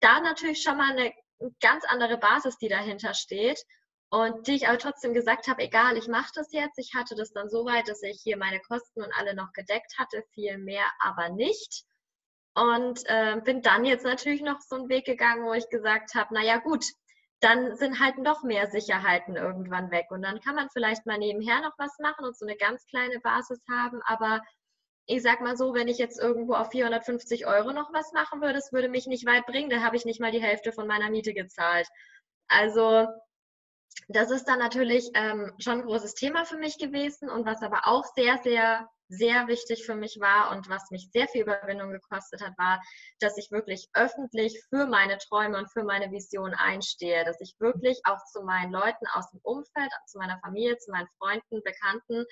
da 0.00 0.20
natürlich 0.20 0.62
schon 0.62 0.76
mal 0.76 0.90
eine 0.90 1.12
ganz 1.60 1.84
andere 1.86 2.18
Basis, 2.18 2.58
die 2.58 2.68
dahinter 2.68 3.14
steht. 3.14 3.62
Und 4.10 4.48
die 4.48 4.56
ich 4.56 4.66
aber 4.68 4.78
trotzdem 4.78 5.14
gesagt 5.14 5.46
habe, 5.46 5.62
egal, 5.62 5.96
ich 5.96 6.08
mache 6.08 6.32
das 6.34 6.52
jetzt. 6.52 6.78
Ich 6.78 6.94
hatte 6.94 7.14
das 7.14 7.32
dann 7.32 7.48
so 7.48 7.64
weit, 7.64 7.88
dass 7.88 8.02
ich 8.02 8.20
hier 8.22 8.36
meine 8.36 8.60
Kosten 8.60 9.02
und 9.02 9.12
alle 9.16 9.34
noch 9.34 9.52
gedeckt 9.52 9.98
hatte, 9.98 10.24
viel 10.34 10.58
mehr 10.58 10.84
aber 11.00 11.28
nicht. 11.28 11.84
Und 12.54 13.00
äh, 13.06 13.40
bin 13.44 13.62
dann 13.62 13.84
jetzt 13.84 14.04
natürlich 14.04 14.42
noch 14.42 14.60
so 14.60 14.76
einen 14.76 14.88
Weg 14.88 15.04
gegangen, 15.04 15.44
wo 15.44 15.52
ich 15.52 15.68
gesagt 15.68 16.14
habe, 16.16 16.34
naja 16.34 16.58
gut, 16.58 16.84
dann 17.38 17.76
sind 17.76 18.00
halt 18.00 18.18
noch 18.18 18.42
mehr 18.42 18.66
Sicherheiten 18.66 19.36
irgendwann 19.36 19.92
weg. 19.92 20.06
Und 20.10 20.22
dann 20.22 20.40
kann 20.40 20.56
man 20.56 20.68
vielleicht 20.70 21.06
mal 21.06 21.18
nebenher 21.18 21.60
noch 21.60 21.78
was 21.78 21.96
machen 22.00 22.24
und 22.24 22.36
so 22.36 22.44
eine 22.44 22.56
ganz 22.56 22.84
kleine 22.86 23.20
Basis 23.20 23.60
haben, 23.70 24.02
aber 24.04 24.42
ich 25.06 25.22
sag 25.22 25.40
mal 25.40 25.56
so, 25.56 25.74
wenn 25.74 25.88
ich 25.88 25.98
jetzt 25.98 26.20
irgendwo 26.20 26.54
auf 26.54 26.70
450 26.70 27.46
Euro 27.46 27.72
noch 27.72 27.92
was 27.92 28.12
machen 28.12 28.40
würde, 28.40 28.54
das 28.54 28.72
würde 28.72 28.88
mich 28.88 29.06
nicht 29.06 29.26
weit 29.26 29.44
bringen. 29.46 29.70
Da 29.70 29.80
habe 29.82 29.96
ich 29.96 30.04
nicht 30.04 30.20
mal 30.20 30.30
die 30.30 30.42
Hälfte 30.42 30.72
von 30.72 30.86
meiner 30.86 31.10
Miete 31.10 31.34
gezahlt. 31.34 31.88
Also 32.46 33.08
das 34.12 34.30
ist 34.30 34.44
dann 34.44 34.58
natürlich 34.58 35.10
ähm, 35.14 35.52
schon 35.58 35.80
ein 35.80 35.86
großes 35.86 36.14
Thema 36.14 36.44
für 36.44 36.56
mich 36.56 36.78
gewesen 36.78 37.30
und 37.30 37.46
was 37.46 37.62
aber 37.62 37.86
auch 37.86 38.04
sehr, 38.14 38.38
sehr 38.42 38.88
sehr 39.10 39.48
wichtig 39.48 39.84
für 39.84 39.96
mich 39.96 40.18
war 40.20 40.52
und 40.52 40.68
was 40.68 40.90
mich 40.92 41.10
sehr 41.12 41.26
viel 41.26 41.42
Überwindung 41.42 41.90
gekostet 41.90 42.40
hat, 42.40 42.56
war, 42.56 42.80
dass 43.18 43.36
ich 43.36 43.50
wirklich 43.50 43.88
öffentlich 43.92 44.62
für 44.70 44.86
meine 44.86 45.18
Träume 45.18 45.58
und 45.58 45.70
für 45.72 45.82
meine 45.82 46.12
Vision 46.12 46.54
einstehe, 46.54 47.24
dass 47.24 47.40
ich 47.40 47.56
wirklich 47.58 48.00
auch 48.04 48.24
zu 48.32 48.42
meinen 48.42 48.72
Leuten 48.72 49.06
aus 49.12 49.28
dem 49.32 49.40
Umfeld, 49.42 49.90
zu 50.06 50.18
meiner 50.18 50.38
Familie, 50.38 50.78
zu 50.78 50.92
meinen 50.92 51.08
Freunden, 51.18 51.60
Bekannten 51.64 52.24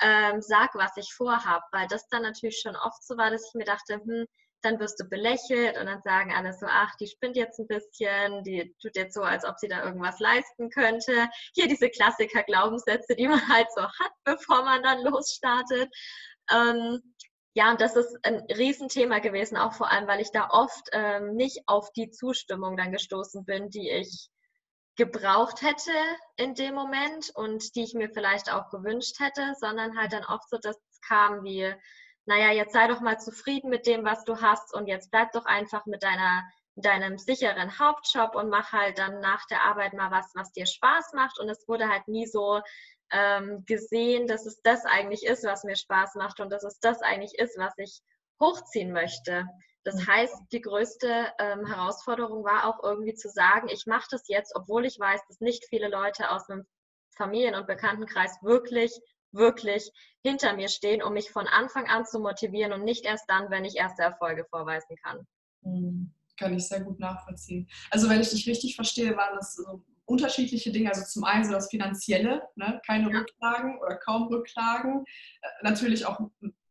ähm, 0.00 0.40
sage, 0.40 0.70
was 0.74 0.96
ich 0.96 1.12
vorhabe, 1.12 1.64
weil 1.72 1.88
das 1.88 2.08
dann 2.08 2.22
natürlich 2.22 2.60
schon 2.62 2.76
oft 2.76 3.04
so 3.04 3.16
war, 3.16 3.30
dass 3.30 3.48
ich 3.48 3.54
mir 3.54 3.64
dachte, 3.64 3.94
hm, 3.94 4.26
dann 4.62 4.78
wirst 4.78 5.00
du 5.00 5.04
belächelt 5.08 5.78
und 5.78 5.86
dann 5.86 6.02
sagen 6.02 6.32
alle 6.32 6.52
so, 6.52 6.66
ach, 6.68 6.94
die 6.96 7.06
spinnt 7.06 7.36
jetzt 7.36 7.58
ein 7.58 7.66
bisschen, 7.66 8.42
die 8.44 8.74
tut 8.80 8.96
jetzt 8.96 9.14
so, 9.14 9.22
als 9.22 9.44
ob 9.44 9.58
sie 9.58 9.68
da 9.68 9.84
irgendwas 9.84 10.18
leisten 10.18 10.70
könnte. 10.70 11.28
Hier 11.54 11.68
diese 11.68 11.88
Klassiker-Glaubenssätze, 11.88 13.16
die 13.16 13.28
man 13.28 13.46
halt 13.48 13.68
so 13.74 13.82
hat, 13.82 14.12
bevor 14.24 14.64
man 14.64 14.82
dann 14.82 15.02
losstartet. 15.02 15.92
Ähm, 16.50 17.00
ja, 17.54 17.70
und 17.70 17.80
das 17.80 17.96
ist 17.96 18.16
ein 18.22 18.40
Riesenthema 18.56 19.18
gewesen, 19.18 19.56
auch 19.56 19.72
vor 19.72 19.90
allem, 19.90 20.06
weil 20.06 20.20
ich 20.20 20.30
da 20.30 20.48
oft 20.50 20.88
ähm, 20.92 21.34
nicht 21.34 21.62
auf 21.66 21.90
die 21.92 22.10
Zustimmung 22.10 22.76
dann 22.76 22.92
gestoßen 22.92 23.44
bin, 23.44 23.70
die 23.70 23.90
ich 23.90 24.30
gebraucht 24.96 25.62
hätte 25.62 25.92
in 26.36 26.54
dem 26.54 26.74
Moment 26.74 27.30
und 27.34 27.74
die 27.74 27.82
ich 27.82 27.94
mir 27.94 28.10
vielleicht 28.10 28.52
auch 28.52 28.70
gewünscht 28.70 29.18
hätte, 29.18 29.54
sondern 29.58 29.98
halt 29.98 30.12
dann 30.12 30.24
oft 30.24 30.48
so, 30.48 30.58
dass 30.58 30.76
es 30.76 31.00
kam 31.00 31.42
wie, 31.42 31.74
naja, 32.26 32.52
jetzt 32.52 32.72
sei 32.72 32.86
doch 32.86 33.00
mal 33.00 33.18
zufrieden 33.18 33.70
mit 33.70 33.86
dem, 33.86 34.04
was 34.04 34.24
du 34.24 34.40
hast 34.40 34.74
und 34.74 34.86
jetzt 34.86 35.10
bleib 35.10 35.32
doch 35.32 35.46
einfach 35.46 35.86
mit 35.86 36.02
deiner 36.02 36.42
deinem 36.76 37.18
sicheren 37.18 37.78
Hauptjob 37.78 38.34
und 38.34 38.48
mach 38.48 38.72
halt 38.72 38.98
dann 38.98 39.20
nach 39.20 39.46
der 39.46 39.62
Arbeit 39.62 39.92
mal 39.92 40.10
was, 40.10 40.30
was 40.34 40.52
dir 40.52 40.66
Spaß 40.66 41.12
macht. 41.14 41.38
Und 41.38 41.48
es 41.48 41.66
wurde 41.68 41.88
halt 41.88 42.06
nie 42.08 42.26
so 42.26 42.60
ähm, 43.12 43.64
gesehen, 43.66 44.26
dass 44.26 44.46
es 44.46 44.60
das 44.62 44.84
eigentlich 44.84 45.24
ist, 45.24 45.44
was 45.44 45.64
mir 45.64 45.76
Spaß 45.76 46.14
macht 46.14 46.40
und 46.40 46.50
dass 46.50 46.64
es 46.64 46.78
das 46.80 47.02
eigentlich 47.02 47.38
ist, 47.38 47.58
was 47.58 47.74
ich 47.76 48.00
hochziehen 48.40 48.92
möchte. 48.92 49.46
Das 49.84 49.96
mhm. 49.96 50.06
heißt, 50.06 50.36
die 50.52 50.60
größte 50.60 51.32
ähm, 51.38 51.66
Herausforderung 51.66 52.44
war 52.44 52.66
auch 52.66 52.82
irgendwie 52.82 53.14
zu 53.14 53.28
sagen, 53.28 53.68
ich 53.68 53.86
mache 53.86 54.08
das 54.10 54.28
jetzt, 54.28 54.54
obwohl 54.54 54.84
ich 54.84 54.98
weiß, 54.98 55.20
dass 55.26 55.40
nicht 55.40 55.66
viele 55.68 55.88
Leute 55.88 56.30
aus 56.30 56.48
einem 56.48 56.66
Familien- 57.16 57.54
und 57.54 57.66
Bekanntenkreis 57.66 58.38
wirklich, 58.42 58.92
wirklich 59.32 59.90
hinter 60.22 60.54
mir 60.54 60.68
stehen, 60.68 61.02
um 61.02 61.12
mich 61.12 61.30
von 61.30 61.46
Anfang 61.46 61.86
an 61.88 62.04
zu 62.04 62.20
motivieren 62.20 62.72
und 62.72 62.84
nicht 62.84 63.04
erst 63.04 63.24
dann, 63.28 63.50
wenn 63.50 63.64
ich 63.64 63.76
erste 63.76 64.02
Erfolge 64.02 64.44
vorweisen 64.50 64.96
kann. 65.02 65.26
Mhm. 65.62 66.12
Kann 66.38 66.54
ich 66.54 66.66
sehr 66.66 66.80
gut 66.80 66.98
nachvollziehen. 66.98 67.68
Also 67.90 68.08
wenn 68.08 68.20
ich 68.20 68.30
dich 68.30 68.48
richtig 68.48 68.74
verstehe, 68.74 69.14
waren 69.14 69.36
das 69.36 69.54
so 69.54 69.84
unterschiedliche 70.10 70.72
Dinge. 70.72 70.90
Also 70.90 71.04
zum 71.04 71.24
einen 71.24 71.44
so 71.44 71.52
das 71.52 71.70
Finanzielle, 71.70 72.42
ne? 72.56 72.80
keine 72.86 73.10
ja. 73.10 73.18
Rücklagen 73.18 73.78
oder 73.78 73.96
kaum 73.96 74.24
Rücklagen. 74.24 75.04
Äh, 75.40 75.48
natürlich 75.62 76.04
auch 76.04 76.18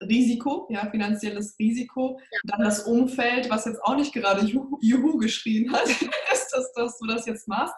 Risiko, 0.01 0.67
ja, 0.69 0.89
finanzielles 0.91 1.55
Risiko. 1.57 2.19
Ja. 2.31 2.39
Dann 2.43 2.63
das 2.63 2.83
Umfeld, 2.83 3.49
was 3.49 3.65
jetzt 3.65 3.81
auch 3.83 3.95
nicht 3.95 4.13
gerade 4.13 4.45
Juhu, 4.45 4.77
Juhu 4.81 5.17
geschrien 5.17 5.71
hat, 5.71 5.85
ist, 6.33 6.49
dass, 6.51 6.73
dass 6.73 6.99
du 6.99 7.07
das 7.07 7.25
jetzt 7.25 7.47
machst. 7.47 7.73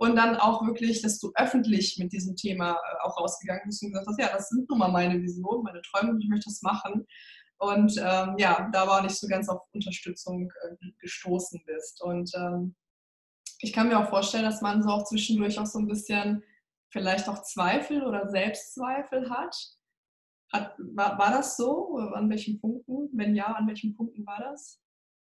Und 0.00 0.14
dann 0.14 0.36
auch 0.36 0.64
wirklich, 0.64 1.02
dass 1.02 1.18
du 1.18 1.32
öffentlich 1.34 1.98
mit 1.98 2.12
diesem 2.12 2.36
Thema 2.36 2.72
äh, 2.72 2.76
auch 3.02 3.18
rausgegangen 3.18 3.62
bist 3.66 3.82
und 3.82 3.90
gesagt 3.90 4.06
hast, 4.06 4.20
ja, 4.20 4.28
das 4.32 4.48
sind 4.48 4.68
nun 4.68 4.78
mal 4.78 4.92
meine 4.92 5.20
Visionen, 5.20 5.64
meine 5.64 5.82
Träume 5.82 6.12
und 6.12 6.20
ich 6.20 6.28
möchte 6.28 6.48
das 6.48 6.62
machen. 6.62 7.04
Und 7.58 7.96
ähm, 7.98 8.36
ja, 8.38 8.68
da 8.72 8.86
war 8.86 9.02
nicht 9.02 9.16
so 9.16 9.26
ganz 9.26 9.48
auf 9.48 9.60
Unterstützung 9.72 10.50
äh, 10.62 10.90
gestoßen 11.00 11.60
bist. 11.66 12.00
Und 12.02 12.30
ähm, 12.36 12.76
ich 13.60 13.72
kann 13.72 13.88
mir 13.88 13.98
auch 13.98 14.08
vorstellen, 14.08 14.44
dass 14.44 14.62
man 14.62 14.82
so 14.82 14.90
auch 14.90 15.04
zwischendurch 15.04 15.58
auch 15.58 15.66
so 15.66 15.80
ein 15.80 15.88
bisschen 15.88 16.44
vielleicht 16.90 17.28
auch 17.28 17.42
Zweifel 17.42 18.04
oder 18.04 18.30
Selbstzweifel 18.30 19.28
hat. 19.28 19.56
hat 20.52 20.76
war, 20.78 21.18
war 21.18 21.30
das 21.32 21.56
so? 21.56 21.96
An 22.14 22.30
welchen 22.30 22.60
Punkten? 22.60 23.10
Wenn 23.12 23.34
ja, 23.34 23.46
an 23.46 23.66
welchen 23.66 23.96
Punkten 23.96 24.24
war 24.24 24.38
das? 24.38 24.80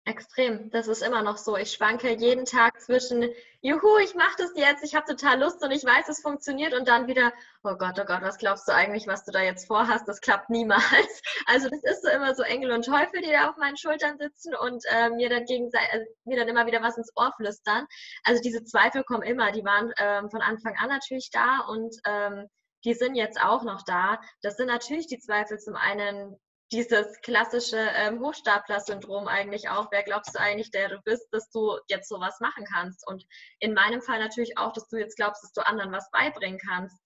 Extrem. 0.07 0.71
Das 0.71 0.87
ist 0.87 1.03
immer 1.03 1.23
noch 1.23 1.39
so. 1.39 1.57
Ich 1.57 1.73
schwanke 1.73 2.15
jeden 2.15 2.45
Tag 2.45 2.79
zwischen, 2.83 3.31
juhu, 3.63 3.97
ich 4.03 4.15
mache 4.15 4.37
das 4.37 4.53
jetzt, 4.55 4.85
ich 4.85 4.95
habe 4.95 5.07
total 5.07 5.41
Lust 5.41 5.63
und 5.63 5.71
ich 5.71 5.83
weiß, 5.83 6.11
es 6.11 6.21
funktioniert 6.21 6.75
und 6.75 6.87
dann 6.87 7.07
wieder, 7.07 7.33
oh 7.63 7.75
Gott, 7.77 7.99
oh 7.99 8.05
Gott, 8.05 8.21
was 8.21 8.37
glaubst 8.37 8.69
du 8.69 8.73
eigentlich, 8.75 9.07
was 9.07 9.25
du 9.25 9.33
da 9.33 9.41
jetzt 9.41 9.67
vorhast? 9.67 10.07
Das 10.07 10.21
klappt 10.21 10.51
niemals. 10.51 10.85
Also 11.47 11.69
das 11.71 11.83
ist 11.85 12.03
so 12.03 12.11
immer 12.11 12.35
so 12.35 12.43
Engel 12.43 12.73
und 12.73 12.85
Teufel, 12.85 13.23
die 13.23 13.31
da 13.31 13.49
auf 13.49 13.57
meinen 13.57 13.77
Schultern 13.77 14.19
sitzen 14.19 14.55
und 14.55 14.85
äh, 14.91 15.09
mir, 15.11 15.29
dann 15.31 15.45
äh, 15.45 16.05
mir 16.25 16.39
dann 16.39 16.49
immer 16.49 16.67
wieder 16.67 16.83
was 16.83 16.99
ins 16.99 17.13
Ohr 17.17 17.33
flüstern. 17.37 17.87
Also 18.25 18.43
diese 18.43 18.65
Zweifel 18.65 19.05
kommen 19.05 19.23
immer, 19.23 19.53
die 19.53 19.65
waren 19.65 19.93
ähm, 19.99 20.31
von 20.31 20.43
Anfang 20.43 20.77
an 20.79 20.89
natürlich 20.89 21.31
da 21.31 21.61
und 21.69 21.97
ähm, 22.07 22.49
die 22.85 22.95
sind 22.95 23.15
jetzt 23.15 23.41
auch 23.43 23.63
noch 23.63 23.83
da. 23.83 24.21
Das 24.43 24.57
sind 24.57 24.67
natürlich 24.67 25.07
die 25.07 25.19
Zweifel 25.19 25.59
zum 25.59 25.77
einen, 25.77 26.37
dieses 26.73 27.21
klassische 27.21 27.79
ähm, 27.79 28.21
Hochstapler-Syndrom 28.21 29.29
eigentlich 29.29 29.69
auch. 29.69 29.89
Wer 29.91 30.03
glaubst 30.03 30.35
du 30.35 30.41
eigentlich, 30.41 30.71
der 30.71 30.89
du 30.89 31.01
bist, 31.03 31.29
dass 31.33 31.51
du 31.51 31.79
jetzt 31.89 32.09
sowas 32.09 32.41
machen 32.41 32.65
kannst? 32.73 33.07
Und 33.07 33.25
in 33.61 33.75
meinem 33.75 34.03
Fall 34.03 34.19
natürlich 34.19 34.59
auch, 34.59 34.73
dass 34.73 34.89
du 34.89 34.97
jetzt 34.97 35.17
glaubst, 35.17 35.43
dass 35.43 35.53
du 35.53 35.67
anderen 35.67 35.93
was 35.93 36.11
beibringen 36.11 36.59
kannst. 36.59 36.97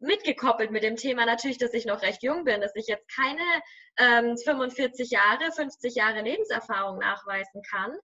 Mitgekoppelt 0.00 0.70
mit 0.70 0.82
dem 0.82 0.96
Thema 0.96 1.26
natürlich, 1.26 1.58
dass 1.58 1.74
ich 1.74 1.84
noch 1.84 2.02
recht 2.02 2.22
jung 2.22 2.44
bin, 2.44 2.60
dass 2.60 2.74
ich 2.74 2.86
jetzt 2.88 3.06
keine 3.14 3.42
ähm, 3.98 4.36
45 4.36 5.10
Jahre, 5.10 5.52
50 5.52 5.94
Jahre 5.94 6.22
Lebenserfahrung 6.22 6.98
nachweisen 6.98 7.62
kann, 7.62 7.96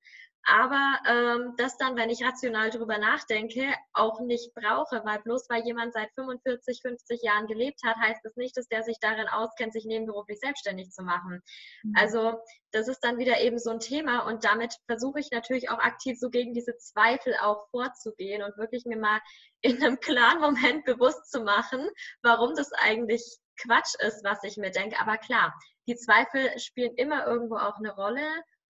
aber 0.47 0.99
ähm, 1.07 1.55
das 1.57 1.77
dann, 1.79 1.97
wenn 1.97 2.11
ich 2.11 2.23
rational 2.23 2.71
darüber 2.71 2.99
nachdenke, 2.99 3.75
auch 3.93 4.21
nicht 4.21 4.55
brauche, 4.55 5.03
weil 5.05 5.21
bloß 5.21 5.49
weil 5.49 5.65
jemand 5.65 5.93
seit 5.95 6.13
45, 6.15 6.81
50 6.83 7.23
Jahren 7.23 7.47
gelebt 7.47 7.81
hat, 7.85 7.97
heißt 7.97 8.21
das 8.23 8.37
nicht, 8.37 8.57
dass 8.57 8.69
der 8.69 8.83
sich 8.83 8.99
darin 9.01 9.29
auskennt, 9.29 9.73
sich 9.73 9.85
nebenberuflich 9.85 10.39
selbstständig 10.41 10.91
zu 10.91 11.03
machen. 11.03 11.43
Mhm. 11.83 11.95
Also 11.97 12.39
das 12.73 12.89
ist 12.89 13.01
dann 13.01 13.19
wieder 13.19 13.41
eben 13.41 13.59
so 13.59 13.71
ein 13.71 13.81
Thema 13.81 14.27
und 14.27 14.45
damit 14.45 14.75
versuche 14.87 15.21
ich 15.21 15.31
natürlich 15.31 15.71
auch 15.71 15.79
aktiv 15.79 16.19
so 16.19 16.29
gegen 16.29 16.53
diese 16.53 16.77
Zweifel 16.77 17.35
auch 17.41 17.69
vorzugehen 17.71 18.43
und 18.43 18.57
wirklich 18.59 18.85
mir 18.85 18.99
mal 18.99 19.21
in 19.63 19.83
einem 19.83 19.99
klaren 20.01 20.41
Moment 20.41 20.85
bewusst 20.85 21.31
zu 21.31 21.41
machen, 21.41 21.89
warum 22.23 22.55
das 22.55 22.73
eigentlich 22.73 23.39
Quatsch 23.61 23.95
ist, 24.01 24.25
was 24.25 24.43
ich 24.43 24.57
mir 24.57 24.71
denke. 24.71 24.99
Aber 25.01 25.17
klar, 25.17 25.55
die 25.87 25.97
Zweifel 25.97 26.59
spielen 26.59 26.95
immer 26.97 27.27
irgendwo 27.27 27.57
auch 27.57 27.79
eine 27.79 27.95
Rolle 27.95 28.27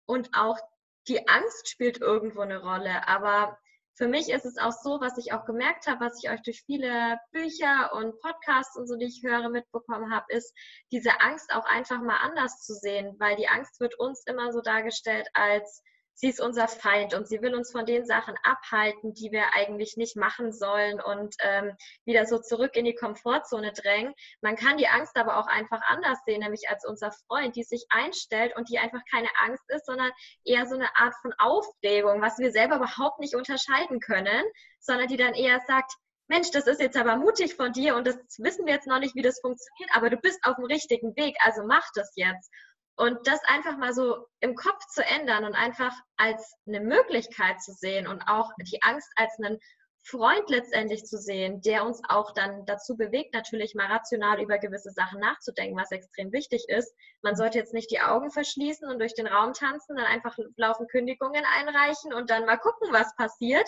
und 0.06 0.30
auch 0.34 0.60
die 1.08 1.28
Angst 1.28 1.70
spielt 1.70 2.02
irgendwo 2.02 2.42
eine 2.42 2.62
Rolle, 2.62 3.08
aber 3.08 3.58
für 3.96 4.08
mich 4.08 4.30
ist 4.30 4.46
es 4.46 4.58
auch 4.58 4.72
so, 4.72 5.00
was 5.02 5.18
ich 5.18 5.34
auch 5.34 5.46
gemerkt 5.46 5.86
habe, 5.86 6.06
was 6.06 6.22
ich 6.24 6.30
euch 6.30 6.42
durch 6.42 6.64
viele 6.66 7.20
Bücher 7.32 7.94
und 7.94 8.20
Podcasts 8.22 8.76
und 8.76 8.88
so, 8.88 8.96
die 8.96 9.06
ich 9.06 9.22
höre, 9.24 9.50
mitbekommen 9.50 10.12
habe, 10.12 10.26
ist 10.30 10.54
diese 10.92 11.22
Angst 11.22 11.54
auch 11.54 11.66
einfach 11.66 12.02
mal 12.02 12.18
anders 12.18 12.62
zu 12.62 12.74
sehen, 12.74 13.16
weil 13.20 13.36
die 13.36 13.48
Angst 13.48 13.80
wird 13.80 14.00
uns 14.00 14.24
immer 14.26 14.52
so 14.52 14.62
dargestellt 14.62 15.28
als 15.34 15.84
sie 16.14 16.30
ist 16.30 16.40
unser 16.40 16.68
Feind 16.68 17.14
und 17.14 17.28
sie 17.28 17.42
will 17.42 17.56
uns 17.56 17.72
von 17.72 17.86
den 17.86 18.06
Sachen 18.06 18.36
abhalten, 18.44 19.14
die 19.14 19.32
wir 19.32 19.54
eigentlich 19.54 19.98
nicht 19.98 20.16
machen 20.16 20.52
sollen 20.52 21.02
und 21.02 21.36
ähm, 21.40 21.76
wieder 22.06 22.26
so 22.26 22.40
zurück 22.40 22.76
in 22.76 22.86
die 22.86 22.96
Komfortzone 22.96 23.72
drängen. 23.74 24.14
Man 24.42 24.56
kann 24.56 24.78
die 24.78 24.88
Angst 24.88 25.18
aber 25.18 25.38
auch 25.38 25.48
einfach 25.48 25.82
anders 25.88 26.20
sehen, 26.26 26.40
nämlich 26.42 26.70
als 26.70 26.86
unser 26.86 27.12
Freund, 27.28 27.56
die 27.56 27.64
sich 27.64 27.86
einstellt 27.90 28.56
und 28.56 28.70
die 28.70 28.80
einfach 28.80 29.02
keine 29.12 29.30
Angst 29.40 29.64
ist, 29.70 29.86
sondern 29.86 30.12
eher 30.46 30.66
so 30.66 30.76
eine 30.76 30.96
Art 30.96 31.16
von 31.22 31.34
Aufregung, 31.38 32.22
was 32.22 32.38
wir 32.38 32.52
selber 32.52 32.78
überhaupt 32.78 33.20
nicht 33.20 33.36
unterscheiden 33.36 34.00
können, 34.00 34.44
sondern 34.80 35.08
die 35.08 35.18
dann 35.18 35.34
eher 35.34 35.62
sagt, 35.68 35.94
Mensch, 36.28 36.52
das 36.52 36.68
ist 36.68 36.80
jetzt 36.80 36.98
aber 36.98 37.18
mutig 37.18 37.56
von 37.56 37.74
dir 37.74 37.96
und 37.96 38.08
das 38.08 38.16
wissen 38.38 38.66
wir 38.66 38.74
jetzt 38.74 38.88
noch 38.88 39.00
nicht, 39.00 39.14
wie 39.14 39.22
das 39.22 39.42
funktioniert, 39.42 39.90
aber 39.94 40.10
du 40.10 40.18
bist 40.18 40.40
auf 40.44 40.56
dem 40.56 40.66
richtigen 40.66 41.16
Weg, 41.18 41.36
also 41.42 41.64
mach 41.68 41.86
das 41.96 42.14
jetzt. 42.16 42.50
Und 42.96 43.26
das 43.26 43.40
einfach 43.46 43.78
mal 43.78 43.94
so 43.94 44.28
im 44.40 44.56
Kopf 44.56 44.86
zu 44.88 45.04
ändern 45.04 45.46
und 45.46 45.56
einfach 45.56 45.94
als 46.16 46.56
eine 46.68 46.80
Möglichkeit 46.80 47.62
zu 47.62 47.74
sehen 47.74 48.08
und 48.08 48.22
auch 48.28 48.52
die 48.60 48.82
Angst 48.84 49.12
als 49.16 49.34
einen 49.40 49.60
Freund 50.06 50.50
letztendlich 50.50 51.06
zu 51.06 51.18
sehen, 51.18 51.62
der 51.62 51.86
uns 51.86 52.02
auch 52.10 52.34
dann 52.34 52.66
dazu 52.66 52.98
bewegt, 52.98 53.34
natürlich 53.34 53.74
mal 53.74 53.88
rational 53.88 54.42
über 54.42 54.58
gewisse 54.58 54.92
Sachen 54.92 55.22
nachzudenken, 55.22 55.78
was 55.78 55.92
extrem 55.92 56.34
wichtig 56.34 56.66
ist. 56.68 56.94
Man 57.22 57.38
sollte 57.38 57.58
jetzt 57.58 57.74
nicht 57.74 57.90
die 57.90 58.02
Augen 58.02 58.30
verschließen 58.30 58.88
und 58.90 59.00
durch 59.00 59.14
den 59.16 59.28
Raum 59.28 59.54
tanzen, 59.54 59.96
dann 59.96 60.06
einfach 60.06 60.38
laufen 60.58 60.88
Kündigungen 60.88 61.46
einreichen 61.58 62.14
und 62.14 62.30
dann 62.30 62.46
mal 62.46 62.58
gucken, 62.58 62.90
was 62.92 63.16
passiert, 63.16 63.68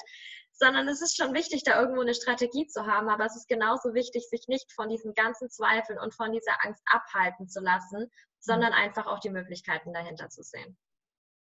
sondern 0.58 0.88
es 0.88 1.02
ist 1.02 1.18
schon 1.18 1.34
wichtig, 1.34 1.64
da 1.64 1.80
irgendwo 1.80 2.02
eine 2.02 2.14
Strategie 2.14 2.66
zu 2.68 2.86
haben, 2.86 3.10
aber 3.10 3.26
es 3.26 3.36
ist 3.36 3.48
genauso 3.48 3.94
wichtig, 3.94 4.28
sich 4.30 4.48
nicht 4.48 4.72
von 4.72 4.90
diesen 4.90 5.14
ganzen 5.14 5.50
Zweifeln 5.50 6.00
und 6.00 6.14
von 6.14 6.32
dieser 6.32 6.64
Angst 6.64 6.82
abhalten 6.86 7.48
zu 7.48 7.60
lassen, 7.60 8.10
sondern 8.40 8.72
mhm. 8.72 8.80
einfach 8.80 9.08
auch 9.08 9.20
die 9.20 9.30
Möglichkeiten 9.30 9.94
dahinter 9.94 10.30
zu 10.30 10.44
sehen. 10.44 10.78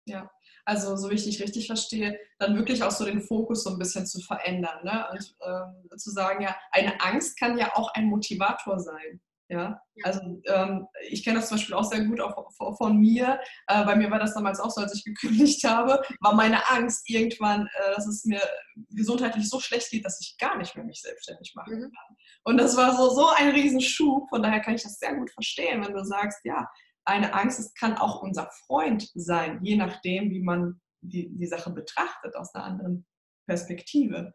Ja, 0.05 0.31
also 0.65 0.97
so 0.97 1.11
wie 1.11 1.15
ich 1.15 1.25
dich 1.25 1.41
richtig 1.41 1.67
verstehe, 1.67 2.19
dann 2.39 2.57
wirklich 2.57 2.83
auch 2.83 2.91
so 2.91 3.05
den 3.05 3.21
Fokus 3.21 3.63
so 3.63 3.71
ein 3.71 3.79
bisschen 3.79 4.05
zu 4.07 4.21
verändern 4.21 4.83
ne? 4.83 5.07
und 5.13 5.37
ähm, 5.41 5.99
zu 5.99 6.11
sagen, 6.11 6.43
ja, 6.43 6.57
eine 6.73 7.01
Angst 7.01 7.39
kann 7.39 7.57
ja 7.57 7.77
auch 7.77 7.93
ein 7.95 8.07
Motivator 8.07 8.81
sein. 8.81 9.21
Ja, 9.53 9.79
also 10.03 10.41
ähm, 10.47 10.87
ich 11.11 11.23
kenne 11.23 11.39
das 11.39 11.49
zum 11.51 11.59
Beispiel 11.59 11.75
auch 11.75 11.85
sehr 11.85 12.07
gut 12.07 12.23
auch 12.23 12.51
von 12.79 12.97
mir. 12.97 13.39
Äh, 13.67 13.85
bei 13.85 13.97
mir 13.97 14.11
war 14.11 14.19
das 14.19 14.33
damals 14.33 14.59
auch 14.59 14.71
so, 14.71 14.81
als 14.81 14.95
ich 14.95 15.05
gekündigt 15.05 15.63
habe, 15.65 16.03
war 16.21 16.35
meine 16.35 16.71
Angst 16.71 17.03
irgendwann, 17.11 17.67
äh, 17.67 17.95
dass 17.95 18.07
es 18.07 18.25
mir 18.25 18.41
gesundheitlich 18.89 19.51
so 19.51 19.61
schlecht 19.61 19.91
geht, 19.91 20.07
dass 20.07 20.23
ich 20.23 20.39
gar 20.39 20.57
nicht 20.57 20.75
mehr 20.75 20.87
mich 20.87 21.03
selbstständig 21.03 21.53
machen 21.55 21.75
mhm. 21.75 21.83
kann. 21.83 22.17
Und 22.45 22.57
das 22.57 22.79
war 22.79 22.97
so, 22.97 23.11
so 23.11 23.29
ein 23.37 23.51
Riesenschub. 23.51 24.31
Von 24.31 24.43
daher 24.43 24.61
kann 24.61 24.75
ich 24.75 24.85
das 24.85 24.99
sehr 24.99 25.17
gut 25.17 25.31
verstehen, 25.31 25.85
wenn 25.85 25.93
du 25.93 26.03
sagst, 26.03 26.41
ja, 26.45 26.67
eine 27.05 27.35
Angst 27.35 27.61
es 27.61 27.75
kann 27.75 27.99
auch 27.99 28.23
unser 28.23 28.49
Freund 28.67 29.11
sein, 29.15 29.61
je 29.63 29.77
nachdem, 29.77 30.31
wie 30.31 30.41
man 30.41 30.81
die, 31.03 31.29
die 31.29 31.47
Sache 31.47 31.71
betrachtet 31.71 32.37
aus 32.37 32.55
einer 32.55 32.65
anderen 32.65 33.07
Perspektive. 33.47 34.33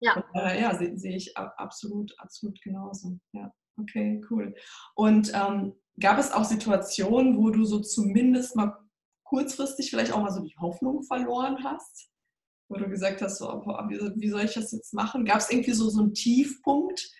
Ja, 0.00 0.22
daher, 0.34 0.60
ja 0.60 0.76
sehe 0.76 0.98
seh 0.98 1.16
ich 1.16 1.34
absolut, 1.38 2.14
absolut 2.18 2.60
genauso. 2.60 3.18
Ja. 3.32 3.50
Okay, 3.80 4.20
cool. 4.30 4.54
Und 4.94 5.32
ähm, 5.34 5.74
gab 6.00 6.18
es 6.18 6.32
auch 6.32 6.44
Situationen, 6.44 7.36
wo 7.36 7.50
du 7.50 7.64
so 7.64 7.80
zumindest 7.80 8.56
mal 8.56 8.76
kurzfristig 9.24 9.90
vielleicht 9.90 10.12
auch 10.12 10.22
mal 10.22 10.32
so 10.32 10.40
die 10.42 10.56
Hoffnung 10.58 11.02
verloren 11.02 11.62
hast? 11.64 12.08
Wo 12.68 12.76
du 12.76 12.88
gesagt 12.88 13.22
hast, 13.22 13.38
so, 13.38 13.46
boah, 13.46 13.86
wie, 13.88 13.98
wie, 14.20 14.28
soll 14.28 14.42
ich 14.42 14.54
das 14.54 14.72
jetzt 14.72 14.92
machen? 14.92 15.24
Gab 15.24 15.38
es 15.38 15.50
irgendwie 15.50 15.72
so, 15.72 15.88
so 15.88 16.02
einen 16.02 16.14
Tiefpunkt, 16.14 17.10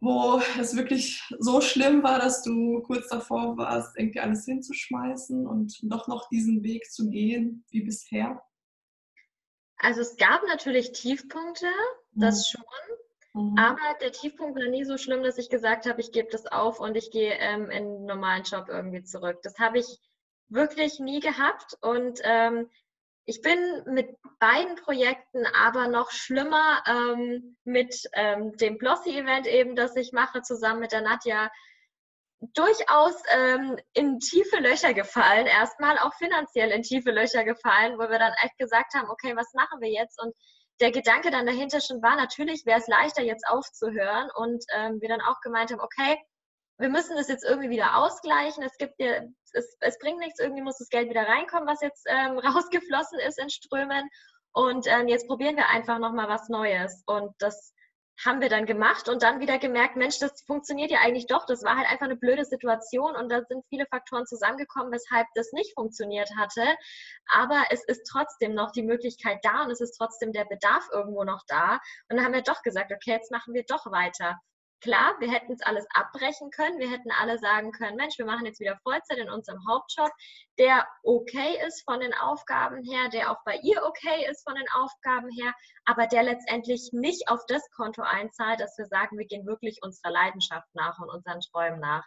wo 0.00 0.40
es 0.60 0.76
wirklich 0.76 1.22
so 1.38 1.60
schlimm 1.60 2.02
war, 2.02 2.18
dass 2.18 2.42
du 2.42 2.82
kurz 2.82 3.08
davor 3.08 3.56
warst, 3.56 3.96
irgendwie 3.96 4.20
alles 4.20 4.44
hinzuschmeißen 4.44 5.46
und 5.46 5.78
doch 5.82 6.08
noch 6.08 6.28
diesen 6.28 6.62
Weg 6.62 6.90
zu 6.90 7.08
gehen 7.08 7.64
wie 7.70 7.82
bisher? 7.82 8.42
Also 9.76 10.00
es 10.00 10.16
gab 10.16 10.42
natürlich 10.46 10.92
Tiefpunkte, 10.92 11.66
das 12.12 12.52
mhm. 12.52 12.58
schon. 12.58 13.01
Mhm. 13.34 13.56
Aber 13.58 13.98
der 14.00 14.12
Tiefpunkt 14.12 14.58
war 14.58 14.68
nie 14.68 14.84
so 14.84 14.98
schlimm, 14.98 15.22
dass 15.22 15.38
ich 15.38 15.48
gesagt 15.48 15.86
habe, 15.86 16.00
ich 16.00 16.12
gebe 16.12 16.28
das 16.30 16.46
auf 16.46 16.80
und 16.80 16.96
ich 16.96 17.10
gehe 17.10 17.32
ähm, 17.32 17.70
in 17.70 17.84
einen 17.84 18.04
normalen 18.04 18.42
Job 18.42 18.66
irgendwie 18.68 19.02
zurück. 19.02 19.38
Das 19.42 19.58
habe 19.58 19.78
ich 19.78 19.98
wirklich 20.48 20.98
nie 20.98 21.20
gehabt 21.20 21.76
und 21.80 22.20
ähm, 22.24 22.68
ich 23.24 23.40
bin 23.40 23.84
mit 23.86 24.16
beiden 24.40 24.74
Projekten 24.76 25.46
aber 25.46 25.88
noch 25.88 26.10
schlimmer 26.10 26.82
ähm, 26.86 27.56
mit 27.64 28.08
ähm, 28.14 28.56
dem 28.56 28.78
Blossy-Event 28.78 29.46
eben, 29.46 29.76
das 29.76 29.94
ich 29.96 30.12
mache, 30.12 30.42
zusammen 30.42 30.80
mit 30.80 30.92
der 30.92 31.02
Nadja, 31.02 31.50
durchaus 32.54 33.14
ähm, 33.30 33.78
in 33.94 34.18
tiefe 34.18 34.58
Löcher 34.58 34.92
gefallen. 34.92 35.46
Erstmal 35.46 35.98
auch 35.98 36.12
finanziell 36.14 36.70
in 36.70 36.82
tiefe 36.82 37.12
Löcher 37.12 37.44
gefallen, 37.44 37.96
wo 37.96 38.10
wir 38.10 38.18
dann 38.18 38.34
echt 38.42 38.58
gesagt 38.58 38.94
haben, 38.94 39.08
okay, 39.08 39.36
was 39.36 39.54
machen 39.54 39.80
wir 39.80 39.90
jetzt? 39.90 40.20
Und 40.20 40.34
der 40.82 40.90
Gedanke 40.90 41.30
dann 41.30 41.46
dahinter 41.46 41.80
schon 41.80 42.02
war, 42.02 42.16
natürlich 42.16 42.66
wäre 42.66 42.80
es 42.80 42.88
leichter, 42.88 43.22
jetzt 43.22 43.46
aufzuhören 43.46 44.28
und 44.34 44.64
ähm, 44.74 45.00
wir 45.00 45.08
dann 45.08 45.20
auch 45.20 45.40
gemeint 45.40 45.70
haben, 45.70 45.80
okay, 45.80 46.18
wir 46.78 46.88
müssen 46.88 47.16
das 47.16 47.28
jetzt 47.28 47.44
irgendwie 47.44 47.70
wieder 47.70 47.96
ausgleichen. 47.96 48.64
Es 48.64 48.76
gibt 48.78 48.94
ja, 48.98 49.22
es, 49.52 49.76
es 49.78 49.98
bringt 50.00 50.18
nichts, 50.18 50.40
irgendwie 50.40 50.62
muss 50.62 50.78
das 50.78 50.88
Geld 50.88 51.08
wieder 51.08 51.28
reinkommen, 51.28 51.68
was 51.68 51.80
jetzt 51.82 52.04
ähm, 52.08 52.36
rausgeflossen 52.38 53.20
ist 53.20 53.38
in 53.38 53.48
Strömen. 53.48 54.08
Und 54.52 54.86
ähm, 54.88 55.06
jetzt 55.06 55.28
probieren 55.28 55.56
wir 55.56 55.68
einfach 55.68 56.00
nochmal 56.00 56.28
was 56.28 56.48
Neues. 56.48 57.04
Und 57.06 57.32
das 57.38 57.72
haben 58.24 58.40
wir 58.40 58.48
dann 58.48 58.66
gemacht 58.66 59.08
und 59.08 59.22
dann 59.22 59.40
wieder 59.40 59.58
gemerkt, 59.58 59.96
Mensch, 59.96 60.18
das 60.18 60.42
funktioniert 60.42 60.90
ja 60.90 60.98
eigentlich 61.00 61.26
doch. 61.26 61.44
Das 61.46 61.64
war 61.64 61.76
halt 61.76 61.88
einfach 61.88 62.06
eine 62.06 62.16
blöde 62.16 62.44
Situation 62.44 63.16
und 63.16 63.28
da 63.30 63.42
sind 63.48 63.64
viele 63.68 63.86
Faktoren 63.86 64.26
zusammengekommen, 64.26 64.92
weshalb 64.92 65.26
das 65.34 65.52
nicht 65.52 65.74
funktioniert 65.74 66.30
hatte. 66.36 66.64
Aber 67.26 67.64
es 67.70 67.84
ist 67.84 68.04
trotzdem 68.10 68.54
noch 68.54 68.70
die 68.72 68.82
Möglichkeit 68.82 69.38
da 69.42 69.64
und 69.64 69.70
es 69.70 69.80
ist 69.80 69.96
trotzdem 69.96 70.32
der 70.32 70.44
Bedarf 70.44 70.88
irgendwo 70.92 71.24
noch 71.24 71.42
da. 71.48 71.80
Und 72.08 72.16
dann 72.16 72.24
haben 72.24 72.34
wir 72.34 72.42
doch 72.42 72.62
gesagt, 72.62 72.92
okay, 72.92 73.12
jetzt 73.12 73.30
machen 73.30 73.54
wir 73.54 73.64
doch 73.66 73.86
weiter. 73.90 74.38
Klar, 74.82 75.14
wir 75.20 75.30
hätten 75.30 75.52
es 75.52 75.62
alles 75.62 75.86
abbrechen 75.94 76.50
können. 76.50 76.80
Wir 76.80 76.90
hätten 76.90 77.12
alle 77.12 77.38
sagen 77.38 77.70
können, 77.70 77.96
Mensch, 77.96 78.18
wir 78.18 78.26
machen 78.26 78.46
jetzt 78.46 78.58
wieder 78.58 78.78
Vollzeit 78.82 79.18
in 79.18 79.30
unserem 79.30 79.60
Hauptjob, 79.68 80.10
der 80.58 80.88
okay 81.04 81.56
ist 81.66 81.84
von 81.84 82.00
den 82.00 82.12
Aufgaben 82.14 82.82
her, 82.82 83.08
der 83.08 83.30
auch 83.30 83.38
bei 83.44 83.56
ihr 83.62 83.80
okay 83.84 84.26
ist 84.28 84.42
von 84.42 84.56
den 84.56 84.66
Aufgaben 84.74 85.30
her, 85.30 85.54
aber 85.84 86.08
der 86.08 86.24
letztendlich 86.24 86.90
nicht 86.92 87.28
auf 87.28 87.40
das 87.46 87.62
Konto 87.70 88.02
einzahlt, 88.02 88.58
dass 88.58 88.76
wir 88.76 88.86
sagen, 88.86 89.18
wir 89.18 89.26
gehen 89.26 89.46
wirklich 89.46 89.78
unserer 89.82 90.10
Leidenschaft 90.10 90.68
nach 90.74 90.98
und 90.98 91.10
unseren 91.10 91.40
Träumen 91.40 91.78
nach. 91.78 92.04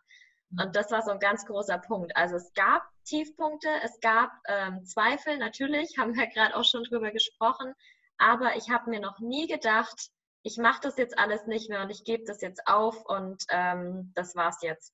Und 0.60 0.76
das 0.76 0.92
war 0.92 1.02
so 1.02 1.12
ein 1.12 1.20
ganz 1.20 1.46
großer 1.46 1.78
Punkt. 1.78 2.16
Also 2.18 2.36
es 2.36 2.54
gab 2.54 2.84
Tiefpunkte, 3.06 3.70
es 3.84 4.00
gab 4.02 4.32
ähm, 4.48 4.86
Zweifel, 4.86 5.38
natürlich, 5.38 5.96
haben 5.98 6.14
wir 6.14 6.28
gerade 6.28 6.56
auch 6.58 6.66
schon 6.66 6.84
drüber 6.84 7.12
gesprochen, 7.12 7.74
aber 8.18 8.58
ich 8.58 8.70
habe 8.70 8.90
mir 8.90 9.00
noch 9.00 9.20
nie 9.20 9.48
gedacht, 9.48 10.10
ich 10.46 10.58
mache 10.58 10.80
das 10.84 10.98
jetzt 10.98 11.18
alles 11.18 11.48
nicht 11.48 11.70
mehr 11.70 11.82
und 11.82 11.90
ich 11.90 12.04
gebe 12.04 12.24
das 12.24 12.40
jetzt 12.42 12.68
auf 12.68 13.04
und 13.06 13.44
ähm, 13.50 14.12
das 14.14 14.36
war's 14.36 14.60
jetzt. 14.62 14.94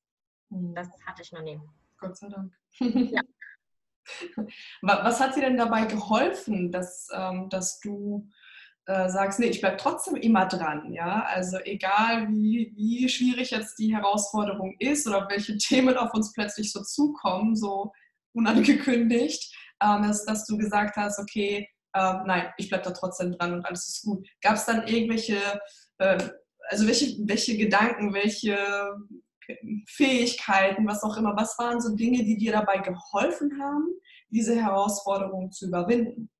Hm. 0.50 0.74
Das 0.74 0.88
hatte 1.06 1.22
ich 1.22 1.34
noch 1.34 1.42
nie. 1.42 1.60
Gott 2.00 2.18
sei 2.18 2.30
Dank. 2.30 2.54
Ja. 2.80 3.22
Was 4.82 5.20
hat 5.20 5.36
dir 5.36 5.42
denn 5.42 5.58
dabei 5.58 5.86
geholfen, 5.86 6.72
dass, 6.72 7.10
ähm, 7.14 7.50
dass 7.50 7.82
du 7.82 8.30
äh, 8.86 9.10
sagst, 9.10 9.40
nee, 9.40 9.48
ich 9.48 9.60
bleibe 9.60 9.76
trotzdem 9.76 10.16
immer 10.16 10.46
dran, 10.46 10.94
ja? 10.94 11.26
Also 11.26 11.58
egal 11.66 12.30
wie, 12.30 12.72
wie 12.76 13.10
schwierig 13.10 13.52
jetzt 13.52 13.78
die 13.78 13.94
Herausforderung 13.94 14.76
ist 14.80 15.06
oder 15.06 15.28
welche 15.30 15.58
Themen 15.60 15.98
auf 15.98 16.14
uns 16.14 16.32
plötzlich 16.32 16.72
so 16.72 16.82
zukommen, 16.82 17.58
so 17.58 17.92
unangekündigt, 18.34 19.54
ähm, 19.84 20.04
dass, 20.04 20.24
dass 20.24 20.46
du 20.46 20.58
gesagt 20.58 20.96
hast, 20.96 21.20
okay, 21.20 21.68
äh, 21.94 22.14
nein, 22.26 22.54
ich 22.58 22.70
bleibe 22.70 22.86
da 22.86 22.92
trotzdem 22.92 23.34
dran 23.34 23.54
und 23.54 23.66
alles 23.66 23.88
ist 23.88 24.04
gut. 24.04 24.28
Gab 24.42 24.56
es 24.56 24.66
dann 24.66 24.88
irgendwelche, 24.88 25.38
äh, 26.00 26.18
also 26.70 26.88
welche, 26.88 27.18
welche 27.28 27.58
Gedanken, 27.58 28.14
welche 28.14 28.58
Fähigkeiten, 29.88 30.88
was 30.88 31.04
auch 31.04 31.18
immer, 31.18 31.36
was 31.36 31.58
waren 31.60 31.82
so 31.82 31.96
Dinge, 31.96 32.24
die 32.24 32.38
dir 32.38 32.54
dabei 32.54 32.78
geholfen 32.78 33.62
haben, 33.62 33.88
diese 34.30 34.56
Herausforderung 34.56 35.52
zu 35.52 35.68
überwinden? 35.68 36.31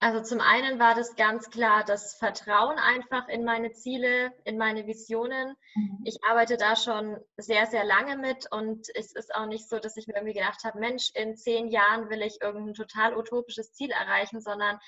Also 0.00 0.22
zum 0.22 0.40
einen 0.40 0.78
war 0.78 0.94
das 0.94 1.16
ganz 1.16 1.50
klar 1.50 1.84
das 1.84 2.14
Vertrauen 2.14 2.78
einfach 2.78 3.26
in 3.28 3.44
meine 3.44 3.72
Ziele, 3.72 4.32
in 4.44 4.56
meine 4.56 4.86
Visionen. 4.86 5.56
Mhm. 5.74 6.02
Ich 6.04 6.22
arbeite 6.22 6.56
da 6.56 6.76
schon 6.76 7.18
sehr, 7.36 7.66
sehr 7.66 7.84
lange 7.84 8.16
mit 8.16 8.46
und 8.52 8.86
es 8.94 9.12
ist 9.12 9.34
auch 9.34 9.46
nicht 9.46 9.68
so, 9.68 9.80
dass 9.80 9.96
ich 9.96 10.06
mir 10.06 10.14
irgendwie 10.14 10.38
gedacht 10.38 10.62
habe, 10.62 10.78
Mensch, 10.78 11.10
in 11.14 11.36
zehn 11.36 11.68
Jahren 11.68 12.10
will 12.10 12.22
ich 12.22 12.40
irgendein 12.40 12.74
total 12.74 13.16
utopisches 13.16 13.72
Ziel 13.72 13.90
erreichen, 13.90 14.40
sondern 14.40 14.78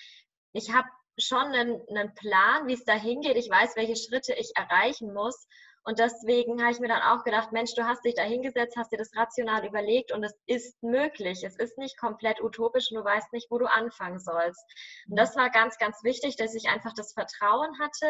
ich 0.52 0.72
habe 0.72 0.88
schon 1.18 1.38
einen, 1.38 1.80
einen 1.88 2.14
Plan, 2.14 2.68
wie 2.68 2.74
es 2.74 2.84
da 2.84 2.94
hingeht. 2.94 3.36
Ich 3.36 3.50
weiß, 3.50 3.74
welche 3.74 3.96
Schritte 3.96 4.34
ich 4.34 4.52
erreichen 4.54 5.12
muss 5.12 5.48
und 5.82 5.98
deswegen 5.98 6.60
habe 6.60 6.72
ich 6.72 6.80
mir 6.80 6.88
dann 6.88 7.02
auch 7.02 7.24
gedacht, 7.24 7.52
Mensch, 7.52 7.74
du 7.74 7.84
hast 7.84 8.04
dich 8.04 8.14
da 8.14 8.22
hingesetzt, 8.22 8.76
hast 8.76 8.92
dir 8.92 8.98
das 8.98 9.16
rational 9.16 9.66
überlegt 9.66 10.12
und 10.12 10.22
es 10.22 10.34
ist 10.46 10.82
möglich. 10.82 11.42
Es 11.42 11.56
ist 11.56 11.78
nicht 11.78 11.98
komplett 11.98 12.42
utopisch 12.42 12.90
und 12.90 12.98
du 12.98 13.04
weißt 13.04 13.32
nicht, 13.32 13.50
wo 13.50 13.58
du 13.58 13.66
anfangen 13.66 14.18
sollst. 14.18 14.62
Und 15.08 15.18
das 15.18 15.36
war 15.36 15.48
ganz, 15.50 15.78
ganz 15.78 16.04
wichtig, 16.04 16.36
dass 16.36 16.54
ich 16.54 16.68
einfach 16.68 16.92
das 16.92 17.14
Vertrauen 17.14 17.78
hatte 17.78 18.06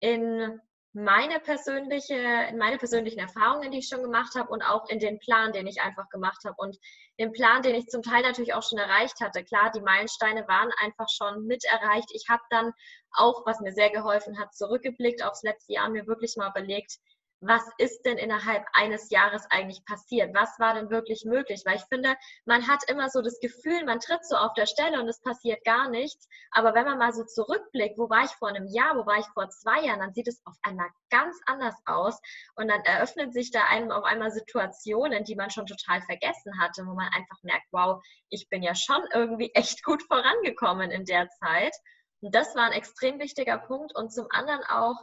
in 0.00 0.60
meine 0.94 1.40
persönliche, 1.40 2.14
in 2.14 2.56
meine 2.56 2.78
persönlichen 2.78 3.18
Erfahrungen, 3.18 3.72
die 3.72 3.78
ich 3.78 3.88
schon 3.88 4.02
gemacht 4.02 4.36
habe 4.36 4.48
und 4.48 4.62
auch 4.62 4.88
in 4.88 5.00
den 5.00 5.18
Plan, 5.18 5.52
den 5.52 5.66
ich 5.66 5.80
einfach 5.82 6.08
gemacht 6.08 6.44
habe 6.44 6.54
und 6.56 6.78
den 7.18 7.32
Plan, 7.32 7.62
den 7.62 7.74
ich 7.74 7.88
zum 7.88 8.02
Teil 8.02 8.22
natürlich 8.22 8.54
auch 8.54 8.62
schon 8.62 8.78
erreicht 8.78 9.20
hatte. 9.20 9.44
Klar, 9.44 9.72
die 9.74 9.80
Meilensteine 9.80 10.46
waren 10.46 10.70
einfach 10.80 11.08
schon 11.08 11.46
mit 11.46 11.64
erreicht. 11.64 12.10
Ich 12.12 12.28
habe 12.28 12.42
dann 12.50 12.72
auch, 13.10 13.44
was 13.44 13.58
mir 13.60 13.72
sehr 13.72 13.90
geholfen 13.90 14.38
hat, 14.38 14.54
zurückgeblickt 14.54 15.24
aufs 15.24 15.42
letzte 15.42 15.72
Jahr, 15.72 15.88
mir 15.90 16.06
wirklich 16.06 16.36
mal 16.36 16.50
überlegt, 16.50 16.98
was 17.46 17.62
ist 17.78 18.02
denn 18.02 18.16
innerhalb 18.16 18.64
eines 18.72 19.10
Jahres 19.10 19.46
eigentlich 19.50 19.84
passiert? 19.84 20.34
Was 20.34 20.58
war 20.58 20.74
denn 20.74 20.90
wirklich 20.90 21.24
möglich? 21.24 21.62
Weil 21.64 21.76
ich 21.76 21.84
finde, 21.84 22.16
man 22.44 22.66
hat 22.66 22.82
immer 22.88 23.10
so 23.10 23.22
das 23.22 23.38
Gefühl, 23.40 23.84
man 23.84 24.00
tritt 24.00 24.24
so 24.24 24.36
auf 24.36 24.54
der 24.54 24.66
Stelle 24.66 25.00
und 25.00 25.08
es 25.08 25.20
passiert 25.20 25.64
gar 25.64 25.88
nichts. 25.88 26.28
Aber 26.50 26.74
wenn 26.74 26.84
man 26.84 26.98
mal 26.98 27.12
so 27.12 27.24
zurückblickt, 27.24 27.98
wo 27.98 28.08
war 28.08 28.24
ich 28.24 28.30
vor 28.32 28.48
einem 28.48 28.66
Jahr, 28.66 28.96
wo 28.96 29.06
war 29.06 29.18
ich 29.18 29.26
vor 29.34 29.48
zwei 29.50 29.82
Jahren, 29.82 30.00
dann 30.00 30.14
sieht 30.14 30.28
es 30.28 30.40
auf 30.46 30.56
einmal 30.62 30.88
ganz 31.10 31.38
anders 31.46 31.74
aus. 31.86 32.20
Und 32.56 32.68
dann 32.68 32.80
eröffnen 32.82 33.32
sich 33.32 33.50
da 33.50 33.64
einem 33.64 33.90
auf 33.90 34.04
einmal 34.04 34.30
Situationen, 34.30 35.24
die 35.24 35.36
man 35.36 35.50
schon 35.50 35.66
total 35.66 36.02
vergessen 36.02 36.58
hatte, 36.58 36.86
wo 36.86 36.94
man 36.94 37.08
einfach 37.12 37.42
merkt, 37.42 37.66
wow, 37.72 38.02
ich 38.30 38.48
bin 38.48 38.62
ja 38.62 38.74
schon 38.74 39.02
irgendwie 39.12 39.50
echt 39.54 39.84
gut 39.84 40.02
vorangekommen 40.02 40.90
in 40.90 41.04
der 41.04 41.28
Zeit. 41.28 41.74
Und 42.20 42.34
das 42.34 42.54
war 42.54 42.64
ein 42.64 42.72
extrem 42.72 43.18
wichtiger 43.18 43.58
Punkt. 43.58 43.94
Und 43.94 44.12
zum 44.12 44.26
anderen 44.30 44.64
auch, 44.64 44.96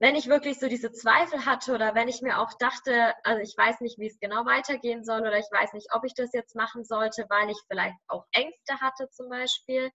wenn 0.00 0.14
ich 0.14 0.28
wirklich 0.28 0.58
so 0.58 0.66
diese 0.66 0.90
Zweifel 0.92 1.44
hatte 1.44 1.74
oder 1.74 1.94
wenn 1.94 2.08
ich 2.08 2.22
mir 2.22 2.40
auch 2.40 2.54
dachte, 2.58 3.14
also 3.22 3.42
ich 3.42 3.54
weiß 3.56 3.80
nicht, 3.82 3.98
wie 3.98 4.06
es 4.06 4.18
genau 4.18 4.46
weitergehen 4.46 5.04
soll 5.04 5.20
oder 5.20 5.38
ich 5.38 5.50
weiß 5.52 5.74
nicht, 5.74 5.88
ob 5.92 6.04
ich 6.04 6.14
das 6.14 6.32
jetzt 6.32 6.56
machen 6.56 6.84
sollte, 6.84 7.26
weil 7.28 7.50
ich 7.50 7.58
vielleicht 7.68 7.96
auch 8.08 8.24
Ängste 8.32 8.80
hatte 8.80 9.10
zum 9.10 9.28
Beispiel, 9.28 9.90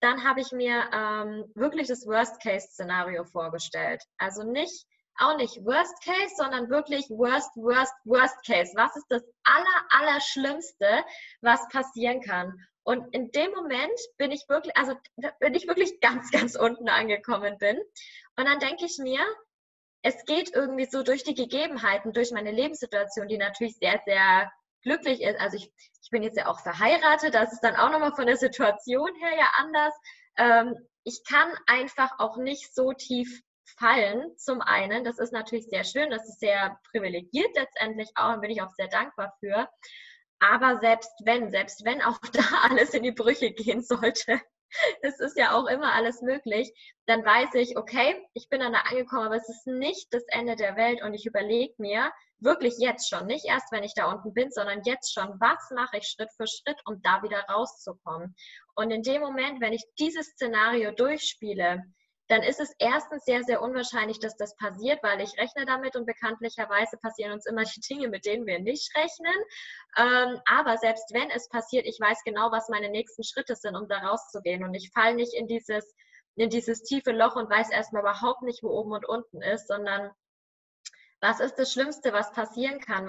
dann 0.00 0.24
habe 0.24 0.40
ich 0.40 0.50
mir 0.50 0.90
ähm, 0.92 1.44
wirklich 1.54 1.86
das 1.86 2.04
Worst-Case-Szenario 2.06 3.24
vorgestellt. 3.24 4.02
Also 4.18 4.42
nicht, 4.42 4.84
auch 5.18 5.36
nicht 5.36 5.64
Worst 5.64 6.02
Case, 6.04 6.34
sondern 6.36 6.68
wirklich 6.68 7.08
Worst, 7.08 7.50
Worst, 7.54 7.94
Worst 8.04 8.44
Case. 8.44 8.72
Was 8.74 8.96
ist 8.96 9.06
das 9.08 9.22
aller, 9.44 9.86
aller 9.90 10.20
was 11.40 11.66
passieren 11.68 12.20
kann? 12.20 12.52
Und 12.86 13.12
in 13.12 13.32
dem 13.32 13.50
Moment 13.50 13.98
bin 14.16 14.30
ich 14.30 14.48
wirklich, 14.48 14.76
also 14.76 14.94
wenn 15.40 15.54
ich 15.54 15.66
wirklich 15.66 15.98
ganz, 16.00 16.30
ganz 16.30 16.54
unten 16.54 16.88
angekommen 16.88 17.58
bin. 17.58 17.76
Und 18.36 18.44
dann 18.44 18.60
denke 18.60 18.84
ich 18.84 18.98
mir, 18.98 19.20
es 20.02 20.24
geht 20.24 20.54
irgendwie 20.54 20.84
so 20.84 21.02
durch 21.02 21.24
die 21.24 21.34
Gegebenheiten, 21.34 22.12
durch 22.12 22.30
meine 22.30 22.52
Lebenssituation, 22.52 23.26
die 23.26 23.38
natürlich 23.38 23.76
sehr, 23.78 24.00
sehr 24.06 24.52
glücklich 24.82 25.20
ist. 25.20 25.40
Also 25.40 25.56
ich, 25.56 25.72
ich 26.00 26.10
bin 26.10 26.22
jetzt 26.22 26.36
ja 26.36 26.46
auch 26.46 26.60
verheiratet, 26.60 27.34
das 27.34 27.52
ist 27.52 27.64
dann 27.64 27.74
auch 27.74 27.90
nochmal 27.90 28.14
von 28.14 28.26
der 28.26 28.36
Situation 28.36 29.12
her 29.16 29.36
ja 29.36 29.50
anders. 29.56 29.94
Ähm, 30.36 30.76
ich 31.02 31.24
kann 31.28 31.52
einfach 31.66 32.12
auch 32.20 32.36
nicht 32.36 32.72
so 32.72 32.92
tief 32.92 33.42
fallen, 33.80 34.38
zum 34.38 34.60
einen. 34.60 35.02
Das 35.02 35.18
ist 35.18 35.32
natürlich 35.32 35.66
sehr 35.66 35.82
schön, 35.82 36.10
das 36.10 36.28
ist 36.28 36.38
sehr 36.38 36.78
privilegiert 36.92 37.50
letztendlich 37.56 38.10
auch 38.14 38.34
und 38.34 38.42
bin 38.42 38.50
ich 38.50 38.62
auch 38.62 38.70
sehr 38.76 38.88
dankbar 38.88 39.34
für. 39.40 39.68
Aber 40.38 40.78
selbst 40.80 41.12
wenn, 41.24 41.50
selbst 41.50 41.84
wenn 41.84 42.02
auch 42.02 42.18
da 42.32 42.42
alles 42.62 42.94
in 42.94 43.02
die 43.02 43.12
Brüche 43.12 43.52
gehen 43.52 43.82
sollte, 43.82 44.40
es 45.02 45.20
ist 45.20 45.38
ja 45.38 45.52
auch 45.52 45.66
immer 45.66 45.94
alles 45.94 46.22
möglich, 46.22 46.72
dann 47.06 47.24
weiß 47.24 47.54
ich, 47.54 47.76
okay, 47.78 48.20
ich 48.34 48.48
bin 48.48 48.60
dann 48.60 48.72
da 48.72 48.80
angekommen, 48.80 49.26
aber 49.26 49.36
es 49.36 49.48
ist 49.48 49.66
nicht 49.66 50.12
das 50.12 50.24
Ende 50.28 50.56
der 50.56 50.76
Welt 50.76 51.02
und 51.02 51.14
ich 51.14 51.24
überlege 51.26 51.74
mir 51.78 52.10
wirklich 52.38 52.74
jetzt 52.78 53.08
schon, 53.08 53.26
nicht 53.26 53.46
erst, 53.46 53.72
wenn 53.72 53.84
ich 53.84 53.94
da 53.94 54.10
unten 54.10 54.34
bin, 54.34 54.50
sondern 54.50 54.82
jetzt 54.84 55.14
schon, 55.14 55.40
was 55.40 55.70
mache 55.74 55.98
ich 55.98 56.08
Schritt 56.08 56.30
für 56.36 56.46
Schritt, 56.46 56.80
um 56.84 57.00
da 57.02 57.22
wieder 57.22 57.40
rauszukommen. 57.48 58.34
Und 58.74 58.90
in 58.90 59.02
dem 59.02 59.22
Moment, 59.22 59.60
wenn 59.60 59.72
ich 59.72 59.84
dieses 59.98 60.26
Szenario 60.32 60.90
durchspiele, 60.92 61.82
dann 62.28 62.42
ist 62.42 62.60
es 62.60 62.74
erstens 62.78 63.24
sehr, 63.24 63.42
sehr 63.44 63.62
unwahrscheinlich, 63.62 64.18
dass 64.18 64.36
das 64.36 64.56
passiert, 64.56 65.02
weil 65.02 65.20
ich 65.20 65.38
rechne 65.38 65.64
damit 65.64 65.94
und 65.96 66.06
bekanntlicherweise 66.06 66.96
passieren 66.98 67.32
uns 67.32 67.46
immer 67.46 67.62
die 67.64 67.80
Dinge, 67.80 68.08
mit 68.08 68.24
denen 68.26 68.46
wir 68.46 68.58
nicht 68.58 68.94
rechnen. 68.96 69.36
Ähm, 69.96 70.40
aber 70.46 70.76
selbst 70.78 71.12
wenn 71.12 71.30
es 71.30 71.48
passiert, 71.48 71.86
ich 71.86 71.98
weiß 72.00 72.22
genau, 72.24 72.50
was 72.50 72.68
meine 72.68 72.90
nächsten 72.90 73.22
Schritte 73.22 73.54
sind, 73.54 73.76
um 73.76 73.88
da 73.88 73.98
rauszugehen. 73.98 74.64
Und 74.64 74.74
ich 74.74 74.90
falle 74.92 75.14
nicht 75.14 75.34
in 75.34 75.46
dieses, 75.46 75.94
in 76.34 76.50
dieses 76.50 76.82
tiefe 76.82 77.12
Loch 77.12 77.36
und 77.36 77.50
weiß 77.50 77.70
erstmal 77.70 78.02
überhaupt 78.02 78.42
nicht, 78.42 78.62
wo 78.62 78.70
oben 78.70 78.92
und 78.92 79.08
unten 79.08 79.42
ist, 79.42 79.68
sondern 79.68 80.10
was 81.20 81.40
ist 81.40 81.54
das 81.54 81.72
Schlimmste, 81.72 82.12
was 82.12 82.32
passieren 82.32 82.80
kann? 82.80 83.08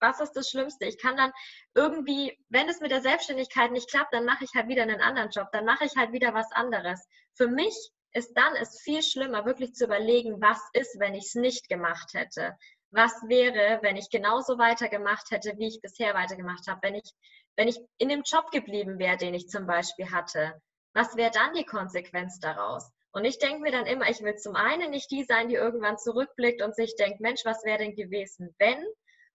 Was 0.00 0.20
ist 0.20 0.32
das 0.32 0.50
Schlimmste? 0.50 0.84
Ich 0.84 0.98
kann 0.98 1.16
dann 1.16 1.32
irgendwie, 1.74 2.38
wenn 2.50 2.68
es 2.68 2.80
mit 2.80 2.90
der 2.90 3.00
Selbstständigkeit 3.00 3.72
nicht 3.72 3.90
klappt, 3.90 4.12
dann 4.12 4.24
mache 4.24 4.44
ich 4.44 4.50
halt 4.54 4.68
wieder 4.68 4.82
einen 4.82 5.00
anderen 5.00 5.30
Job, 5.30 5.48
dann 5.52 5.64
mache 5.64 5.84
ich 5.84 5.96
halt 5.96 6.12
wieder 6.12 6.34
was 6.34 6.50
anderes. 6.52 7.08
Für 7.34 7.48
mich 7.48 7.74
ist 8.12 8.32
dann 8.34 8.54
es 8.56 8.80
viel 8.80 9.02
schlimmer, 9.02 9.44
wirklich 9.44 9.74
zu 9.74 9.84
überlegen, 9.84 10.40
was 10.40 10.60
ist, 10.72 10.98
wenn 10.98 11.14
ich 11.14 11.26
es 11.26 11.34
nicht 11.34 11.68
gemacht 11.68 12.14
hätte. 12.14 12.56
Was 12.90 13.12
wäre, 13.28 13.80
wenn 13.82 13.96
ich 13.96 14.08
genauso 14.10 14.58
weitergemacht 14.58 15.30
hätte, 15.30 15.58
wie 15.58 15.68
ich 15.68 15.80
bisher 15.80 16.14
weitergemacht 16.14 16.66
habe? 16.68 16.80
Wenn 16.82 16.94
ich, 16.94 17.12
wenn 17.56 17.68
ich 17.68 17.78
in 17.98 18.08
dem 18.08 18.22
Job 18.22 18.50
geblieben 18.50 18.98
wäre, 18.98 19.18
den 19.18 19.34
ich 19.34 19.48
zum 19.48 19.66
Beispiel 19.66 20.10
hatte, 20.10 20.60
was 20.94 21.16
wäre 21.16 21.30
dann 21.30 21.52
die 21.52 21.66
Konsequenz 21.66 22.40
daraus? 22.40 22.90
Und 23.12 23.24
ich 23.24 23.38
denke 23.38 23.60
mir 23.60 23.72
dann 23.72 23.86
immer, 23.86 24.08
ich 24.08 24.22
will 24.22 24.36
zum 24.36 24.56
einen 24.56 24.90
nicht 24.90 25.10
die 25.10 25.24
sein, 25.24 25.48
die 25.48 25.54
irgendwann 25.54 25.98
zurückblickt 25.98 26.62
und 26.62 26.74
sich 26.74 26.96
denkt, 26.96 27.20
Mensch, 27.20 27.44
was 27.44 27.64
wäre 27.64 27.78
denn 27.78 27.94
gewesen, 27.94 28.54
wenn? 28.58 28.84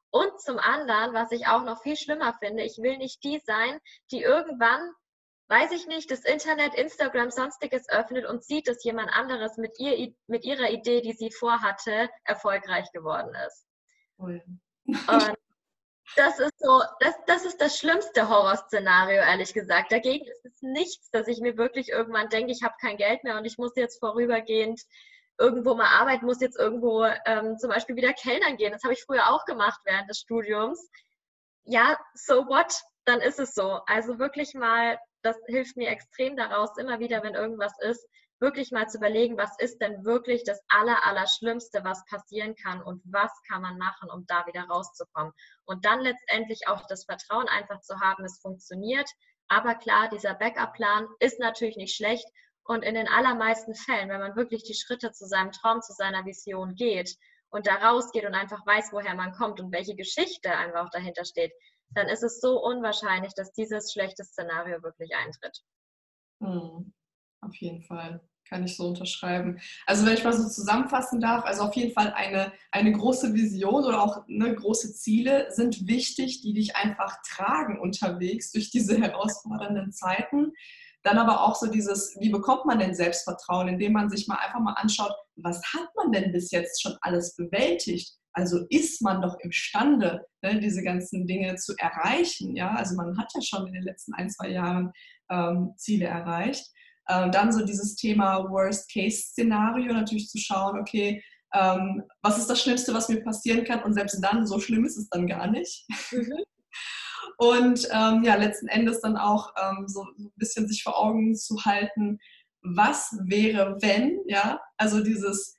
Und 0.10 0.40
zum 0.42 0.60
anderen, 0.60 1.14
was 1.14 1.32
ich 1.32 1.48
auch 1.48 1.64
noch 1.64 1.82
viel 1.82 1.98
schlimmer 1.98 2.36
finde, 2.40 2.64
ich 2.64 2.78
will 2.78 2.98
nicht 2.98 3.24
die 3.24 3.40
sein, 3.40 3.80
die 4.12 4.22
irgendwann 4.22 4.94
weiß 5.48 5.72
ich 5.72 5.88
nicht, 5.88 6.10
das 6.10 6.22
Internet, 6.22 6.76
Instagram, 6.76 7.30
sonstiges 7.30 7.90
öffnet 7.90 8.26
und 8.26 8.44
sieht, 8.44 8.68
dass 8.68 8.84
jemand 8.84 9.12
anderes 9.14 9.58
mit, 9.58 9.80
ihr, 9.80 10.14
mit 10.28 10.46
ihrer 10.46 10.70
Idee, 10.72 11.02
die 11.02 11.14
sie 11.14 11.32
vorhatte, 11.32 12.10
erfolgreich 12.24 12.92
geworden 12.92 13.36
ist. 13.48 13.68
Ja. 14.18 15.18
Und 15.18 15.38
das 16.16 16.40
ist 16.40 16.60
so, 16.60 16.82
das, 17.00 17.16
das 17.28 17.46
ist 17.46 17.62
das 17.62 17.78
schlimmste 17.78 18.30
Horrorszenario, 18.30 19.22
ehrlich 19.22 19.54
gesagt. 19.54 19.92
Dagegen 19.92 20.26
ist 20.28 20.46
es 20.46 20.62
nichts, 20.62 21.10
dass 21.12 21.28
ich 21.28 21.40
mir 21.40 21.58
wirklich 21.58 21.90
irgendwann 21.90 22.30
denke, 22.30 22.52
ich 22.52 22.64
habe 22.64 22.76
kein 22.80 22.98
Geld 22.98 23.24
mehr 23.24 23.38
und 23.38 23.46
ich 23.46 23.58
muss 23.58 23.76
jetzt 23.76 24.00
vorübergehend 24.00 24.82
irgendwo 25.40 25.76
mal 25.76 25.88
arbeiten, 25.88 26.26
muss 26.26 26.42
jetzt 26.42 26.60
irgendwo 26.60 27.06
ähm, 27.26 27.58
zum 27.58 27.70
Beispiel 27.70 27.96
wieder 27.96 28.14
Kellnern 28.14 28.58
gehen. 28.58 28.72
Das 28.72 28.84
habe 28.84 28.94
ich 28.94 29.04
früher 29.04 29.30
auch 29.30 29.46
gemacht 29.46 29.80
während 29.86 30.10
des 30.10 30.20
Studiums. 30.20 30.90
Ja, 31.64 31.98
so 32.14 32.48
what? 32.48 32.74
Dann 33.06 33.20
ist 33.20 33.40
es 33.40 33.54
so. 33.54 33.82
Also 33.88 34.20
wirklich 34.20 34.54
mal 34.54 35.00
das 35.24 35.38
hilft 35.48 35.78
mir 35.78 35.90
extrem 35.90 36.36
daraus, 36.36 36.78
immer 36.78 37.00
wieder, 37.00 37.24
wenn 37.24 37.36
irgendwas 37.36 37.74
ist, 37.80 38.08
wirklich 38.40 38.72
mal 38.72 38.88
zu 38.90 38.98
überlegen, 38.98 39.38
was 39.38 39.58
ist 39.60 39.80
denn 39.80 40.04
wirklich 40.04 40.44
das 40.44 40.62
Aller, 40.68 41.06
Allerschlimmste, 41.06 41.84
was 41.84 42.04
passieren 42.06 42.56
kann 42.56 42.84
und 42.84 43.02
was 43.06 43.32
kann 43.50 43.62
man 43.62 43.78
machen, 43.78 44.10
um 44.12 44.26
da 44.28 44.46
wieder 44.46 44.64
rauszukommen. 44.64 45.32
Und 45.66 45.86
dann 45.86 46.02
letztendlich 46.02 46.68
auch 46.68 46.86
das 46.88 47.06
Vertrauen 47.06 47.48
einfach 47.48 47.80
zu 47.80 48.00
haben, 48.02 48.26
es 48.26 48.40
funktioniert. 48.42 49.10
Aber 49.48 49.76
klar, 49.76 50.10
dieser 50.10 50.34
Backup-Plan 50.34 51.08
ist 51.20 51.40
natürlich 51.40 51.78
nicht 51.78 51.96
schlecht. 51.96 52.26
Und 52.66 52.84
in 52.84 52.96
den 52.96 53.08
allermeisten 53.08 53.76
Fällen, 53.76 54.10
wenn 54.10 54.20
man 54.20 54.36
wirklich 54.36 54.64
die 54.64 54.74
Schritte 54.74 55.12
zu 55.12 55.26
seinem 55.26 55.52
Traum, 55.52 55.82
zu 55.82 55.94
seiner 55.94 56.26
Vision 56.26 56.76
geht 56.76 57.16
und 57.50 57.68
da 57.68 57.76
rausgeht 57.76 58.26
und 58.26 58.34
einfach 58.34 58.66
weiß, 58.66 58.90
woher 58.92 59.16
man 59.16 59.34
kommt 59.34 59.60
und 59.60 59.72
welche 59.72 59.96
Geschichte 59.96 60.52
einfach 60.56 60.86
auch 60.86 60.90
dahinter 60.90 61.24
steht, 61.24 61.54
dann 61.96 62.08
ist 62.08 62.24
es 62.24 62.40
so 62.40 62.62
unwahrscheinlich, 62.64 63.34
dass 63.34 63.52
dieses 63.54 63.92
schlechte 63.92 64.24
Szenario 64.24 64.82
wirklich 64.84 65.12
eintritt. 65.16 65.60
Hm, 66.42 66.94
auf 67.42 67.56
jeden 67.56 67.84
Fall. 67.84 68.22
Kann 68.50 68.66
ich 68.66 68.76
so 68.76 68.88
unterschreiben. 68.88 69.60
Also 69.86 70.06
wenn 70.06 70.14
ich 70.14 70.24
mal 70.24 70.34
so 70.34 70.48
zusammenfassen 70.50 71.22
darf, 71.22 71.46
also 71.46 71.64
auf 71.64 71.76
jeden 71.76 71.94
Fall 71.94 72.14
eine, 72.14 72.52
eine 72.72 72.92
große 72.92 73.34
Vision 73.34 73.86
oder 73.86 74.04
auch 74.04 74.28
ne, 74.28 74.54
große 74.54 74.94
Ziele 74.94 75.48
sind 75.50 75.88
wichtig, 75.88 76.42
die 76.42 76.54
dich 76.54 76.76
einfach 76.76 77.18
tragen 77.26 77.80
unterwegs 77.80 78.52
durch 78.52 78.70
diese 78.70 78.98
herausfordernden 79.02 79.94
Zeiten. 79.94 80.52
Dann 81.04 81.18
aber 81.18 81.42
auch 81.42 81.56
so 81.56 81.68
dieses, 81.68 82.18
wie 82.20 82.30
bekommt 82.30 82.66
man 82.66 82.80
denn 82.80 82.96
Selbstvertrauen, 82.96 83.70
indem 83.70 83.94
man 83.94 84.10
sich 84.10 84.28
mal 84.28 84.38
einfach 84.38 84.60
mal 84.60 84.74
anschaut, 84.74 85.14
was 85.36 85.62
hat 85.74 85.88
man 85.96 86.12
denn 86.12 86.32
bis 86.32 86.52
jetzt 86.52 86.82
schon 86.82 86.98
alles 87.02 87.36
bewältigt? 87.36 88.18
Also 88.34 88.66
ist 88.70 89.02
man 89.02 89.22
doch 89.22 89.38
imstande, 89.40 90.26
ne, 90.42 90.60
diese 90.60 90.84
ganzen 90.84 91.28
Dinge 91.28 91.56
zu 91.56 91.74
erreichen. 91.78 92.56
Ja? 92.56 92.76
Also 92.76 92.96
man 92.96 93.18
hat 93.18 93.32
ja 93.36 93.42
schon 93.42 93.68
in 93.68 93.74
den 93.74 93.84
letzten 93.84 94.14
ein, 94.16 94.30
zwei 94.30 94.50
Jahren 94.50 94.92
ähm, 95.30 95.74
Ziele 95.78 96.08
erreicht. 96.08 96.66
Ähm, 97.10 97.32
dann 97.32 97.52
so 97.52 97.66
dieses 97.66 97.96
Thema 97.96 98.50
Worst-Case-Szenario, 98.50 99.94
natürlich 99.94 100.30
zu 100.30 100.38
schauen, 100.38 100.80
okay, 100.80 101.24
ähm, 101.54 102.04
was 102.22 102.38
ist 102.38 102.50
das 102.50 102.62
Schlimmste, 102.62 102.94
was 102.94 103.10
mir 103.10 103.24
passieren 103.24 103.64
kann? 103.66 103.84
Und 103.84 103.94
selbst 103.94 104.20
dann, 104.24 104.48
so 104.48 104.60
schlimm 104.60 104.86
ist 104.86 104.98
es 104.98 105.10
dann 105.10 105.28
gar 105.28 105.48
nicht. 105.48 105.86
Mhm. 106.12 106.34
Und 107.38 107.88
ähm, 107.92 108.24
ja, 108.24 108.36
letzten 108.36 108.68
Endes 108.68 109.02
dann 109.02 109.18
auch 109.18 109.52
ähm, 109.62 109.88
so 109.88 110.04
ein 110.04 110.32
bisschen 110.36 110.68
sich 110.68 110.84
vor 110.84 110.98
Augen 110.98 111.36
zu 111.36 111.66
halten, 111.66 112.20
was 112.62 113.18
wäre, 113.26 113.78
wenn, 113.82 114.20
ja, 114.28 114.62
also 114.78 115.04
dieses 115.04 115.58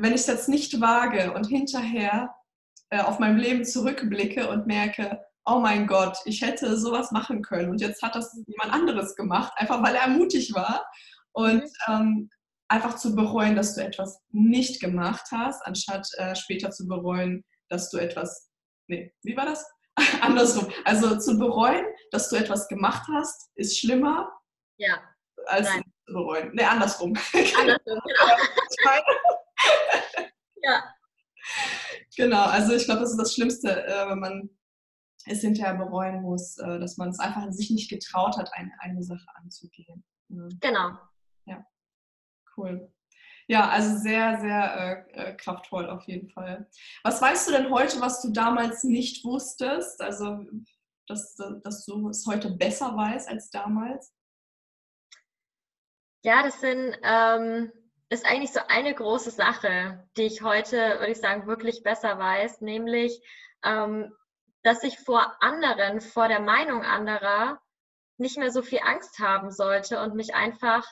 wenn 0.00 0.14
ich 0.14 0.22
es 0.22 0.26
jetzt 0.26 0.48
nicht 0.48 0.80
wage 0.80 1.32
und 1.32 1.46
hinterher 1.46 2.34
äh, 2.90 3.00
auf 3.00 3.18
mein 3.18 3.36
Leben 3.38 3.64
zurückblicke 3.64 4.48
und 4.48 4.66
merke, 4.66 5.22
oh 5.44 5.58
mein 5.58 5.86
Gott, 5.86 6.16
ich 6.24 6.42
hätte 6.42 6.76
sowas 6.78 7.10
machen 7.12 7.42
können 7.42 7.70
und 7.70 7.80
jetzt 7.80 8.02
hat 8.02 8.14
das 8.14 8.34
jemand 8.46 8.72
anderes 8.72 9.14
gemacht, 9.14 9.52
einfach 9.56 9.82
weil 9.82 9.94
er 9.94 10.08
mutig 10.08 10.54
war 10.54 10.86
und 11.32 11.62
mhm. 11.62 11.70
ähm, 11.88 12.30
einfach 12.68 12.96
zu 12.96 13.14
bereuen, 13.14 13.56
dass 13.56 13.74
du 13.74 13.82
etwas 13.82 14.20
nicht 14.30 14.80
gemacht 14.80 15.26
hast, 15.32 15.60
anstatt 15.66 16.08
äh, 16.16 16.34
später 16.34 16.70
zu 16.70 16.86
bereuen, 16.86 17.44
dass 17.68 17.90
du 17.90 17.98
etwas, 17.98 18.50
nee, 18.86 19.12
wie 19.22 19.36
war 19.36 19.46
das? 19.46 19.66
Andersrum. 20.22 20.72
Also 20.84 21.18
zu 21.18 21.38
bereuen, 21.38 21.84
dass 22.10 22.30
du 22.30 22.36
etwas 22.36 22.68
gemacht 22.68 23.06
hast, 23.12 23.50
ist 23.54 23.78
schlimmer 23.78 24.30
ja. 24.78 24.98
als 25.46 25.68
Nein. 25.68 25.82
zu 26.06 26.14
bereuen. 26.14 26.50
Nee, 26.54 26.64
andersrum. 26.64 27.12
Andersrum, 27.32 27.80
genau. 27.84 28.00
ja. 30.62 30.94
Genau, 32.16 32.44
also 32.44 32.74
ich 32.74 32.84
glaube, 32.84 33.00
das 33.00 33.12
ist 33.12 33.20
das 33.20 33.34
Schlimmste, 33.34 33.84
äh, 33.86 34.08
wenn 34.08 34.18
man 34.18 34.50
es 35.26 35.40
hinterher 35.40 35.74
bereuen 35.74 36.22
muss, 36.22 36.58
äh, 36.58 36.78
dass 36.78 36.96
man 36.96 37.10
es 37.10 37.18
einfach 37.18 37.50
sich 37.50 37.70
nicht 37.70 37.90
getraut 37.90 38.36
hat, 38.36 38.52
eine, 38.54 38.72
eine 38.80 39.02
Sache 39.02 39.26
anzugehen. 39.34 40.04
Genau. 40.28 40.98
Ja, 41.46 41.64
cool. 42.56 42.92
Ja, 43.48 43.68
also 43.68 43.98
sehr, 43.98 44.38
sehr 44.38 45.06
äh, 45.16 45.30
äh, 45.30 45.36
kraftvoll 45.36 45.90
auf 45.90 46.04
jeden 46.04 46.30
Fall. 46.30 46.70
Was 47.02 47.20
weißt 47.20 47.48
du 47.48 47.52
denn 47.52 47.70
heute, 47.70 48.00
was 48.00 48.22
du 48.22 48.30
damals 48.30 48.84
nicht 48.84 49.24
wusstest? 49.24 50.00
Also, 50.00 50.46
dass, 51.08 51.34
dass 51.64 51.84
du 51.84 52.08
es 52.10 52.24
heute 52.26 52.52
besser 52.52 52.96
weißt 52.96 53.28
als 53.28 53.50
damals? 53.50 54.14
Ja, 56.22 56.44
das 56.44 56.60
sind 56.60 56.96
ähm, 57.02 57.72
ist 58.10 58.26
eigentlich 58.26 58.52
so 58.52 58.60
eine 58.68 58.92
große 58.92 59.30
Sache, 59.30 60.04
die 60.16 60.24
ich 60.24 60.42
heute, 60.42 60.98
würde 60.98 61.12
ich 61.12 61.20
sagen, 61.20 61.46
wirklich 61.46 61.82
besser 61.82 62.18
weiß, 62.18 62.60
nämlich, 62.60 63.22
ähm, 63.64 64.12
dass 64.62 64.82
ich 64.82 64.98
vor 64.98 65.36
anderen, 65.40 66.00
vor 66.00 66.28
der 66.28 66.40
Meinung 66.40 66.82
anderer 66.82 67.60
nicht 68.18 68.36
mehr 68.36 68.50
so 68.50 68.62
viel 68.62 68.80
Angst 68.84 69.20
haben 69.20 69.52
sollte 69.52 70.02
und 70.02 70.14
mich 70.14 70.34
einfach 70.34 70.84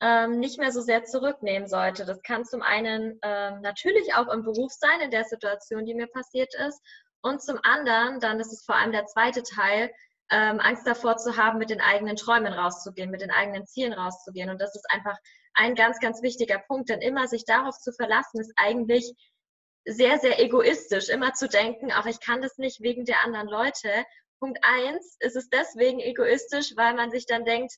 ähm, 0.00 0.38
nicht 0.38 0.58
mehr 0.58 0.70
so 0.70 0.80
sehr 0.80 1.04
zurücknehmen 1.04 1.68
sollte. 1.68 2.04
Das 2.04 2.22
kann 2.22 2.44
zum 2.44 2.62
einen 2.62 3.18
ähm, 3.22 3.60
natürlich 3.62 4.14
auch 4.14 4.28
im 4.28 4.44
Beruf 4.44 4.70
sein, 4.70 5.00
in 5.00 5.10
der 5.10 5.24
Situation, 5.24 5.86
die 5.86 5.94
mir 5.94 6.06
passiert 6.06 6.54
ist. 6.54 6.80
Und 7.22 7.42
zum 7.42 7.58
anderen, 7.62 8.20
dann 8.20 8.38
ist 8.38 8.52
es 8.52 8.64
vor 8.64 8.76
allem 8.76 8.92
der 8.92 9.06
zweite 9.06 9.42
Teil, 9.42 9.90
ähm, 10.30 10.60
Angst 10.60 10.86
davor 10.86 11.16
zu 11.16 11.36
haben, 11.36 11.58
mit 11.58 11.70
den 11.70 11.80
eigenen 11.80 12.14
Träumen 12.14 12.52
rauszugehen, 12.52 13.10
mit 13.10 13.22
den 13.22 13.30
eigenen 13.30 13.66
Zielen 13.66 13.94
rauszugehen. 13.94 14.50
Und 14.50 14.60
das 14.60 14.76
ist 14.76 14.88
einfach 14.90 15.16
ein 15.58 15.74
ganz, 15.74 15.98
ganz 15.98 16.22
wichtiger 16.22 16.58
Punkt, 16.58 16.88
denn 16.88 17.00
immer 17.00 17.26
sich 17.26 17.44
darauf 17.44 17.76
zu 17.78 17.92
verlassen, 17.92 18.40
ist 18.40 18.52
eigentlich 18.56 19.12
sehr, 19.84 20.18
sehr 20.18 20.40
egoistisch, 20.40 21.08
immer 21.08 21.34
zu 21.34 21.48
denken, 21.48 21.90
ach, 21.92 22.06
ich 22.06 22.20
kann 22.20 22.40
das 22.40 22.58
nicht 22.58 22.80
wegen 22.80 23.04
der 23.04 23.24
anderen 23.24 23.48
Leute. 23.48 23.90
Punkt 24.38 24.58
eins 24.62 25.16
ist 25.18 25.36
es 25.36 25.48
deswegen 25.48 25.98
egoistisch, 25.98 26.74
weil 26.76 26.94
man 26.94 27.10
sich 27.10 27.26
dann 27.26 27.44
denkt, 27.44 27.74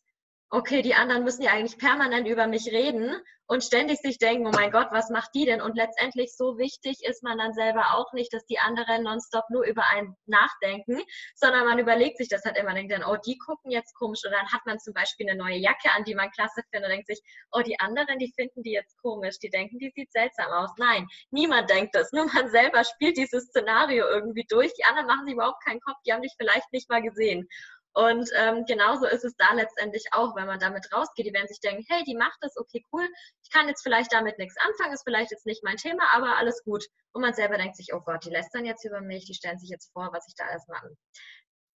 okay, 0.51 0.83
die 0.83 0.95
anderen 0.95 1.25
müssen 1.25 1.43
ja 1.43 1.53
eigentlich 1.53 1.79
permanent 1.79 2.27
über 2.27 2.49
mich 2.49 2.67
reden 2.67 3.17
und 3.47 3.65
ständig 3.65 3.99
sich 3.99 4.19
denken, 4.19 4.47
oh 4.47 4.53
mein 4.53 4.71
Gott, 4.71 4.89
was 4.91 5.11
macht 5.11 5.31
die 5.35 5.45
denn? 5.45 5.61
Und 5.61 5.77
letztendlich 5.77 6.37
so 6.37 6.57
wichtig 6.59 6.99
ist 7.03 7.23
man 7.23 7.39
dann 7.39 7.53
selber 7.53 7.95
auch 7.95 8.13
nicht, 8.13 8.33
dass 8.33 8.45
die 8.47 8.59
anderen 8.59 9.05
nonstop 9.05 9.45
nur 9.51 9.65
über 9.65 9.85
einen 9.91 10.17
nachdenken, 10.27 11.01
sondern 11.35 11.65
man 11.65 11.79
überlegt 11.79 12.19
sich 12.19 12.29
das 12.29 12.45
halt 12.45 12.57
immer, 12.57 12.75
denkt 12.75 12.93
dann, 12.93 13.05
oh, 13.05 13.17
die 13.27 13.39
gucken 13.39 13.71
jetzt 13.71 13.95
komisch 13.95 14.21
und 14.25 14.33
dann 14.33 14.47
hat 14.53 14.61
man 14.67 14.79
zum 14.79 14.93
Beispiel 14.93 15.29
eine 15.29 15.39
neue 15.39 15.57
Jacke 15.57 15.91
an, 15.97 16.05
die 16.05 16.15
man 16.15 16.31
klasse 16.31 16.63
findet 16.71 16.89
und 16.89 16.95
denkt 16.97 17.07
sich, 17.09 17.21
oh, 17.53 17.63
die 17.63 17.79
anderen, 17.81 18.19
die 18.19 18.33
finden 18.37 18.63
die 18.63 18.73
jetzt 18.73 18.97
komisch, 19.03 19.39
die 19.39 19.51
denken, 19.51 19.79
die 19.79 19.93
sieht 19.95 20.13
seltsam 20.13 20.51
aus. 20.53 20.71
Nein, 20.79 21.07
niemand 21.31 21.71
denkt 21.71 21.95
das, 21.95 22.13
nur 22.13 22.27
man 22.27 22.51
selber 22.51 22.85
spielt 22.85 23.17
dieses 23.17 23.47
Szenario 23.47 24.07
irgendwie 24.07 24.47
durch. 24.49 24.73
Die 24.75 24.85
anderen 24.85 25.07
machen 25.07 25.27
sich 25.27 25.35
überhaupt 25.35 25.65
keinen 25.65 25.81
Kopf, 25.81 25.99
die 26.07 26.13
haben 26.13 26.23
dich 26.23 26.35
vielleicht 26.37 26.73
nicht 26.73 26.89
mal 26.89 27.03
gesehen. 27.03 27.49
Und 27.93 28.31
ähm, 28.37 28.65
genauso 28.67 29.07
ist 29.07 29.25
es 29.25 29.35
da 29.37 29.53
letztendlich 29.53 30.05
auch, 30.13 30.37
wenn 30.37 30.47
man 30.47 30.61
damit 30.61 30.93
rausgeht. 30.93 31.27
Die 31.27 31.33
werden 31.33 31.49
sich 31.49 31.61
denken, 31.61 31.85
hey, 31.89 32.05
die 32.05 32.15
macht 32.15 32.39
das, 32.41 32.57
okay, 32.57 32.85
cool. 32.93 33.09
Ich 33.43 33.51
kann 33.51 33.69
jetzt 33.69 33.83
vielleicht 33.83 34.13
damit 34.13 34.39
nichts 34.39 34.57
anfangen, 34.59 34.95
ist 34.95 35.03
vielleicht 35.03 35.33
jetzt 35.33 35.47
nicht 35.47 35.65
mein 35.65 35.77
Thema, 35.77 36.05
aber 36.13 36.37
alles 36.37 36.63
gut. 36.63 36.85
Und 37.13 37.23
man 37.23 37.35
selber 37.35 37.59
denkt 37.59 37.77
sich, 37.77 37.93
oh 37.93 38.01
Gott, 38.01 38.25
die 38.25 38.31
lästern 38.31 38.65
jetzt 38.65 38.85
über 38.85 39.01
mich, 39.01 39.27
die 39.27 39.35
stellen 39.35 39.59
sich 39.59 39.71
jetzt 39.71 39.93
vor, 39.93 40.11
was 40.13 40.27
ich 40.29 40.35
da 40.37 40.45
alles 40.45 40.67
mache. 40.69 40.91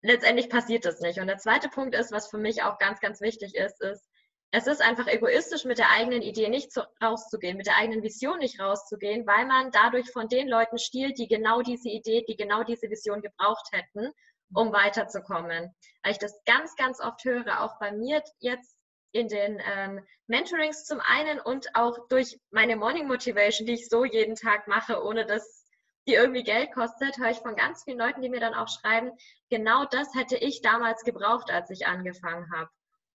Letztendlich 0.03 0.49
passiert 0.49 0.85
das 0.85 0.99
nicht. 0.99 1.19
Und 1.19 1.27
der 1.27 1.37
zweite 1.37 1.69
Punkt 1.69 1.95
ist, 1.95 2.11
was 2.11 2.29
für 2.29 2.37
mich 2.37 2.61
auch 2.61 2.77
ganz, 2.77 2.99
ganz 2.99 3.19
wichtig 3.21 3.55
ist, 3.55 3.81
ist, 3.81 4.07
es 4.55 4.67
ist 4.67 4.83
einfach 4.83 5.07
egoistisch, 5.07 5.65
mit 5.65 5.79
der 5.79 5.89
eigenen 5.89 6.21
Idee 6.21 6.47
nicht 6.47 6.71
zu, 6.71 6.83
rauszugehen, 7.01 7.57
mit 7.57 7.65
der 7.65 7.77
eigenen 7.77 8.03
Vision 8.03 8.37
nicht 8.37 8.59
rauszugehen, 8.59 9.25
weil 9.25 9.47
man 9.47 9.71
dadurch 9.71 10.11
von 10.11 10.27
den 10.27 10.47
Leuten 10.47 10.77
stiehlt, 10.77 11.17
die 11.17 11.27
genau 11.27 11.63
diese 11.63 11.89
Idee, 11.89 12.23
die 12.27 12.35
genau 12.35 12.63
diese 12.63 12.87
Vision 12.87 13.23
gebraucht 13.23 13.67
hätten 13.71 14.13
um 14.53 14.71
weiterzukommen. 14.71 15.73
Weil 16.03 16.11
ich 16.11 16.19
das 16.19 16.39
ganz, 16.45 16.75
ganz 16.75 16.99
oft 16.99 17.23
höre, 17.23 17.61
auch 17.61 17.79
bei 17.79 17.91
mir 17.91 18.23
jetzt 18.39 18.77
in 19.11 19.27
den 19.27 19.61
ähm, 19.65 20.05
Mentorings 20.27 20.85
zum 20.85 20.99
einen 20.99 21.39
und 21.39 21.75
auch 21.75 22.07
durch 22.09 22.39
meine 22.51 22.75
Morning 22.75 23.07
Motivation, 23.07 23.67
die 23.67 23.73
ich 23.73 23.89
so 23.89 24.05
jeden 24.05 24.35
Tag 24.35 24.67
mache, 24.67 25.03
ohne 25.03 25.25
dass 25.25 25.65
die 26.07 26.15
irgendwie 26.15 26.43
Geld 26.43 26.73
kostet, 26.73 27.17
höre 27.17 27.29
ich 27.29 27.37
von 27.37 27.55
ganz 27.55 27.83
vielen 27.83 27.99
Leuten, 27.99 28.21
die 28.21 28.29
mir 28.29 28.39
dann 28.39 28.55
auch 28.55 28.67
schreiben, 28.67 29.11
genau 29.49 29.85
das 29.85 30.13
hätte 30.15 30.35
ich 30.35 30.61
damals 30.61 31.03
gebraucht, 31.03 31.49
als 31.49 31.69
ich 31.69 31.85
angefangen 31.85 32.51
habe 32.51 32.69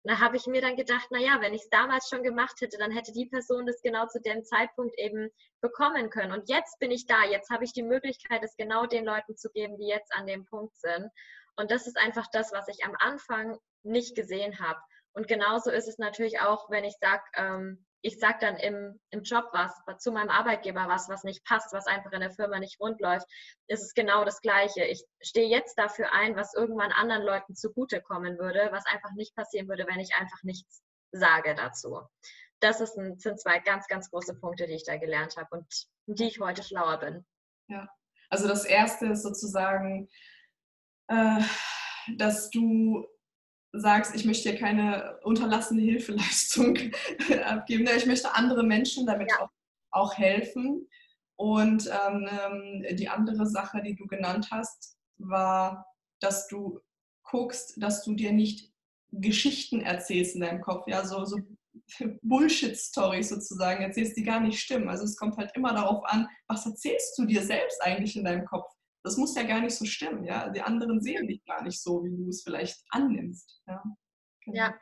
da 0.04 0.20
habe 0.20 0.36
ich 0.36 0.46
mir 0.46 0.60
dann 0.60 0.76
gedacht, 0.76 1.10
naja, 1.10 1.38
wenn 1.40 1.54
ich 1.54 1.62
es 1.62 1.70
damals 1.70 2.08
schon 2.08 2.22
gemacht 2.22 2.60
hätte, 2.60 2.76
dann 2.76 2.90
hätte 2.90 3.12
die 3.12 3.26
Person 3.26 3.66
das 3.66 3.80
genau 3.82 4.06
zu 4.06 4.20
dem 4.20 4.44
Zeitpunkt 4.44 4.98
eben 4.98 5.30
bekommen 5.62 6.10
können. 6.10 6.32
Und 6.32 6.50
jetzt 6.50 6.78
bin 6.78 6.90
ich 6.90 7.06
da, 7.06 7.24
jetzt 7.24 7.50
habe 7.50 7.64
ich 7.64 7.72
die 7.72 7.82
Möglichkeit, 7.82 8.42
es 8.44 8.56
genau 8.56 8.86
den 8.86 9.06
Leuten 9.06 9.36
zu 9.36 9.50
geben, 9.50 9.78
die 9.78 9.86
jetzt 9.86 10.14
an 10.14 10.26
dem 10.26 10.44
Punkt 10.44 10.76
sind. 10.76 11.10
Und 11.56 11.70
das 11.70 11.86
ist 11.86 11.96
einfach 11.96 12.26
das, 12.32 12.52
was 12.52 12.68
ich 12.68 12.84
am 12.84 12.94
Anfang 12.98 13.58
nicht 13.82 14.14
gesehen 14.14 14.58
habe. 14.60 14.78
Und 15.14 15.26
genauso 15.26 15.70
ist 15.70 15.88
es 15.88 15.98
natürlich 15.98 16.40
auch, 16.40 16.68
wenn 16.70 16.84
ich 16.84 16.96
sage, 17.00 17.22
ähm, 17.36 17.86
ich 18.04 18.18
sage 18.18 18.36
dann 18.42 18.56
im, 18.56 19.00
im 19.10 19.22
Job 19.22 19.48
was, 19.52 19.72
zu 19.98 20.12
meinem 20.12 20.28
Arbeitgeber 20.28 20.86
was, 20.88 21.08
was 21.08 21.24
nicht 21.24 21.42
passt, 21.46 21.72
was 21.72 21.86
einfach 21.86 22.12
in 22.12 22.20
der 22.20 22.30
Firma 22.30 22.58
nicht 22.58 22.78
rund 22.78 23.00
läuft, 23.00 23.26
ist 23.66 23.82
es 23.82 23.94
genau 23.94 24.26
das 24.26 24.42
Gleiche. 24.42 24.84
Ich 24.84 25.02
stehe 25.22 25.48
jetzt 25.48 25.78
dafür 25.78 26.12
ein, 26.12 26.36
was 26.36 26.52
irgendwann 26.52 26.92
anderen 26.92 27.22
Leuten 27.22 27.56
zugutekommen 27.56 28.38
würde, 28.38 28.68
was 28.72 28.84
einfach 28.86 29.10
nicht 29.12 29.34
passieren 29.34 29.68
würde, 29.68 29.86
wenn 29.88 30.00
ich 30.00 30.14
einfach 30.16 30.42
nichts 30.42 30.82
sage 31.12 31.54
dazu. 31.54 32.02
Das 32.60 32.82
ein, 32.82 33.18
sind 33.18 33.40
zwei 33.40 33.58
ganz, 33.60 33.86
ganz 33.86 34.10
große 34.10 34.38
Punkte, 34.38 34.66
die 34.66 34.74
ich 34.74 34.84
da 34.84 34.98
gelernt 34.98 35.38
habe 35.38 35.48
und 35.52 35.66
die 36.06 36.28
ich 36.28 36.40
heute 36.40 36.62
schlauer 36.62 36.98
bin. 36.98 37.24
Ja, 37.68 37.88
also 38.28 38.46
das 38.46 38.66
erste 38.66 39.06
ist 39.06 39.22
sozusagen, 39.22 40.10
äh, 41.08 41.40
dass 42.18 42.50
du 42.50 43.06
sagst, 43.74 44.14
ich 44.14 44.24
möchte 44.24 44.50
dir 44.50 44.58
keine 44.58 45.18
unterlassene 45.22 45.82
Hilfeleistung 45.82 46.78
abgeben. 47.44 47.88
Ich 47.96 48.06
möchte 48.06 48.34
andere 48.34 48.62
Menschen 48.62 49.06
damit 49.06 49.30
ja. 49.30 49.40
auch, 49.40 49.50
auch, 49.90 50.14
helfen. 50.14 50.88
Und 51.36 51.90
ähm, 51.90 52.84
die 52.96 53.08
andere 53.08 53.46
Sache, 53.46 53.82
die 53.82 53.96
du 53.96 54.06
genannt 54.06 54.48
hast, 54.50 54.96
war, 55.18 55.86
dass 56.20 56.46
du 56.46 56.80
guckst, 57.24 57.82
dass 57.82 58.04
du 58.04 58.14
dir 58.14 58.32
nicht 58.32 58.72
Geschichten 59.10 59.80
erzählst 59.80 60.34
in 60.34 60.42
deinem 60.42 60.60
Kopf, 60.60 60.86
ja, 60.86 61.04
so, 61.04 61.24
so 61.24 61.38
Bullshit-Stories 62.22 63.28
sozusagen 63.28 63.82
erzählst, 63.82 64.16
die 64.16 64.22
gar 64.22 64.40
nicht 64.40 64.60
stimmen. 64.60 64.88
Also 64.88 65.04
es 65.04 65.16
kommt 65.16 65.36
halt 65.36 65.50
immer 65.54 65.74
darauf 65.74 66.04
an, 66.04 66.28
was 66.46 66.66
erzählst 66.66 67.18
du 67.18 67.24
dir 67.24 67.42
selbst 67.42 67.82
eigentlich 67.82 68.16
in 68.16 68.24
deinem 68.24 68.44
Kopf? 68.44 68.73
Das 69.04 69.18
muss 69.18 69.36
ja 69.36 69.42
gar 69.42 69.60
nicht 69.60 69.76
so 69.76 69.84
stimmen, 69.84 70.24
ja. 70.24 70.48
Die 70.48 70.62
anderen 70.62 71.00
sehen 71.00 71.28
dich 71.28 71.44
gar 71.44 71.62
nicht 71.62 71.80
so, 71.80 72.02
wie 72.04 72.16
du 72.16 72.28
es 72.30 72.42
vielleicht 72.42 72.82
annimmst. 72.88 73.60
Ja, 73.66 73.82
genau. 74.44 74.56
Ja, 74.56 74.74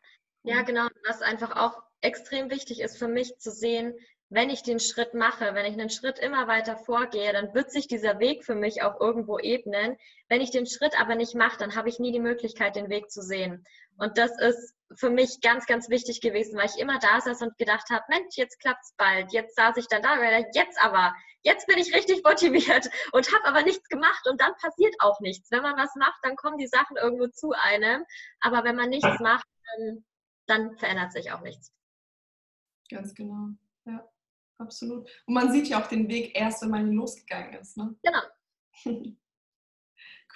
ja, 0.44 0.62
genau. 0.62 0.86
Was 1.06 1.22
einfach 1.22 1.56
auch 1.56 1.82
extrem 2.00 2.48
wichtig 2.48 2.80
ist 2.80 2.98
für 2.98 3.08
mich 3.08 3.36
zu 3.38 3.50
sehen, 3.50 3.94
wenn 4.28 4.48
ich 4.48 4.62
den 4.62 4.80
Schritt 4.80 5.12
mache, 5.12 5.54
wenn 5.54 5.66
ich 5.66 5.74
einen 5.74 5.90
Schritt 5.90 6.18
immer 6.18 6.46
weiter 6.46 6.76
vorgehe, 6.76 7.32
dann 7.32 7.52
wird 7.52 7.70
sich 7.70 7.86
dieser 7.86 8.18
Weg 8.18 8.44
für 8.44 8.54
mich 8.54 8.82
auch 8.82 8.98
irgendwo 8.98 9.38
ebnen. 9.38 9.98
Wenn 10.28 10.40
ich 10.40 10.50
den 10.50 10.66
Schritt 10.66 10.98
aber 10.98 11.16
nicht 11.16 11.34
mache, 11.34 11.58
dann 11.58 11.74
habe 11.74 11.90
ich 11.90 11.98
nie 11.98 12.12
die 12.12 12.20
Möglichkeit, 12.20 12.76
den 12.76 12.88
Weg 12.88 13.10
zu 13.10 13.22
sehen. 13.22 13.66
Und 13.98 14.16
das 14.16 14.30
ist 14.40 14.74
für 14.96 15.10
mich 15.10 15.40
ganz, 15.40 15.66
ganz 15.66 15.88
wichtig 15.88 16.20
gewesen, 16.20 16.56
weil 16.58 16.66
ich 16.66 16.78
immer 16.78 16.98
da 16.98 17.20
saß 17.20 17.42
und 17.42 17.56
gedacht 17.58 17.88
habe, 17.90 18.04
Mensch, 18.08 18.36
jetzt 18.36 18.58
klappt 18.60 18.84
es 18.84 18.94
bald. 18.96 19.32
Jetzt 19.32 19.56
saß 19.56 19.76
ich 19.76 19.86
dann 19.88 20.02
da 20.02 20.14
und 20.14 20.46
jetzt 20.54 20.78
aber, 20.82 21.14
jetzt 21.42 21.66
bin 21.66 21.78
ich 21.78 21.94
richtig 21.94 22.22
motiviert 22.24 22.88
und 23.12 23.32
habe 23.32 23.44
aber 23.46 23.62
nichts 23.62 23.88
gemacht 23.88 24.26
und 24.28 24.40
dann 24.40 24.54
passiert 24.60 24.94
auch 25.00 25.20
nichts. 25.20 25.50
Wenn 25.50 25.62
man 25.62 25.76
was 25.76 25.94
macht, 25.96 26.18
dann 26.22 26.36
kommen 26.36 26.58
die 26.58 26.66
Sachen 26.66 26.96
irgendwo 26.96 27.26
zu 27.28 27.52
einem. 27.52 28.04
Aber 28.40 28.64
wenn 28.64 28.76
man 28.76 28.90
nichts 28.90 29.20
macht, 29.20 29.46
dann, 29.76 30.04
dann 30.46 30.76
verändert 30.78 31.12
sich 31.12 31.32
auch 31.32 31.40
nichts. 31.40 31.72
Ganz 32.90 33.14
genau, 33.14 33.48
ja, 33.86 34.06
absolut. 34.58 35.08
Und 35.26 35.34
man 35.34 35.50
sieht 35.50 35.68
ja 35.68 35.82
auch 35.82 35.86
den 35.86 36.08
Weg 36.08 36.36
erst, 36.36 36.62
wenn 36.62 36.70
man 36.70 36.92
losgegangen 36.92 37.54
ist. 37.54 37.76
Ne? 37.76 37.96
Genau. 38.02 38.22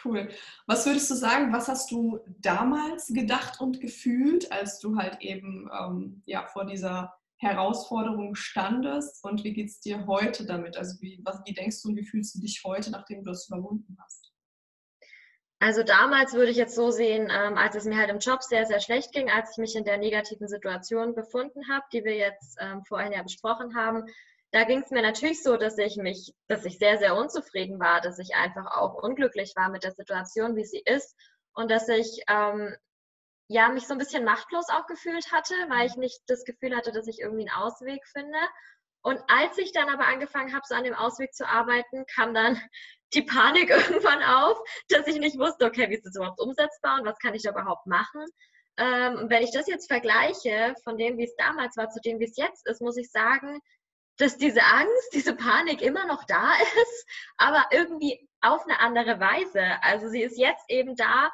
Cool. 0.04 0.28
Was 0.66 0.86
würdest 0.86 1.10
du 1.10 1.14
sagen, 1.14 1.52
was 1.52 1.68
hast 1.68 1.90
du 1.90 2.20
damals 2.40 3.08
gedacht 3.08 3.60
und 3.60 3.80
gefühlt, 3.80 4.52
als 4.52 4.78
du 4.78 4.96
halt 4.96 5.20
eben 5.20 5.70
ähm, 5.72 6.22
ja, 6.26 6.46
vor 6.46 6.66
dieser 6.66 7.14
Herausforderung 7.38 8.34
standest 8.34 9.22
und 9.24 9.44
wie 9.44 9.52
geht 9.52 9.68
es 9.68 9.80
dir 9.80 10.06
heute 10.06 10.46
damit? 10.46 10.76
Also 10.76 11.00
wie, 11.00 11.20
was, 11.24 11.40
wie 11.44 11.52
denkst 11.52 11.82
du 11.82 11.88
und 11.88 11.96
wie 11.96 12.04
fühlst 12.04 12.34
du 12.34 12.40
dich 12.40 12.62
heute, 12.64 12.90
nachdem 12.90 13.24
du 13.24 13.30
es 13.30 13.48
überwunden 13.48 13.96
hast? 14.02 14.32
Also 15.58 15.82
damals 15.82 16.34
würde 16.34 16.50
ich 16.50 16.56
jetzt 16.56 16.74
so 16.74 16.90
sehen, 16.90 17.30
ähm, 17.30 17.56
als 17.56 17.74
es 17.76 17.84
mir 17.84 17.96
halt 17.96 18.10
im 18.10 18.18
Job 18.18 18.42
sehr, 18.42 18.66
sehr 18.66 18.80
schlecht 18.80 19.12
ging, 19.12 19.30
als 19.30 19.52
ich 19.52 19.58
mich 19.58 19.74
in 19.74 19.84
der 19.84 19.96
negativen 19.96 20.48
Situation 20.48 21.14
befunden 21.14 21.68
habe, 21.70 21.84
die 21.92 22.04
wir 22.04 22.14
jetzt 22.14 22.58
ähm, 22.60 22.84
vorhin 22.84 23.12
ja 23.12 23.22
besprochen 23.22 23.74
haben, 23.74 24.04
da 24.56 24.64
ging 24.64 24.82
es 24.82 24.90
mir 24.90 25.02
natürlich 25.02 25.42
so, 25.42 25.58
dass 25.58 25.76
ich 25.76 25.98
mich, 25.98 26.32
dass 26.48 26.64
ich 26.64 26.78
sehr, 26.78 26.96
sehr 26.96 27.14
unzufrieden 27.14 27.78
war, 27.78 28.00
dass 28.00 28.18
ich 28.18 28.34
einfach 28.34 28.64
auch 28.74 28.94
unglücklich 28.94 29.52
war 29.54 29.68
mit 29.68 29.84
der 29.84 29.92
Situation, 29.92 30.56
wie 30.56 30.64
sie 30.64 30.82
ist 30.82 31.14
und 31.52 31.70
dass 31.70 31.86
ich 31.88 32.22
ähm, 32.26 32.74
ja 33.48 33.68
mich 33.68 33.86
so 33.86 33.92
ein 33.92 33.98
bisschen 33.98 34.24
machtlos 34.24 34.70
auch 34.70 34.86
gefühlt 34.86 35.30
hatte, 35.30 35.52
weil 35.68 35.86
ich 35.86 35.96
nicht 35.96 36.22
das 36.28 36.44
Gefühl 36.44 36.74
hatte, 36.74 36.90
dass 36.90 37.06
ich 37.06 37.20
irgendwie 37.20 37.46
einen 37.46 37.62
Ausweg 37.62 38.00
finde. 38.06 38.38
Und 39.02 39.20
als 39.28 39.58
ich 39.58 39.72
dann 39.72 39.90
aber 39.90 40.06
angefangen 40.06 40.54
habe, 40.54 40.64
so 40.66 40.74
an 40.74 40.84
dem 40.84 40.94
Ausweg 40.94 41.34
zu 41.34 41.46
arbeiten, 41.46 42.06
kam 42.14 42.32
dann 42.32 42.58
die 43.12 43.24
Panik 43.24 43.68
irgendwann 43.90 44.22
auf, 44.22 44.58
dass 44.88 45.06
ich 45.06 45.18
nicht 45.18 45.38
wusste, 45.38 45.66
okay, 45.66 45.90
wie 45.90 45.96
ist 45.96 46.06
das 46.06 46.16
überhaupt 46.16 46.40
umsetzbar 46.40 46.98
und 46.98 47.06
was 47.06 47.18
kann 47.18 47.34
ich 47.34 47.42
da 47.42 47.50
überhaupt 47.50 47.86
machen. 47.86 48.24
Ähm, 48.78 49.26
wenn 49.28 49.42
ich 49.42 49.52
das 49.52 49.66
jetzt 49.66 49.88
vergleiche 49.88 50.74
von 50.82 50.96
dem, 50.96 51.18
wie 51.18 51.24
es 51.24 51.36
damals 51.36 51.76
war, 51.76 51.90
zu 51.90 52.00
dem, 52.00 52.20
wie 52.20 52.24
es 52.24 52.38
jetzt 52.38 52.66
ist, 52.66 52.80
muss 52.80 52.96
ich 52.96 53.10
sagen, 53.10 53.60
dass 54.18 54.36
diese 54.36 54.62
Angst, 54.62 55.12
diese 55.12 55.34
Panik 55.34 55.82
immer 55.82 56.06
noch 56.06 56.24
da 56.24 56.52
ist, 56.82 57.06
aber 57.36 57.66
irgendwie 57.70 58.28
auf 58.40 58.64
eine 58.64 58.80
andere 58.80 59.20
Weise. 59.20 59.62
Also 59.82 60.08
sie 60.08 60.22
ist 60.22 60.38
jetzt 60.38 60.64
eben 60.68 60.96
da, 60.96 61.30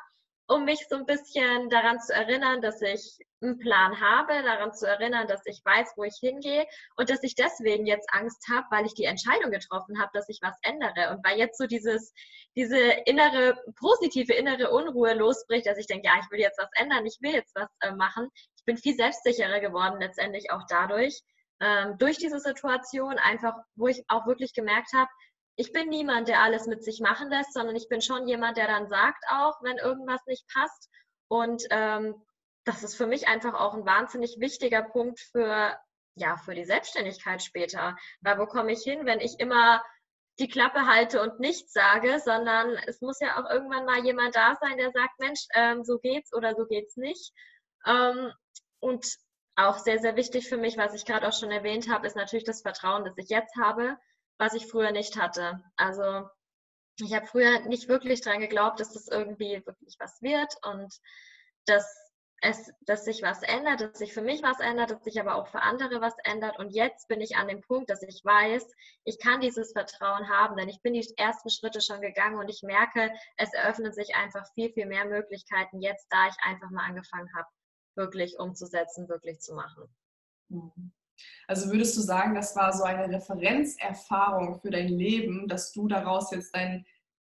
um 0.48 0.64
mich 0.64 0.86
so 0.88 0.96
ein 0.96 1.06
bisschen 1.06 1.70
daran 1.70 2.00
zu 2.00 2.12
erinnern, 2.12 2.60
dass 2.60 2.82
ich 2.82 3.18
einen 3.40 3.58
Plan 3.58 4.00
habe, 4.00 4.42
daran 4.42 4.72
zu 4.72 4.86
erinnern, 4.86 5.26
dass 5.26 5.44
ich 5.46 5.60
weiß, 5.64 5.94
wo 5.96 6.04
ich 6.04 6.16
hingehe 6.20 6.66
und 6.96 7.10
dass 7.10 7.22
ich 7.22 7.34
deswegen 7.34 7.86
jetzt 7.86 8.08
Angst 8.12 8.46
habe, 8.50 8.66
weil 8.70 8.86
ich 8.86 8.94
die 8.94 9.04
Entscheidung 9.04 9.50
getroffen 9.50 10.00
habe, 10.00 10.10
dass 10.14 10.28
ich 10.28 10.40
was 10.42 10.56
ändere 10.62 11.10
und 11.10 11.24
weil 11.24 11.38
jetzt 11.38 11.58
so 11.58 11.66
dieses, 11.66 12.12
diese 12.54 12.78
innere, 12.78 13.56
positive 13.76 14.32
innere 14.32 14.70
Unruhe 14.70 15.14
losbricht, 15.14 15.66
dass 15.66 15.78
ich 15.78 15.86
denke, 15.86 16.06
ja, 16.06 16.14
ich 16.20 16.30
will 16.30 16.40
jetzt 16.40 16.58
was 16.58 16.70
ändern, 16.74 17.06
ich 17.06 17.18
will 17.20 17.32
jetzt 17.32 17.54
was 17.54 17.68
äh, 17.80 17.92
machen. 17.92 18.28
Ich 18.56 18.64
bin 18.64 18.76
viel 18.76 18.94
selbstsicherer 18.94 19.60
geworden 19.60 20.00
letztendlich 20.00 20.50
auch 20.50 20.62
dadurch 20.68 21.22
ähm, 21.62 21.96
durch 21.96 22.18
diese 22.18 22.40
Situation 22.40 23.18
einfach, 23.18 23.54
wo 23.76 23.86
ich 23.86 24.04
auch 24.08 24.26
wirklich 24.26 24.52
gemerkt 24.52 24.92
habe, 24.94 25.08
ich 25.56 25.72
bin 25.72 25.88
niemand, 25.88 26.28
der 26.28 26.40
alles 26.40 26.66
mit 26.66 26.82
sich 26.82 27.00
machen 27.00 27.30
lässt, 27.30 27.52
sondern 27.52 27.76
ich 27.76 27.88
bin 27.88 28.00
schon 28.00 28.26
jemand, 28.26 28.56
der 28.56 28.66
dann 28.66 28.88
sagt 28.88 29.22
auch, 29.30 29.62
wenn 29.62 29.76
irgendwas 29.78 30.20
nicht 30.26 30.44
passt. 30.52 30.90
Und 31.28 31.62
ähm, 31.70 32.14
das 32.64 32.82
ist 32.82 32.96
für 32.96 33.06
mich 33.06 33.28
einfach 33.28 33.54
auch 33.54 33.74
ein 33.74 33.86
wahnsinnig 33.86 34.36
wichtiger 34.40 34.82
Punkt 34.82 35.20
für, 35.20 35.78
ja, 36.16 36.36
für 36.38 36.54
die 36.54 36.64
Selbstständigkeit 36.64 37.42
später. 37.42 37.96
Weil 38.22 38.38
wo 38.38 38.46
komme 38.46 38.72
ich 38.72 38.82
hin, 38.82 39.06
wenn 39.06 39.20
ich 39.20 39.38
immer 39.38 39.82
die 40.40 40.48
Klappe 40.48 40.86
halte 40.86 41.22
und 41.22 41.38
nichts 41.38 41.72
sage, 41.72 42.18
sondern 42.18 42.76
es 42.86 43.00
muss 43.02 43.20
ja 43.20 43.38
auch 43.38 43.48
irgendwann 43.48 43.84
mal 43.84 44.04
jemand 44.04 44.34
da 44.34 44.56
sein, 44.60 44.78
der 44.78 44.90
sagt, 44.90 45.18
Mensch, 45.20 45.46
ähm, 45.54 45.84
so 45.84 45.98
geht's 45.98 46.32
oder 46.32 46.54
so 46.56 46.66
geht's 46.66 46.96
nicht. 46.96 47.32
Ähm, 47.86 48.32
und 48.80 49.06
auch 49.56 49.78
sehr, 49.78 49.98
sehr 49.98 50.16
wichtig 50.16 50.48
für 50.48 50.56
mich, 50.56 50.76
was 50.76 50.94
ich 50.94 51.04
gerade 51.04 51.26
auch 51.28 51.32
schon 51.32 51.50
erwähnt 51.50 51.90
habe, 51.90 52.06
ist 52.06 52.16
natürlich 52.16 52.44
das 52.44 52.62
Vertrauen, 52.62 53.04
das 53.04 53.16
ich 53.16 53.28
jetzt 53.28 53.56
habe, 53.56 53.98
was 54.38 54.54
ich 54.54 54.66
früher 54.66 54.92
nicht 54.92 55.20
hatte. 55.20 55.62
Also 55.76 56.28
ich 56.98 57.14
habe 57.14 57.26
früher 57.26 57.60
nicht 57.60 57.88
wirklich 57.88 58.20
daran 58.20 58.40
geglaubt, 58.40 58.80
dass 58.80 58.92
das 58.92 59.08
irgendwie 59.08 59.62
wirklich 59.66 59.96
was 59.98 60.20
wird 60.22 60.54
und 60.64 60.94
dass 61.66 62.12
es, 62.42 62.72
dass 62.80 63.04
sich 63.04 63.22
was 63.22 63.42
ändert, 63.42 63.80
dass 63.80 63.98
sich 63.98 64.12
für 64.12 64.20
mich 64.20 64.42
was 64.42 64.58
ändert, 64.58 64.90
dass 64.90 65.04
sich 65.04 65.20
aber 65.20 65.36
auch 65.36 65.46
für 65.46 65.62
andere 65.62 66.00
was 66.00 66.16
ändert. 66.24 66.58
Und 66.58 66.70
jetzt 66.70 67.06
bin 67.06 67.20
ich 67.20 67.36
an 67.36 67.46
dem 67.46 67.60
Punkt, 67.60 67.88
dass 67.88 68.02
ich 68.02 68.20
weiß, 68.24 68.66
ich 69.04 69.20
kann 69.20 69.40
dieses 69.40 69.72
Vertrauen 69.72 70.28
haben, 70.28 70.56
denn 70.56 70.68
ich 70.68 70.82
bin 70.82 70.92
die 70.92 71.06
ersten 71.16 71.50
Schritte 71.50 71.80
schon 71.80 72.00
gegangen 72.00 72.38
und 72.38 72.48
ich 72.48 72.62
merke, 72.62 73.12
es 73.36 73.52
eröffnen 73.52 73.92
sich 73.92 74.16
einfach 74.16 74.44
viel, 74.54 74.72
viel 74.72 74.86
mehr 74.86 75.04
Möglichkeiten 75.04 75.80
jetzt, 75.80 76.08
da 76.10 76.26
ich 76.26 76.34
einfach 76.42 76.70
mal 76.70 76.84
angefangen 76.84 77.32
habe, 77.36 77.46
wirklich 77.94 78.38
umzusetzen, 78.38 79.08
wirklich 79.08 79.40
zu 79.40 79.54
machen. 79.54 79.84
Mhm. 80.48 80.92
Also 81.46 81.70
würdest 81.70 81.96
du 81.96 82.00
sagen, 82.00 82.34
das 82.34 82.56
war 82.56 82.72
so 82.72 82.84
eine 82.84 83.14
Referenzerfahrung 83.14 84.60
für 84.60 84.70
dein 84.70 84.88
Leben, 84.88 85.46
dass 85.46 85.72
du 85.72 85.86
daraus 85.86 86.30
jetzt 86.32 86.54
dein 86.54 86.84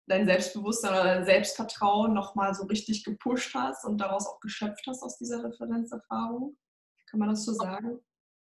dein 0.09 0.25
Selbstbewusstsein 0.25 0.91
oder 0.91 1.03
dein 1.03 1.25
Selbstvertrauen 1.25 2.13
nochmal 2.13 2.53
so 2.53 2.65
richtig 2.65 3.03
gepusht 3.03 3.53
hast 3.53 3.85
und 3.85 3.99
daraus 3.99 4.27
auch 4.27 4.39
geschöpft 4.39 4.85
hast 4.87 5.03
aus 5.03 5.17
dieser 5.17 5.43
Referenzerfahrung? 5.43 6.57
Kann 7.09 7.19
man 7.19 7.29
das 7.29 7.45
so 7.45 7.53
sagen? 7.53 7.99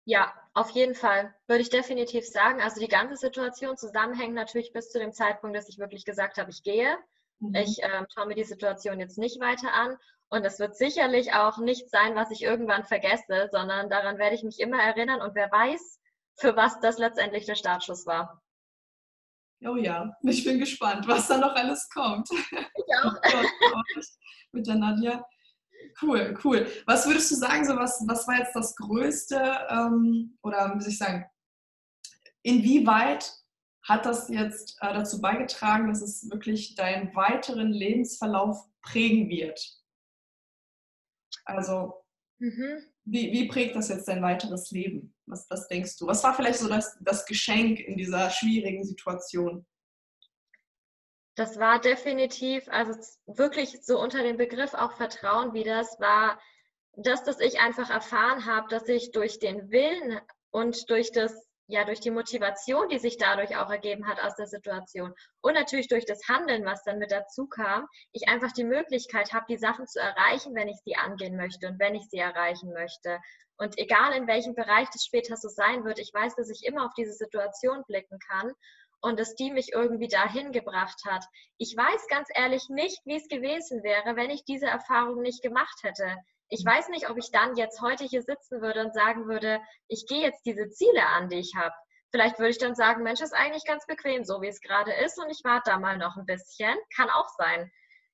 Ja, 0.06 0.34
auf 0.54 0.70
jeden 0.72 0.96
Fall, 0.96 1.36
würde 1.48 1.62
ich 1.62 1.70
definitiv 1.70 2.26
sagen. 2.26 2.62
Also 2.62 2.80
die 2.80 2.88
ganze 2.88 3.18
Situation 3.18 3.78
zusammenhängt 3.78 4.34
natürlich 4.34 4.74
bis 4.74 4.90
zu 4.90 5.00
dem 5.00 5.14
Zeitpunkt, 5.14 5.56
dass 5.56 5.70
ich 5.70 5.78
wirklich 5.78 6.06
gesagt 6.06 6.38
habe, 6.38 6.50
ich 6.50 6.64
gehe. 6.64 6.98
Mhm. 7.40 7.56
Ich 7.56 7.82
äh, 7.84 8.06
schaue 8.14 8.28
mir 8.28 8.36
die 8.36 8.44
Situation 8.44 9.00
jetzt 9.00 9.18
nicht 9.18 9.40
weiter 9.40 9.74
an. 9.74 9.98
Und 10.32 10.46
es 10.46 10.60
wird 10.60 10.76
sicherlich 10.76 11.34
auch 11.34 11.58
nicht 11.58 11.90
sein, 11.90 12.16
was 12.16 12.30
ich 12.30 12.44
irgendwann 12.44 12.86
vergesse, 12.86 13.50
sondern 13.52 13.90
daran 13.90 14.20
werde 14.20 14.36
ich 14.36 14.44
mich 14.44 14.60
immer 14.60 14.82
erinnern. 14.82 15.22
Und 15.22 15.34
wer 15.34 15.52
weiß, 15.52 16.00
für 16.36 16.56
was 16.56 16.80
das 16.80 17.00
letztendlich 17.00 17.46
der 17.46 17.56
Startschuss 17.56 18.06
war. 18.06 18.42
Oh 19.66 19.76
ja, 19.76 20.16
ich 20.22 20.46
bin 20.46 20.60
gespannt, 20.60 21.06
was 21.08 21.28
da 21.28 21.38
noch 21.38 21.54
alles 21.54 21.90
kommt. 21.90 22.30
Ich 22.32 22.96
auch. 23.04 23.14
Mit 24.52 24.68
der 24.68 24.76
Nadja. 24.76 25.26
Cool, 26.02 26.38
cool. 26.44 26.68
Was 26.86 27.06
würdest 27.08 27.32
du 27.32 27.36
sagen, 27.36 27.66
so 27.66 27.76
was, 27.76 28.02
was 28.08 28.28
war 28.28 28.38
jetzt 28.38 28.56
das 28.56 28.76
Größte 28.76 29.68
ähm, 29.70 30.38
oder 30.44 30.74
muss 30.76 30.88
ich 30.88 30.98
sagen, 30.98 31.26
inwieweit 32.42 33.32
hat 33.90 34.06
das 34.06 34.30
jetzt 34.30 34.78
äh, 34.82 34.94
dazu 34.94 35.20
beigetragen, 35.20 35.88
dass 35.88 36.02
es 36.02 36.30
wirklich 36.30 36.76
deinen 36.76 37.14
weiteren 37.16 37.72
Lebensverlauf 37.72 38.70
prägen 38.82 39.30
wird? 39.30 39.60
Also, 41.46 42.06
mhm. 42.38 42.84
wie, 43.06 43.32
wie 43.32 43.48
prägt 43.48 43.76
das 43.76 43.90
jetzt 43.90 44.08
dein 44.08 44.22
weiteres 44.22 44.70
Leben? 44.72 45.16
Was, 45.26 45.50
was 45.50 45.68
denkst 45.68 45.98
du? 45.98 46.08
Was 46.08 46.24
war 46.24 46.36
vielleicht 46.36 46.60
so 46.60 46.70
das, 46.70 46.98
das 47.02 47.26
Geschenk 47.26 47.80
in 47.80 47.98
dieser 47.98 48.30
schwierigen 48.30 48.84
Situation? 48.84 49.66
Das 51.36 51.58
war 51.58 51.80
definitiv, 51.80 52.68
also 52.70 52.94
wirklich 53.26 53.80
so 53.82 54.00
unter 54.00 54.24
dem 54.24 54.38
Begriff 54.38 54.74
auch 54.74 54.92
Vertrauen 54.98 55.54
wie 55.54 55.64
das 55.64 56.00
war, 56.00 56.40
das, 56.98 57.24
dass 57.24 57.40
ich 57.40 57.60
einfach 57.60 57.90
erfahren 57.90 58.46
habe, 58.46 58.68
dass 58.68 58.88
ich 58.88 59.12
durch 59.12 59.40
den 59.40 59.72
Willen 59.72 60.20
und 60.52 60.90
durch 60.90 61.12
das 61.12 61.49
ja 61.70 61.86
durch 61.86 62.00
die 62.00 62.10
Motivation, 62.10 62.90
die 62.90 62.98
sich 62.98 63.18
dadurch 63.18 63.56
auch 63.56 63.70
ergeben 63.70 64.08
hat 64.08 64.20
aus 64.22 64.36
der 64.36 64.48
Situation 64.48 65.14
und 65.42 65.54
natürlich 65.54 65.88
durch 65.88 66.06
das 66.06 66.28
Handeln, 66.28 66.66
was 66.66 66.84
dann 66.84 66.98
mit 66.98 67.12
dazu 67.12 67.48
kam, 67.48 67.88
ich 68.12 68.28
einfach 68.28 68.52
die 68.52 68.64
Möglichkeit 68.64 69.34
habe, 69.34 69.46
die 69.48 69.58
Sachen 69.58 69.86
zu 69.86 70.00
erreichen, 70.00 70.56
wenn 70.56 70.68
ich 70.68 70.78
sie 70.84 70.96
angehen 70.96 71.38
möchte 71.38 71.68
und 71.68 71.80
wenn 71.80 71.94
ich 71.94 72.10
sie 72.10 72.18
erreichen 72.18 72.74
möchte. 72.74 73.20
Und 73.58 73.78
egal 73.78 74.14
in 74.14 74.26
welchem 74.26 74.56
Bereich 74.56 74.90
das 74.90 75.06
später 75.06 75.38
so 75.38 75.48
sein 75.48 75.86
wird, 75.86 76.00
ich 76.00 76.12
weiß, 76.12 76.36
dass 76.36 76.50
ich 76.50 76.66
immer 76.66 76.86
auf 76.86 76.94
diese 76.98 77.14
Situation 77.14 77.84
blicken 77.88 78.18
kann 78.18 78.52
und 79.02 79.20
dass 79.20 79.36
die 79.36 79.52
mich 79.52 79.72
irgendwie 79.72 80.08
dahin 80.08 80.52
gebracht 80.52 81.02
hat. 81.06 81.24
Ich 81.58 81.76
weiß 81.78 82.08
ganz 82.08 82.30
ehrlich 82.34 82.70
nicht, 82.70 83.00
wie 83.06 83.18
es 83.18 83.28
gewesen 83.28 83.84
wäre, 83.84 84.16
wenn 84.16 84.32
ich 84.32 84.44
diese 84.44 84.66
Erfahrung 84.66 85.22
nicht 85.22 85.44
gemacht 85.44 85.84
hätte. 85.84 86.16
Ich 86.50 86.66
weiß 86.66 86.90
nicht, 86.90 87.10
ob 87.10 87.18
ich 87.18 87.32
dann 87.32 87.56
jetzt 87.56 87.80
heute 87.82 88.06
hier 88.06 88.24
sitzen 88.24 88.62
würde 88.62 88.82
und 88.82 88.94
sagen 88.94 89.28
würde, 89.28 89.62
ich 89.88 90.06
gehe 90.08 90.22
jetzt 90.22 90.46
diese 90.46 90.70
Ziele 90.70 91.06
an, 91.06 91.30
die 91.30 91.40
ich 91.40 91.54
habe. 91.56 91.74
Vielleicht 92.12 92.40
würde 92.40 92.50
ich 92.50 92.58
dann 92.58 92.74
sagen, 92.74 93.04
Mensch, 93.04 93.22
ist 93.22 93.36
eigentlich 93.36 93.66
ganz 93.66 93.86
bequem, 93.86 94.24
so 94.24 94.42
wie 94.42 94.48
es 94.48 94.62
gerade 94.62 94.92
ist 94.94 95.20
und 95.20 95.30
ich 95.30 95.42
warte 95.44 95.70
da 95.72 95.80
mal 95.80 95.98
noch 95.98 96.18
ein 96.18 96.26
bisschen. 96.26 96.76
Kann 96.96 97.10
auch 97.10 97.28
sein. 97.38 97.72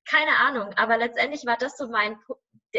Keine 0.08 0.36
Ahnung, 0.36 0.74
aber 0.74 0.98
letztendlich 0.98 1.46
war 1.46 1.56
das 1.56 1.76
so 1.78 1.88
mein, 1.88 2.18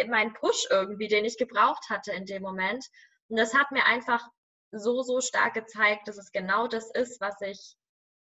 mein 0.07 0.33
Push 0.33 0.67
irgendwie, 0.69 1.07
den 1.07 1.25
ich 1.25 1.37
gebraucht 1.37 1.89
hatte 1.89 2.11
in 2.11 2.25
dem 2.25 2.43
Moment. 2.43 2.85
Und 3.27 3.37
das 3.37 3.55
hat 3.55 3.71
mir 3.71 3.85
einfach 3.85 4.23
so, 4.71 5.01
so 5.01 5.21
stark 5.21 5.55
gezeigt, 5.55 6.07
dass 6.07 6.17
es 6.17 6.31
genau 6.31 6.67
das 6.67 6.91
ist, 6.91 7.19
was 7.19 7.41
ich, 7.41 7.75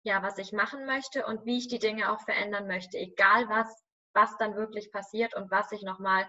ja, 0.03 0.23
was 0.23 0.37
ich 0.37 0.53
machen 0.53 0.85
möchte 0.85 1.25
und 1.25 1.45
wie 1.45 1.57
ich 1.57 1.67
die 1.67 1.79
Dinge 1.79 2.11
auch 2.11 2.21
verändern 2.21 2.67
möchte, 2.67 2.97
egal 2.97 3.49
was 3.49 3.84
was 4.15 4.35
dann 4.37 4.55
wirklich 4.55 4.91
passiert 4.91 5.35
und 5.35 5.51
was 5.51 5.69
sich 5.69 5.83
nochmal 5.83 6.27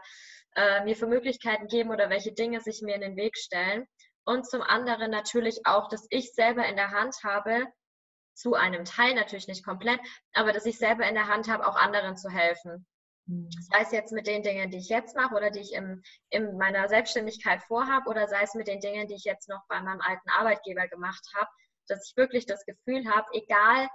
äh, 0.57 0.84
mir 0.84 0.97
für 0.97 1.07
Möglichkeiten 1.07 1.68
geben 1.68 1.91
oder 1.91 2.11
welche 2.11 2.32
Dinge 2.32 2.61
sich 2.61 2.82
mir 2.82 2.95
in 2.95 3.01
den 3.01 3.16
Weg 3.16 3.37
stellen. 3.39 3.87
Und 4.24 4.47
zum 4.49 4.62
anderen 4.62 5.11
natürlich 5.11 5.66
auch, 5.66 5.89
dass 5.89 6.07
ich 6.11 6.34
selber 6.34 6.66
in 6.66 6.76
der 6.76 6.91
Hand 6.91 7.16
habe, 7.22 7.66
zu 8.34 8.55
einem 8.55 8.84
Teil 8.84 9.14
natürlich 9.14 9.49
nicht 9.49 9.64
komplett, 9.64 10.01
aber 10.34 10.53
dass 10.53 10.66
ich 10.66 10.78
selber 10.78 11.09
in 11.09 11.14
der 11.14 11.28
Hand 11.28 11.49
habe, 11.49 11.66
auch 11.66 11.76
anderen 11.76 12.16
zu 12.16 12.28
helfen. 12.28 12.87
Mhm. 13.26 13.49
Sei 13.51 13.80
es 13.80 13.93
jetzt 13.93 14.12
mit 14.12 14.26
den 14.26 14.43
Dingen, 14.43 14.70
die 14.70 14.78
ich 14.78 14.89
jetzt 14.89 15.16
mache 15.16 15.34
oder 15.34 15.51
die 15.51 15.61
ich 15.61 15.72
im, 15.72 16.03
in 16.30 16.57
meiner 16.57 16.89
Selbstständigkeit 16.89 17.62
vorhabe 17.62 18.09
oder 18.11 18.28
sei 18.28 18.43
es 18.43 18.55
mit 18.55 18.68
den 18.68 18.80
Dingen, 18.80 19.09
die 19.09 19.14
ich 19.14 19.24
jetzt 19.24 19.49
noch 19.49 19.62
bei 19.68 19.80
meinem 19.80 20.01
alten 20.01 20.28
Arbeitgeber 20.30 20.87
gemacht 20.89 21.24
habe, 21.34 21.49
dass 21.89 22.09
ich 22.09 22.16
wirklich 22.16 22.47
das 22.47 22.64
Gefühl 22.66 23.09
habe, 23.11 23.26
egal 23.32 23.89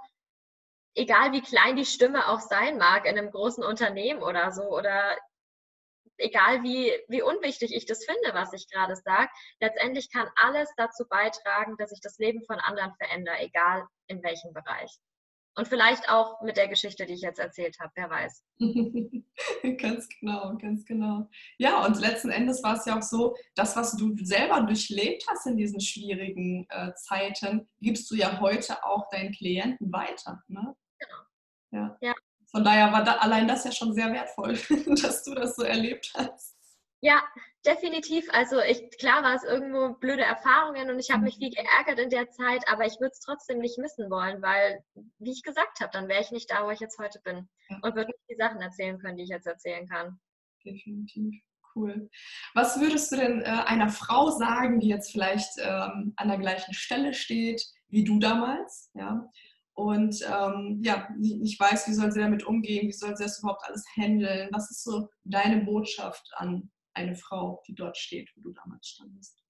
egal 0.94 1.32
wie 1.32 1.42
klein 1.42 1.76
die 1.76 1.86
Stimme 1.86 2.28
auch 2.28 2.40
sein 2.40 2.78
mag 2.78 3.06
in 3.06 3.18
einem 3.18 3.30
großen 3.30 3.64
Unternehmen 3.64 4.22
oder 4.22 4.52
so 4.52 4.62
oder 4.62 5.16
egal 6.18 6.62
wie, 6.62 6.92
wie 7.08 7.22
unwichtig 7.22 7.74
ich 7.74 7.86
das 7.86 8.04
finde, 8.04 8.34
was 8.34 8.52
ich 8.52 8.68
gerade 8.68 8.96
sage, 8.96 9.30
letztendlich 9.60 10.10
kann 10.10 10.28
alles 10.36 10.70
dazu 10.76 11.04
beitragen, 11.08 11.76
dass 11.78 11.92
ich 11.92 12.00
das 12.00 12.18
Leben 12.18 12.44
von 12.46 12.58
anderen 12.60 12.94
verändere, 12.96 13.40
egal 13.40 13.86
in 14.06 14.22
welchem 14.22 14.52
Bereich. 14.52 14.90
Und 15.54 15.68
vielleicht 15.68 16.08
auch 16.08 16.40
mit 16.40 16.56
der 16.56 16.68
Geschichte, 16.68 17.04
die 17.04 17.12
ich 17.12 17.20
jetzt 17.20 17.38
erzählt 17.38 17.76
habe, 17.78 17.92
wer 17.94 18.08
weiß. 18.08 18.42
ganz 19.78 20.08
genau, 20.18 20.56
ganz 20.56 20.82
genau. 20.86 21.28
Ja, 21.58 21.84
und 21.84 22.00
letzten 22.00 22.30
Endes 22.30 22.62
war 22.62 22.78
es 22.78 22.86
ja 22.86 22.96
auch 22.96 23.02
so, 23.02 23.36
das, 23.54 23.76
was 23.76 23.94
du 23.96 24.16
selber 24.24 24.62
durchlebt 24.62 25.26
hast 25.28 25.46
in 25.46 25.58
diesen 25.58 25.80
schwierigen 25.80 26.66
äh, 26.70 26.94
Zeiten, 26.94 27.68
gibst 27.82 28.10
du 28.10 28.14
ja 28.14 28.40
heute 28.40 28.82
auch 28.82 29.10
deinen 29.10 29.32
Klienten 29.32 29.92
weiter. 29.92 30.42
Ne? 30.48 30.74
Ja. 31.70 31.96
ja. 32.00 32.14
Von 32.50 32.64
daher 32.64 32.92
war 32.92 33.02
da, 33.02 33.16
allein 33.16 33.48
das 33.48 33.64
ja 33.64 33.72
schon 33.72 33.94
sehr 33.94 34.12
wertvoll, 34.12 34.52
dass 35.02 35.24
du 35.24 35.34
das 35.34 35.56
so 35.56 35.62
erlebt 35.62 36.12
hast. 36.14 36.56
Ja, 37.00 37.20
definitiv. 37.66 38.28
Also 38.32 38.60
ich, 38.60 38.88
klar 38.98 39.24
war 39.24 39.34
es 39.34 39.42
irgendwo 39.42 39.94
blöde 39.98 40.22
Erfahrungen 40.22 40.88
und 40.88 41.00
ich 41.00 41.10
habe 41.10 41.24
mich 41.24 41.36
mhm. 41.36 41.40
viel 41.40 41.50
geärgert 41.50 41.98
in 41.98 42.10
der 42.10 42.30
Zeit, 42.30 42.62
aber 42.68 42.86
ich 42.86 43.00
würde 43.00 43.10
es 43.12 43.20
trotzdem 43.20 43.58
nicht 43.58 43.78
missen 43.78 44.08
wollen, 44.08 44.40
weil, 44.40 44.84
wie 45.18 45.32
ich 45.32 45.42
gesagt 45.42 45.80
habe, 45.80 45.90
dann 45.92 46.08
wäre 46.08 46.20
ich 46.20 46.30
nicht 46.30 46.50
da, 46.50 46.64
wo 46.64 46.70
ich 46.70 46.78
jetzt 46.78 46.98
heute 46.98 47.20
bin 47.24 47.48
und 47.82 47.96
würde 47.96 48.10
nicht 48.10 48.30
die 48.30 48.36
Sachen 48.36 48.60
erzählen 48.60 48.98
können, 49.00 49.16
die 49.16 49.24
ich 49.24 49.30
jetzt 49.30 49.46
erzählen 49.46 49.88
kann. 49.88 50.20
Definitiv. 50.64 51.42
Cool. 51.74 52.08
Was 52.54 52.78
würdest 52.78 53.10
du 53.10 53.16
denn 53.16 53.40
äh, 53.40 53.46
einer 53.46 53.88
Frau 53.88 54.30
sagen, 54.30 54.78
die 54.78 54.88
jetzt 54.88 55.10
vielleicht 55.10 55.58
ähm, 55.58 56.12
an 56.16 56.28
der 56.28 56.38
gleichen 56.38 56.74
Stelle 56.74 57.14
steht 57.14 57.64
wie 57.88 58.04
du 58.04 58.18
damals, 58.18 58.90
ja, 58.94 59.28
und 59.74 60.20
ähm, 60.26 60.80
ja, 60.82 61.08
nicht 61.16 61.58
weiß, 61.58 61.88
wie 61.88 61.94
soll 61.94 62.12
sie 62.12 62.20
damit 62.20 62.44
umgehen, 62.44 62.88
wie 62.88 62.92
soll 62.92 63.16
sie 63.16 63.24
das 63.24 63.38
überhaupt 63.38 63.64
alles 63.64 63.84
handeln. 63.96 64.48
Was 64.52 64.70
ist 64.70 64.84
so 64.84 65.08
deine 65.24 65.64
Botschaft 65.64 66.30
an 66.34 66.70
eine 66.94 67.14
Frau, 67.14 67.62
die 67.66 67.74
dort 67.74 67.96
steht, 67.96 68.30
wo 68.36 68.42
du 68.42 68.52
damals 68.52 68.86
standest? 68.88 69.42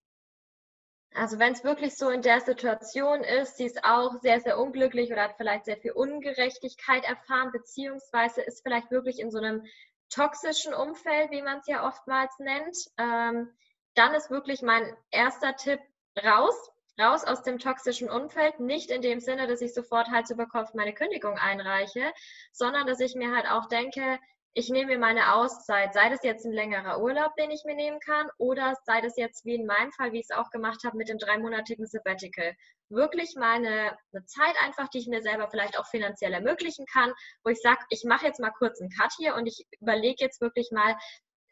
Also 1.14 1.38
wenn 1.38 1.52
es 1.52 1.64
wirklich 1.64 1.96
so 1.96 2.08
in 2.08 2.22
der 2.22 2.40
Situation 2.40 3.22
ist, 3.22 3.58
sie 3.58 3.66
ist 3.66 3.84
auch 3.84 4.20
sehr, 4.22 4.40
sehr 4.40 4.58
unglücklich 4.58 5.12
oder 5.12 5.24
hat 5.24 5.36
vielleicht 5.36 5.66
sehr 5.66 5.76
viel 5.76 5.92
Ungerechtigkeit 5.92 7.04
erfahren, 7.04 7.50
beziehungsweise 7.52 8.40
ist 8.42 8.62
vielleicht 8.62 8.90
wirklich 8.90 9.18
in 9.18 9.30
so 9.30 9.38
einem 9.38 9.62
toxischen 10.08 10.72
Umfeld, 10.72 11.30
wie 11.30 11.42
man 11.42 11.58
es 11.58 11.66
ja 11.66 11.86
oftmals 11.86 12.32
nennt, 12.38 12.76
ähm, 12.98 13.50
dann 13.94 14.14
ist 14.14 14.30
wirklich 14.30 14.62
mein 14.62 14.96
erster 15.10 15.54
Tipp 15.56 15.80
raus, 16.22 16.54
raus 17.00 17.24
aus 17.24 17.42
dem 17.42 17.58
toxischen 17.58 18.10
Umfeld, 18.10 18.60
nicht 18.60 18.90
in 18.90 19.02
dem 19.02 19.20
Sinne, 19.20 19.46
dass 19.46 19.60
ich 19.60 19.74
sofort 19.74 20.08
Hals 20.10 20.30
über 20.30 20.46
Kopf 20.46 20.74
meine 20.74 20.94
Kündigung 20.94 21.38
einreiche, 21.38 22.12
sondern 22.52 22.86
dass 22.86 23.00
ich 23.00 23.14
mir 23.14 23.34
halt 23.34 23.46
auch 23.46 23.66
denke, 23.68 24.18
ich 24.54 24.68
nehme 24.68 24.92
mir 24.92 24.98
meine 24.98 25.34
Auszeit, 25.34 25.94
sei 25.94 26.10
das 26.10 26.22
jetzt 26.22 26.44
ein 26.44 26.52
längerer 26.52 27.00
Urlaub, 27.00 27.34
den 27.36 27.50
ich 27.50 27.64
mir 27.64 27.74
nehmen 27.74 28.00
kann, 28.00 28.28
oder 28.36 28.76
sei 28.84 29.00
das 29.00 29.16
jetzt 29.16 29.46
wie 29.46 29.54
in 29.54 29.64
meinem 29.64 29.92
Fall, 29.92 30.12
wie 30.12 30.18
ich 30.18 30.26
es 30.28 30.36
auch 30.36 30.50
gemacht 30.50 30.84
habe 30.84 30.98
mit 30.98 31.08
dem 31.08 31.16
dreimonatigen 31.16 31.86
Sabbatical. 31.86 32.54
Wirklich 32.90 33.34
meine 33.34 33.96
eine 34.12 34.24
Zeit 34.26 34.54
einfach, 34.62 34.88
die 34.88 34.98
ich 34.98 35.06
mir 35.06 35.22
selber 35.22 35.48
vielleicht 35.48 35.78
auch 35.78 35.86
finanziell 35.86 36.34
ermöglichen 36.34 36.84
kann, 36.84 37.14
wo 37.44 37.50
ich 37.50 37.62
sage, 37.62 37.80
ich 37.88 38.04
mache 38.04 38.26
jetzt 38.26 38.40
mal 38.40 38.52
kurz 38.58 38.78
einen 38.80 38.90
Cut 38.90 39.12
hier 39.16 39.36
und 39.36 39.46
ich 39.46 39.66
überlege 39.80 40.22
jetzt 40.22 40.42
wirklich 40.42 40.70
mal, 40.70 40.96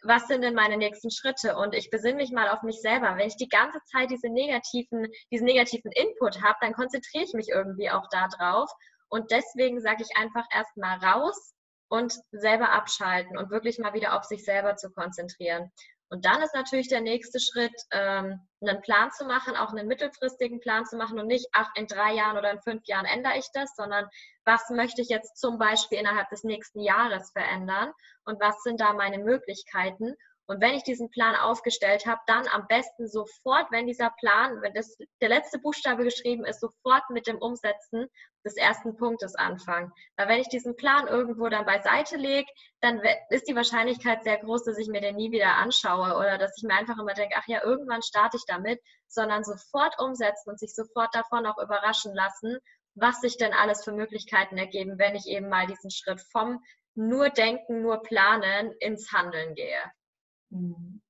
was 0.02 0.26
sind 0.28 0.42
denn 0.42 0.54
meine 0.54 0.76
nächsten 0.76 1.10
Schritte? 1.10 1.56
Und 1.56 1.74
ich 1.74 1.90
besinne 1.90 2.16
mich 2.16 2.32
mal 2.32 2.48
auf 2.48 2.62
mich 2.62 2.80
selber. 2.80 3.16
Wenn 3.16 3.28
ich 3.28 3.36
die 3.36 3.48
ganze 3.48 3.80
Zeit 3.92 4.10
diese 4.10 4.28
negativen, 4.28 5.06
diesen 5.30 5.46
negativen 5.46 5.92
Input 5.92 6.42
habe, 6.42 6.58
dann 6.60 6.72
konzentriere 6.72 7.24
ich 7.24 7.32
mich 7.34 7.48
irgendwie 7.48 7.90
auch 7.90 8.06
da 8.10 8.28
drauf. 8.28 8.70
Und 9.08 9.30
deswegen 9.30 9.80
sage 9.80 10.02
ich 10.02 10.16
einfach 10.16 10.46
erstmal 10.52 10.98
raus, 10.98 11.54
und 11.90 12.14
selber 12.30 12.70
abschalten 12.70 13.36
und 13.36 13.50
wirklich 13.50 13.78
mal 13.78 13.92
wieder 13.92 14.16
auf 14.16 14.24
sich 14.24 14.44
selber 14.44 14.76
zu 14.76 14.90
konzentrieren. 14.90 15.70
Und 16.10 16.24
dann 16.24 16.42
ist 16.42 16.54
natürlich 16.54 16.88
der 16.88 17.00
nächste 17.00 17.38
Schritt, 17.38 17.74
ähm, 17.92 18.40
einen 18.60 18.82
Plan 18.82 19.12
zu 19.12 19.24
machen, 19.24 19.54
auch 19.54 19.70
einen 19.70 19.86
mittelfristigen 19.86 20.58
Plan 20.58 20.84
zu 20.84 20.96
machen 20.96 21.20
und 21.20 21.28
nicht, 21.28 21.46
ach, 21.52 21.70
in 21.76 21.86
drei 21.86 22.14
Jahren 22.14 22.36
oder 22.36 22.50
in 22.50 22.60
fünf 22.60 22.84
Jahren 22.86 23.06
ändere 23.06 23.38
ich 23.38 23.46
das, 23.54 23.74
sondern 23.76 24.08
was 24.44 24.70
möchte 24.70 25.02
ich 25.02 25.08
jetzt 25.08 25.38
zum 25.38 25.58
Beispiel 25.58 25.98
innerhalb 25.98 26.28
des 26.28 26.42
nächsten 26.42 26.80
Jahres 26.80 27.30
verändern 27.30 27.92
und 28.24 28.40
was 28.40 28.60
sind 28.62 28.80
da 28.80 28.92
meine 28.92 29.18
Möglichkeiten 29.18 30.16
und 30.50 30.60
wenn 30.60 30.74
ich 30.74 30.82
diesen 30.82 31.10
Plan 31.10 31.36
aufgestellt 31.36 32.06
habe, 32.06 32.20
dann 32.26 32.48
am 32.48 32.66
besten 32.66 33.06
sofort, 33.06 33.70
wenn 33.70 33.86
dieser 33.86 34.10
Plan, 34.18 34.60
wenn 34.62 34.74
das, 34.74 34.98
der 35.20 35.28
letzte 35.28 35.60
Buchstabe 35.60 36.02
geschrieben 36.02 36.44
ist, 36.44 36.60
sofort 36.60 37.08
mit 37.10 37.28
dem 37.28 37.38
Umsetzen 37.38 38.08
des 38.44 38.56
ersten 38.56 38.96
Punktes 38.96 39.36
anfangen. 39.36 39.92
Weil 40.16 40.26
wenn 40.26 40.40
ich 40.40 40.48
diesen 40.48 40.74
Plan 40.74 41.06
irgendwo 41.06 41.48
dann 41.48 41.66
beiseite 41.66 42.16
lege, 42.16 42.50
dann 42.80 43.00
ist 43.28 43.46
die 43.46 43.54
Wahrscheinlichkeit 43.54 44.24
sehr 44.24 44.38
groß, 44.38 44.64
dass 44.64 44.76
ich 44.76 44.88
mir 44.88 45.00
den 45.00 45.14
nie 45.14 45.30
wieder 45.30 45.54
anschaue 45.54 46.16
oder 46.16 46.36
dass 46.36 46.56
ich 46.56 46.64
mir 46.64 46.74
einfach 46.74 46.98
immer 46.98 47.14
denke, 47.14 47.36
ach 47.38 47.46
ja, 47.46 47.62
irgendwann 47.62 48.02
starte 48.02 48.36
ich 48.36 48.44
damit, 48.48 48.80
sondern 49.06 49.44
sofort 49.44 50.00
umsetzen 50.00 50.50
und 50.50 50.58
sich 50.58 50.74
sofort 50.74 51.14
davon 51.14 51.46
auch 51.46 51.62
überraschen 51.62 52.12
lassen, 52.12 52.58
was 52.96 53.20
sich 53.20 53.36
denn 53.36 53.52
alles 53.52 53.84
für 53.84 53.92
Möglichkeiten 53.92 54.58
ergeben, 54.58 54.98
wenn 54.98 55.14
ich 55.14 55.28
eben 55.28 55.48
mal 55.48 55.68
diesen 55.68 55.92
Schritt 55.92 56.20
vom 56.32 56.60
nur 56.96 57.30
denken, 57.30 57.82
nur 57.82 58.02
planen 58.02 58.72
ins 58.80 59.12
Handeln 59.12 59.54
gehe. 59.54 59.92
Mhm. 60.50 61.00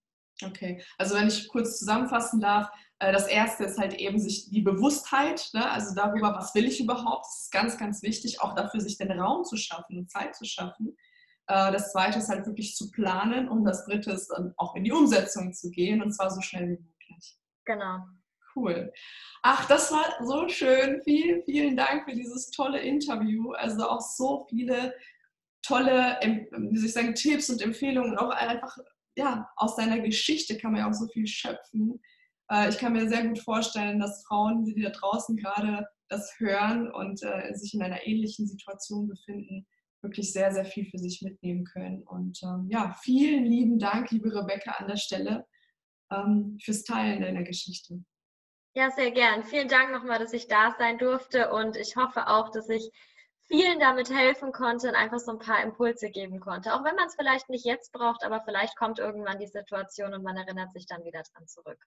Okay, 0.43 0.82
also 0.97 1.14
wenn 1.16 1.28
ich 1.28 1.49
kurz 1.49 1.78
zusammenfassen 1.78 2.41
darf, 2.41 2.70
äh, 2.99 3.12
das 3.12 3.26
erste 3.26 3.64
ist 3.64 3.78
halt 3.78 3.95
eben 3.95 4.18
sich 4.18 4.51
die 4.51 4.62
Bewusstheit, 4.62 5.51
ne? 5.53 5.70
also 5.70 5.95
darüber, 5.95 6.34
was 6.34 6.55
will 6.55 6.64
ich 6.64 6.80
überhaupt, 6.80 7.26
das 7.26 7.43
ist 7.45 7.53
ganz, 7.53 7.76
ganz 7.76 8.03
wichtig, 8.03 8.41
auch 8.41 8.55
dafür 8.55 8.80
sich 8.80 8.97
den 8.97 9.12
Raum 9.12 9.45
zu 9.45 9.57
schaffen 9.57 9.99
und 9.99 10.11
Zeit 10.11 10.34
zu 10.34 10.45
schaffen. 10.45 10.97
Äh, 11.47 11.72
das 11.72 11.93
zweite 11.93 12.18
ist 12.18 12.28
halt 12.28 12.47
wirklich 12.47 12.74
zu 12.74 12.91
planen 12.91 13.49
und 13.49 13.64
das 13.64 13.84
dritte 13.84 14.12
ist 14.12 14.28
dann 14.28 14.55
auch 14.57 14.74
in 14.76 14.84
die 14.84 14.93
Umsetzung 14.93 15.53
zu 15.53 15.70
gehen 15.70 16.03
und 16.03 16.12
zwar 16.12 16.30
so 16.30 16.41
schnell 16.41 16.68
wie 16.68 16.82
möglich. 16.82 17.38
Genau. 17.64 17.99
Cool. 18.55 18.93
Ach, 19.43 19.66
das 19.66 19.93
war 19.93 20.05
so 20.24 20.49
schön. 20.49 21.01
Vielen, 21.05 21.43
vielen 21.45 21.76
Dank 21.76 22.05
für 22.05 22.16
dieses 22.16 22.51
tolle 22.51 22.80
Interview. 22.80 23.53
Also 23.53 23.88
auch 23.88 24.01
so 24.01 24.47
viele 24.51 24.95
tolle, 25.62 26.18
wie 26.22 26.76
soll 26.76 26.86
ich 26.86 26.93
sagen, 26.93 27.14
Tipps 27.14 27.49
und 27.49 27.62
Empfehlungen 27.62 28.12
und 28.12 28.18
auch 28.18 28.30
einfach 28.30 28.76
ja, 29.16 29.48
aus 29.56 29.76
seiner 29.76 30.00
Geschichte 30.00 30.56
kann 30.58 30.72
man 30.72 30.80
ja 30.80 30.88
auch 30.88 30.94
so 30.94 31.06
viel 31.08 31.26
schöpfen. 31.26 32.00
Äh, 32.50 32.68
ich 32.70 32.78
kann 32.78 32.92
mir 32.92 33.08
sehr 33.08 33.26
gut 33.26 33.38
vorstellen, 33.38 34.00
dass 34.00 34.24
Frauen, 34.26 34.64
die 34.64 34.80
da 34.80 34.90
draußen 34.90 35.36
gerade 35.36 35.86
das 36.08 36.38
hören 36.38 36.90
und 36.90 37.22
äh, 37.22 37.54
sich 37.54 37.74
in 37.74 37.82
einer 37.82 38.06
ähnlichen 38.06 38.46
Situation 38.46 39.08
befinden, 39.08 39.66
wirklich 40.02 40.32
sehr, 40.32 40.52
sehr 40.52 40.64
viel 40.64 40.86
für 40.86 40.98
sich 40.98 41.22
mitnehmen 41.22 41.64
können. 41.64 42.02
Und 42.02 42.40
ähm, 42.42 42.66
ja, 42.68 42.96
vielen 43.02 43.44
lieben 43.44 43.78
Dank, 43.78 44.11
liebe 44.11 44.34
Rebecca, 44.34 44.72
an 44.72 44.88
der 44.88 44.96
Stelle 44.96 45.46
ähm, 46.11 46.58
fürs 46.62 46.84
Teilen 46.84 47.20
deiner 47.20 47.42
Geschichte. 47.42 48.02
Ja, 48.74 48.90
sehr 48.90 49.11
gern. 49.11 49.44
Vielen 49.44 49.68
Dank 49.68 49.92
nochmal, 49.92 50.18
dass 50.18 50.32
ich 50.32 50.46
da 50.46 50.74
sein 50.78 50.98
durfte 50.98 51.52
und 51.52 51.76
ich 51.76 51.96
hoffe 51.96 52.28
auch, 52.28 52.50
dass 52.50 52.68
ich 52.68 52.90
vielen 53.51 53.80
damit 53.80 54.11
helfen 54.11 54.53
konnte 54.53 54.88
und 54.88 54.94
einfach 54.94 55.18
so 55.18 55.32
ein 55.32 55.38
paar 55.38 55.62
Impulse 55.62 56.11
geben 56.11 56.38
konnte. 56.38 56.72
Auch 56.72 56.84
wenn 56.84 56.94
man 56.94 57.09
es 57.09 57.16
vielleicht 57.16 57.48
nicht 57.51 57.64
jetzt 57.64 57.92
braucht, 57.92 58.22
aber 58.22 58.40
vielleicht 58.40 58.76
kommt 58.76 59.01
irgendwann 59.01 59.40
die 59.40 59.48
Situation 59.48 60.14
und 60.14 60.22
man 60.22 60.36
erinnert 60.36 60.72
sich 60.72 60.86
dann 60.86 61.05
wieder 61.05 61.22
dran 61.22 61.46
zurück. 61.48 61.84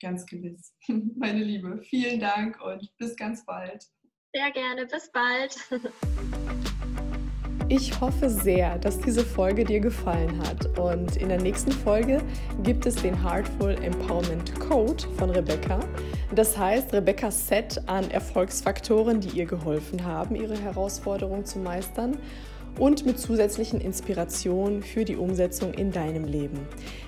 Ganz 0.00 0.24
gewiss. 0.24 0.72
Meine 1.16 1.42
Liebe, 1.42 1.82
vielen 1.82 2.20
Dank 2.20 2.60
und 2.62 2.96
bis 2.96 3.16
ganz 3.16 3.44
bald. 3.44 3.84
Sehr 4.32 4.50
gerne, 4.52 4.86
bis 4.86 5.10
bald. 5.10 5.56
Ich 7.74 7.98
hoffe 8.02 8.28
sehr, 8.28 8.76
dass 8.76 8.98
diese 8.98 9.24
Folge 9.24 9.64
dir 9.64 9.80
gefallen 9.80 10.38
hat 10.46 10.78
und 10.78 11.16
in 11.16 11.30
der 11.30 11.40
nächsten 11.40 11.72
Folge 11.72 12.20
gibt 12.62 12.84
es 12.84 12.96
den 12.96 13.24
Heartful 13.24 13.70
Empowerment 13.82 14.60
Code 14.60 15.02
von 15.16 15.30
Rebecca. 15.30 15.80
Das 16.34 16.58
heißt, 16.58 16.92
Rebeccas 16.92 17.48
Set 17.48 17.80
an 17.86 18.10
Erfolgsfaktoren, 18.10 19.20
die 19.20 19.38
ihr 19.38 19.46
geholfen 19.46 20.04
haben, 20.04 20.36
ihre 20.36 20.58
Herausforderung 20.58 21.46
zu 21.46 21.60
meistern 21.60 22.18
und 22.78 23.06
mit 23.06 23.18
zusätzlichen 23.18 23.80
Inspirationen 23.80 24.82
für 24.82 25.06
die 25.06 25.16
Umsetzung 25.16 25.72
in 25.72 25.92
deinem 25.92 26.24
Leben. 26.24 26.58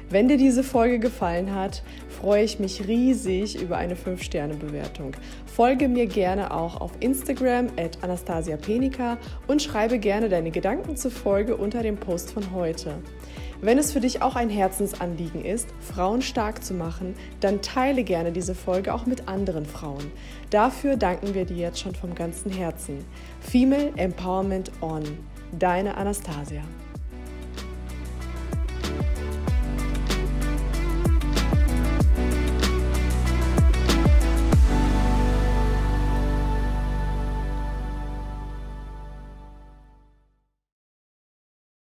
Wenn 0.09 0.29
dir 0.29 0.39
diese 0.39 0.63
Folge 0.63 0.99
gefallen 0.99 1.55
hat, 1.55 1.83
freue 2.09 2.45
ich 2.45 2.59
mich 2.59 2.87
riesig 2.87 3.61
über 3.61 3.77
eine 3.77 3.97
5-Sterne-Bewertung. 3.97 5.13
Folge 5.55 5.87
mir 5.87 6.07
gerne 6.07 6.53
auch 6.53 6.81
auf 6.81 6.91
Instagram 6.99 7.69
at 7.77 8.03
Anastasia 8.03 8.57
Penica 8.57 9.19
und 9.47 9.63
schreibe 9.63 10.01
gerne 10.01 10.29
deine 10.29 10.51
Gedanken 10.51 10.97
zur 10.97 11.13
Folge 11.13 11.57
unter 11.57 11.85
dem 11.85 11.97
Post 11.97 12.33
von 12.33 12.51
heute. 12.51 12.97
Wenn 13.61 13.79
es 13.79 13.93
für 13.93 14.01
dich 14.01 14.21
auch 14.21 14.35
ein 14.35 14.51
Herzensanliegen 14.51 15.45
ist, 15.45 15.69
Frauen 15.79 16.23
stark 16.23 16.65
zu 16.65 16.75
machen, 16.75 17.15
dann 17.39 17.63
teile 17.63 18.03
gerne 18.03 18.33
diese 18.33 18.57
Folge 18.57 18.93
auch 18.93 19.07
mit 19.07 19.29
anderen 19.29 19.65
Frauen. 19.65 20.11
Dafür 20.51 20.97
danken 20.97 21.35
wir 21.35 21.45
dir 21.45 21.57
jetzt 21.57 21.79
schon 21.79 21.95
vom 21.95 22.17
ganzen 22.17 22.51
Herzen. 22.51 23.05
Female 23.39 23.93
Empowerment 23.95 24.73
On. 24.81 25.05
Deine 25.57 25.97
Anastasia. 25.97 26.63